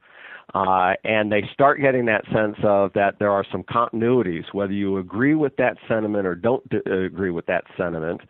Uh, 0.54 0.94
and 1.04 1.32
they 1.32 1.44
start 1.54 1.82
getting 1.82 2.06
that 2.06 2.24
sense 2.34 2.56
of 2.64 2.92
that 2.94 3.20
there 3.20 3.32
are 3.32 3.46
some 3.52 3.64
continuities, 3.64 4.46
whether 4.54 4.74
you 4.74 4.98
agree 4.98 5.36
with 5.36 5.56
that 5.58 5.78
sentiment 5.88 6.26
or 6.26 6.36
don't 6.36 6.68
d- 6.70 6.78
agree 6.90 7.32
with 7.32 7.46
that 7.48 7.66
sentiment 7.78 8.22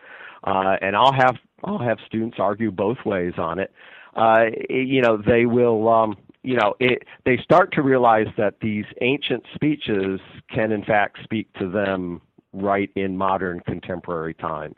uh, 0.43 0.77
and 0.81 0.95
I'll 0.95 1.13
have 1.13 1.35
I'll 1.63 1.79
have 1.79 1.97
students 2.05 2.37
argue 2.39 2.71
both 2.71 2.97
ways 3.05 3.33
on 3.37 3.59
it. 3.59 3.71
Uh, 4.15 4.45
you 4.69 5.01
know, 5.01 5.17
they 5.17 5.45
will. 5.45 5.87
Um, 5.89 6.17
you 6.43 6.55
know, 6.55 6.75
it, 6.79 7.03
they 7.25 7.37
start 7.43 7.73
to 7.73 7.81
realize 7.81 8.27
that 8.37 8.55
these 8.61 8.85
ancient 9.01 9.43
speeches 9.53 10.21
can, 10.49 10.71
in 10.71 10.83
fact, 10.85 11.17
speak 11.23 11.51
to 11.53 11.69
them 11.69 12.21
right 12.53 12.89
in 12.95 13.17
modern 13.17 13.59
contemporary 13.61 14.33
times. 14.35 14.77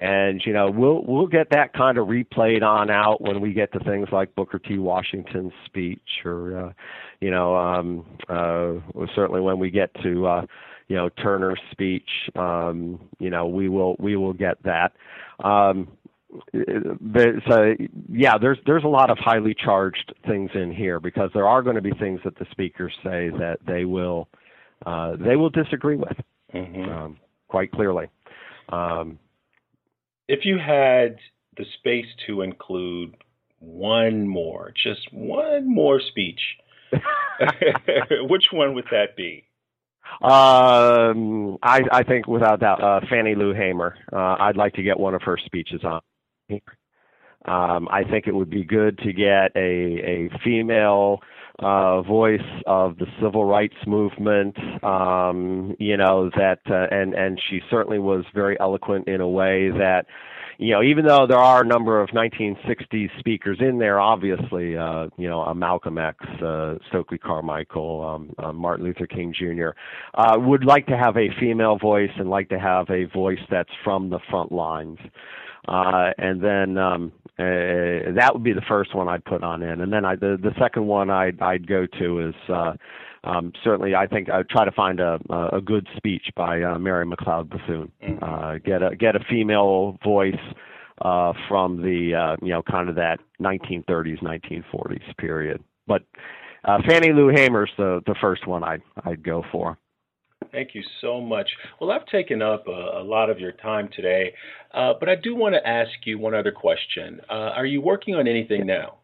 And 0.00 0.40
you 0.46 0.54
know, 0.54 0.70
we'll 0.70 1.04
we'll 1.06 1.26
get 1.26 1.50
that 1.50 1.74
kind 1.74 1.98
of 1.98 2.08
replayed 2.08 2.62
on 2.62 2.90
out 2.90 3.20
when 3.20 3.40
we 3.40 3.52
get 3.52 3.70
to 3.74 3.80
things 3.80 4.08
like 4.10 4.34
Booker 4.34 4.58
T. 4.58 4.78
Washington's 4.78 5.52
speech, 5.66 6.00
or 6.24 6.58
uh, 6.58 6.72
you 7.20 7.30
know, 7.30 7.54
um, 7.54 8.06
uh, 8.26 9.04
certainly 9.14 9.42
when 9.42 9.58
we 9.58 9.70
get 9.70 9.90
to 10.02 10.26
uh, 10.26 10.46
you 10.88 10.96
know 10.96 11.10
Turner's 11.10 11.60
speech. 11.70 12.08
Um, 12.34 12.98
you 13.18 13.28
know, 13.28 13.46
we 13.46 13.68
will 13.68 13.94
we 13.98 14.16
will 14.16 14.32
get 14.32 14.56
that. 14.62 14.92
Um, 15.44 15.88
so 17.48 17.74
yeah, 18.10 18.38
there's 18.38 18.58
there's 18.64 18.84
a 18.84 18.88
lot 18.88 19.10
of 19.10 19.18
highly 19.18 19.54
charged 19.54 20.14
things 20.26 20.50
in 20.54 20.72
here 20.72 20.98
because 20.98 21.30
there 21.34 21.46
are 21.46 21.62
going 21.62 21.76
to 21.76 21.82
be 21.82 21.92
things 21.92 22.20
that 22.24 22.38
the 22.38 22.46
speakers 22.50 22.92
say 23.04 23.28
that 23.30 23.58
they 23.66 23.84
will 23.84 24.28
uh, 24.86 25.16
they 25.16 25.36
will 25.36 25.50
disagree 25.50 25.96
with 25.96 26.16
mm-hmm. 26.54 26.90
um, 26.90 27.16
quite 27.48 27.70
clearly. 27.72 28.06
Um, 28.70 29.18
if 30.30 30.44
you 30.44 30.58
had 30.58 31.16
the 31.56 31.64
space 31.78 32.06
to 32.26 32.42
include 32.42 33.16
one 33.58 34.28
more, 34.28 34.72
just 34.82 35.12
one 35.12 35.68
more 35.68 36.00
speech, 36.00 36.40
which 38.28 38.44
one 38.52 38.74
would 38.74 38.86
that 38.90 39.16
be? 39.16 39.44
Um, 40.22 41.58
I, 41.62 41.82
I 41.92 42.02
think 42.04 42.26
without 42.26 42.60
doubt, 42.60 42.82
uh, 42.82 43.00
Fannie 43.08 43.34
Lou 43.34 43.52
Hamer. 43.52 43.96
Uh, 44.12 44.36
I'd 44.40 44.56
like 44.56 44.74
to 44.74 44.82
get 44.82 44.98
one 44.98 45.14
of 45.14 45.22
her 45.22 45.36
speeches 45.44 45.82
on. 45.84 46.00
Um, 47.46 47.88
I 47.90 48.04
think 48.04 48.26
it 48.26 48.34
would 48.34 48.50
be 48.50 48.64
good 48.64 48.98
to 48.98 49.12
get 49.12 49.52
a 49.56 50.28
a 50.36 50.38
female 50.44 51.20
uh, 51.60 52.02
voice 52.02 52.40
of 52.66 52.98
the 52.98 53.06
civil 53.22 53.44
rights 53.44 53.76
movement. 53.86 54.56
Um, 54.82 55.76
you 55.78 55.96
know 55.96 56.30
that, 56.36 56.60
uh, 56.68 56.86
and 56.90 57.14
and 57.14 57.40
she 57.48 57.60
certainly 57.70 57.98
was 57.98 58.24
very 58.34 58.58
eloquent 58.60 59.08
in 59.08 59.20
a 59.20 59.28
way 59.28 59.70
that 59.70 60.06
you 60.60 60.72
know, 60.74 60.82
even 60.82 61.06
though 61.06 61.26
there 61.26 61.38
are 61.38 61.62
a 61.62 61.66
number 61.66 62.02
of 62.02 62.10
1960s 62.10 63.08
speakers 63.18 63.56
in 63.60 63.78
there, 63.78 63.98
obviously, 63.98 64.76
uh, 64.76 65.06
you 65.16 65.26
know, 65.26 65.40
a 65.40 65.54
Malcolm 65.54 65.96
X, 65.96 66.22
uh, 66.42 66.74
Stokely 66.90 67.16
Carmichael, 67.16 68.06
um, 68.06 68.34
uh, 68.38 68.52
Martin 68.52 68.84
Luther 68.84 69.06
King 69.06 69.32
Jr., 69.32 69.70
uh, 70.12 70.38
would 70.38 70.66
like 70.66 70.86
to 70.88 70.98
have 70.98 71.16
a 71.16 71.28
female 71.40 71.78
voice 71.78 72.10
and 72.18 72.28
like 72.28 72.50
to 72.50 72.58
have 72.58 72.90
a 72.90 73.04
voice 73.04 73.38
that's 73.50 73.70
from 73.82 74.10
the 74.10 74.18
front 74.28 74.52
lines. 74.52 74.98
Uh, 75.66 76.10
and 76.18 76.44
then 76.44 76.76
um, 76.76 77.10
uh, 77.40 78.12
that 78.14 78.30
would 78.32 78.44
be 78.44 78.52
the 78.52 78.62
first 78.68 78.94
one 78.94 79.08
I'd 79.08 79.24
put 79.24 79.42
on 79.42 79.62
in, 79.62 79.80
and 79.80 79.92
then 79.92 80.04
I, 80.04 80.16
the 80.16 80.38
the 80.40 80.52
second 80.60 80.86
one 80.86 81.10
I'd 81.10 81.40
I'd 81.40 81.66
go 81.66 81.86
to 81.98 82.28
is 82.28 82.34
uh, 82.48 82.74
um, 83.24 83.52
certainly 83.64 83.94
I 83.94 84.06
think 84.06 84.30
I'd 84.30 84.48
try 84.48 84.64
to 84.64 84.72
find 84.72 85.00
a 85.00 85.18
a 85.52 85.60
good 85.60 85.86
speech 85.96 86.26
by 86.36 86.62
uh, 86.62 86.78
Mary 86.78 87.06
McLeod 87.06 87.48
Bethune. 87.50 87.90
Mm-hmm. 88.02 88.22
Uh, 88.22 88.58
get 88.58 88.82
a 88.82 88.94
get 88.96 89.16
a 89.16 89.20
female 89.28 89.98
voice 90.04 90.34
uh, 91.02 91.32
from 91.48 91.82
the 91.82 92.14
uh, 92.14 92.36
you 92.44 92.52
know 92.52 92.62
kind 92.62 92.88
of 92.88 92.94
that 92.96 93.18
1930s 93.40 94.22
1940s 94.22 95.16
period. 95.16 95.62
But 95.86 96.02
uh, 96.64 96.78
Fannie 96.86 97.12
Lou 97.12 97.28
Hamer's 97.28 97.70
the 97.78 98.02
the 98.06 98.14
first 98.20 98.46
one 98.46 98.64
I'd 98.64 98.82
I'd 99.04 99.22
go 99.22 99.44
for. 99.50 99.78
Thank 100.52 100.74
you 100.74 100.82
so 101.00 101.20
much. 101.20 101.48
Well, 101.80 101.90
I've 101.90 102.06
taken 102.06 102.42
up 102.42 102.66
a, 102.66 103.00
a 103.00 103.04
lot 103.04 103.30
of 103.30 103.38
your 103.38 103.52
time 103.52 103.88
today, 103.94 104.34
uh, 104.74 104.94
but 104.98 105.08
I 105.08 105.14
do 105.14 105.34
want 105.34 105.54
to 105.54 105.66
ask 105.66 105.90
you 106.04 106.18
one 106.18 106.34
other 106.34 106.52
question. 106.52 107.20
Uh, 107.28 107.52
are 107.54 107.66
you 107.66 107.80
working 107.80 108.14
on 108.14 108.26
anything 108.26 108.66
now? 108.66 108.98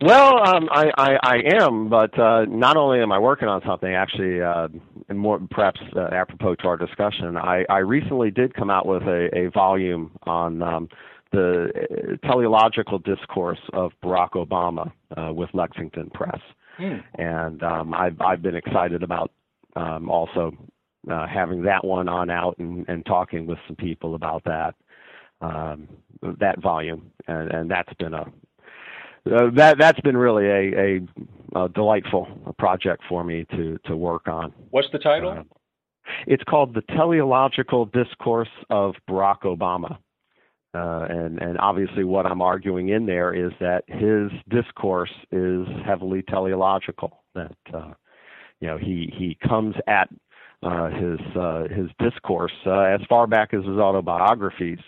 Well, 0.00 0.46
um, 0.46 0.68
I, 0.72 0.90
I, 0.98 1.18
I 1.22 1.36
am, 1.62 1.88
but 1.88 2.18
uh, 2.18 2.44
not 2.46 2.76
only 2.76 3.00
am 3.00 3.12
I 3.12 3.18
working 3.18 3.48
on 3.48 3.62
something, 3.64 3.94
actually, 3.94 4.42
uh, 4.42 4.68
and 5.08 5.18
more 5.18 5.40
perhaps 5.50 5.80
uh, 5.96 6.08
apropos 6.12 6.56
to 6.56 6.64
our 6.66 6.76
discussion, 6.76 7.36
I, 7.36 7.64
I 7.68 7.78
recently 7.78 8.30
did 8.30 8.54
come 8.54 8.70
out 8.70 8.86
with 8.86 9.02
a, 9.02 9.28
a 9.32 9.50
volume 9.50 10.10
on 10.24 10.62
um, 10.62 10.88
the 11.32 11.70
uh, 12.22 12.26
teleological 12.26 12.98
discourse 12.98 13.60
of 13.72 13.92
Barack 14.02 14.32
Obama 14.32 14.90
uh, 15.16 15.32
with 15.32 15.50
Lexington 15.54 16.10
Press. 16.10 16.40
Hmm. 16.76 16.96
And 17.14 17.62
um, 17.62 17.94
I've, 17.94 18.20
I've 18.20 18.42
been 18.42 18.56
excited 18.56 19.02
about 19.04 19.30
um, 19.76 20.08
also 20.10 20.52
uh, 21.10 21.26
having 21.26 21.62
that 21.62 21.84
one 21.84 22.08
on 22.08 22.30
out 22.30 22.56
and, 22.58 22.88
and 22.88 23.04
talking 23.06 23.46
with 23.46 23.58
some 23.66 23.76
people 23.76 24.14
about 24.14 24.42
that 24.44 24.74
um, 25.40 25.88
that 26.40 26.60
volume, 26.62 27.10
and, 27.28 27.50
and 27.50 27.70
that's 27.70 27.92
been 27.94 28.14
a 28.14 28.22
uh, 29.26 29.50
that 29.54 29.78
that's 29.78 30.00
been 30.00 30.16
really 30.16 30.46
a, 30.46 31.00
a, 31.56 31.64
a, 31.64 31.68
delightful 31.70 32.26
project 32.58 33.02
for 33.08 33.24
me 33.24 33.46
to 33.50 33.78
to 33.86 33.96
work 33.96 34.28
on. 34.28 34.52
What's 34.70 34.88
the 34.92 34.98
title? 34.98 35.30
Uh, 35.30 35.42
it's 36.26 36.44
called 36.44 36.74
the 36.74 36.82
Teleological 36.94 37.86
Discourse 37.86 38.50
of 38.68 38.94
Barack 39.08 39.42
Obama. 39.42 39.98
Uh, 40.74 41.06
and 41.08 41.40
and 41.40 41.56
obviously 41.58 42.04
what 42.04 42.26
I'm 42.26 42.42
arguing 42.42 42.88
in 42.88 43.06
there 43.06 43.32
is 43.32 43.52
that 43.60 43.84
his 43.86 44.30
discourse 44.50 45.12
is 45.30 45.66
heavily 45.86 46.22
teleological. 46.22 47.22
That 47.34 47.56
uh, 47.72 47.92
you 48.60 48.68
know 48.68 48.78
he 48.78 49.12
he 49.16 49.36
comes 49.46 49.74
at 49.86 50.08
uh, 50.62 50.88
his 50.90 51.20
uh, 51.36 51.64
his 51.68 51.88
discourse 51.98 52.52
uh, 52.66 52.80
as 52.80 53.00
far 53.08 53.26
back 53.26 53.52
as 53.52 53.64
his 53.64 53.78
autobiographies, 53.78 54.78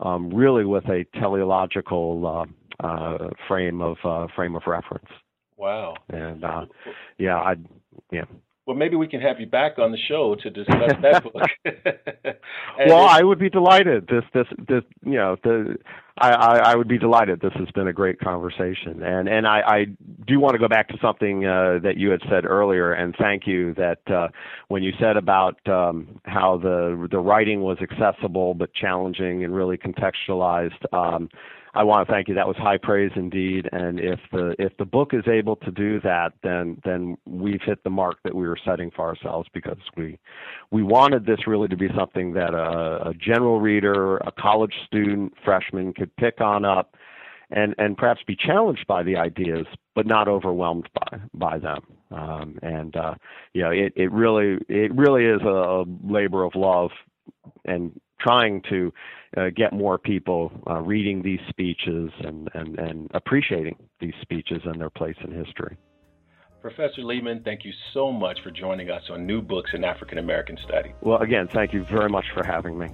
um, 0.00 0.30
really 0.30 0.64
with 0.64 0.84
a 0.86 1.04
teleological 1.14 2.46
uh, 2.82 2.86
uh, 2.86 3.28
frame 3.48 3.80
of 3.80 3.96
uh, 4.04 4.26
frame 4.34 4.54
of 4.54 4.62
reference. 4.66 5.08
Wow. 5.56 5.94
And 6.10 6.44
yeah, 7.18 7.36
I 7.36 7.54
yeah 8.12 8.24
well, 8.66 8.76
maybe 8.76 8.96
we 8.96 9.06
can 9.06 9.20
have 9.20 9.38
you 9.38 9.46
back 9.46 9.78
on 9.78 9.92
the 9.92 9.98
show 10.08 10.34
to 10.42 10.50
discuss 10.50 10.92
that 11.00 11.22
book. 11.32 11.48
well, 12.86 13.06
I 13.08 13.22
would 13.22 13.38
be 13.38 13.48
delighted. 13.48 14.08
This, 14.08 14.24
this, 14.34 14.46
this, 14.66 14.82
you 15.04 15.14
know, 15.14 15.36
the, 15.44 15.76
I, 16.18 16.30
I, 16.30 16.56
I 16.72 16.74
would 16.74 16.88
be 16.88 16.98
delighted. 16.98 17.40
This 17.40 17.52
has 17.54 17.70
been 17.76 17.86
a 17.86 17.92
great 17.92 18.18
conversation, 18.18 19.02
and 19.02 19.28
and 19.28 19.46
I, 19.46 19.60
I 19.60 19.84
do 20.26 20.40
want 20.40 20.54
to 20.54 20.58
go 20.58 20.66
back 20.66 20.88
to 20.88 20.94
something 21.00 21.44
uh, 21.44 21.78
that 21.82 21.96
you 21.96 22.10
had 22.10 22.20
said 22.28 22.44
earlier, 22.44 22.92
and 22.92 23.14
thank 23.18 23.46
you 23.46 23.74
that 23.74 23.98
uh, 24.10 24.28
when 24.68 24.82
you 24.82 24.92
said 24.98 25.16
about 25.16 25.56
um, 25.68 26.18
how 26.24 26.56
the 26.56 27.06
the 27.10 27.18
writing 27.18 27.60
was 27.60 27.76
accessible 27.82 28.54
but 28.54 28.72
challenging 28.72 29.44
and 29.44 29.54
really 29.54 29.76
contextualized. 29.76 30.92
Um, 30.92 31.28
I 31.76 31.84
want 31.84 32.08
to 32.08 32.12
thank 32.12 32.26
you. 32.26 32.34
That 32.34 32.48
was 32.48 32.56
high 32.56 32.78
praise 32.78 33.10
indeed. 33.16 33.68
And 33.70 34.00
if 34.00 34.18
the 34.32 34.56
if 34.58 34.74
the 34.78 34.86
book 34.86 35.12
is 35.12 35.24
able 35.28 35.56
to 35.56 35.70
do 35.70 36.00
that, 36.00 36.32
then 36.42 36.80
then 36.84 37.16
we've 37.26 37.60
hit 37.60 37.84
the 37.84 37.90
mark 37.90 38.16
that 38.24 38.34
we 38.34 38.48
were 38.48 38.58
setting 38.64 38.90
for 38.90 39.06
ourselves 39.06 39.46
because 39.52 39.76
we 39.96 40.18
we 40.70 40.82
wanted 40.82 41.26
this 41.26 41.46
really 41.46 41.68
to 41.68 41.76
be 41.76 41.88
something 41.96 42.32
that 42.32 42.54
a, 42.54 43.10
a 43.10 43.14
general 43.14 43.60
reader, 43.60 44.16
a 44.18 44.32
college 44.32 44.74
student, 44.86 45.34
freshman 45.44 45.92
could 45.92 46.14
pick 46.16 46.40
on 46.40 46.64
up, 46.64 46.96
and 47.50 47.74
and 47.76 47.98
perhaps 47.98 48.20
be 48.26 48.36
challenged 48.36 48.86
by 48.86 49.02
the 49.02 49.16
ideas, 49.16 49.66
but 49.94 50.06
not 50.06 50.28
overwhelmed 50.28 50.88
by 50.94 51.18
by 51.34 51.58
them. 51.58 51.82
Um, 52.10 52.58
and 52.62 52.96
uh, 52.96 53.14
you 53.52 53.62
know, 53.62 53.70
it 53.70 53.92
it 53.96 54.10
really 54.10 54.58
it 54.70 54.94
really 54.94 55.26
is 55.26 55.42
a 55.42 55.84
labor 56.02 56.42
of 56.44 56.54
love 56.54 56.90
and 57.64 58.00
trying 58.20 58.62
to 58.70 58.92
uh, 59.36 59.50
get 59.54 59.72
more 59.72 59.98
people 59.98 60.52
uh, 60.68 60.80
reading 60.80 61.22
these 61.22 61.40
speeches 61.48 62.10
and, 62.20 62.48
and, 62.54 62.78
and 62.78 63.10
appreciating 63.14 63.76
these 64.00 64.14
speeches 64.22 64.62
and 64.64 64.80
their 64.80 64.90
place 64.90 65.16
in 65.24 65.32
history. 65.32 65.76
Professor 66.62 67.02
Leeman, 67.02 67.44
thank 67.44 67.64
you 67.64 67.72
so 67.94 68.10
much 68.10 68.38
for 68.42 68.50
joining 68.50 68.90
us 68.90 69.02
on 69.10 69.26
New 69.26 69.40
Books 69.40 69.70
in 69.74 69.84
African 69.84 70.18
American 70.18 70.58
Study. 70.66 70.92
Well, 71.00 71.18
again, 71.18 71.48
thank 71.52 71.72
you 71.72 71.84
very 71.84 72.08
much 72.08 72.24
for 72.34 72.44
having 72.44 72.78
me. 72.78 72.88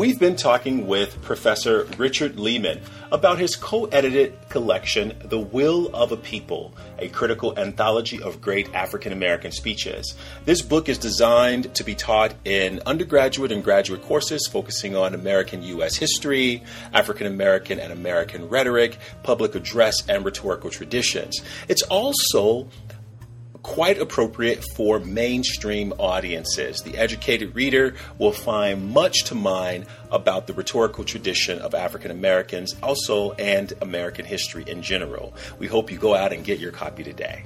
We've 0.00 0.18
been 0.18 0.36
talking 0.36 0.86
with 0.86 1.20
Professor 1.20 1.84
Richard 1.98 2.36
Leeman 2.36 2.80
about 3.12 3.38
his 3.38 3.54
co 3.54 3.84
edited 3.84 4.32
collection, 4.48 5.12
The 5.26 5.38
Will 5.38 5.94
of 5.94 6.10
a 6.10 6.16
People, 6.16 6.72
a 6.98 7.08
critical 7.08 7.52
anthology 7.58 8.22
of 8.22 8.40
great 8.40 8.74
African 8.74 9.12
American 9.12 9.52
speeches. 9.52 10.14
This 10.46 10.62
book 10.62 10.88
is 10.88 10.96
designed 10.96 11.74
to 11.74 11.84
be 11.84 11.94
taught 11.94 12.32
in 12.46 12.80
undergraduate 12.86 13.52
and 13.52 13.62
graduate 13.62 14.00
courses 14.00 14.48
focusing 14.50 14.96
on 14.96 15.12
American 15.12 15.62
U.S. 15.64 15.96
history, 15.96 16.62
African 16.94 17.26
American 17.26 17.78
and 17.78 17.92
American 17.92 18.48
rhetoric, 18.48 18.96
public 19.22 19.54
address, 19.54 20.08
and 20.08 20.24
rhetorical 20.24 20.70
traditions. 20.70 21.42
It's 21.68 21.82
also 21.82 22.70
quite 23.62 24.00
appropriate 24.00 24.64
for 24.74 24.98
mainstream 25.00 25.92
audiences. 25.98 26.82
The 26.82 26.96
educated 26.96 27.54
reader 27.54 27.94
will 28.18 28.32
find 28.32 28.90
much 28.90 29.24
to 29.24 29.34
mine 29.34 29.86
about 30.10 30.46
the 30.46 30.54
rhetorical 30.54 31.04
tradition 31.04 31.58
of 31.58 31.74
African 31.74 32.10
Americans, 32.10 32.74
also, 32.82 33.32
and 33.32 33.72
American 33.80 34.24
history 34.24 34.64
in 34.66 34.82
general. 34.82 35.34
We 35.58 35.66
hope 35.66 35.90
you 35.90 35.98
go 35.98 36.14
out 36.14 36.32
and 36.32 36.44
get 36.44 36.58
your 36.58 36.72
copy 36.72 37.04
today. 37.04 37.44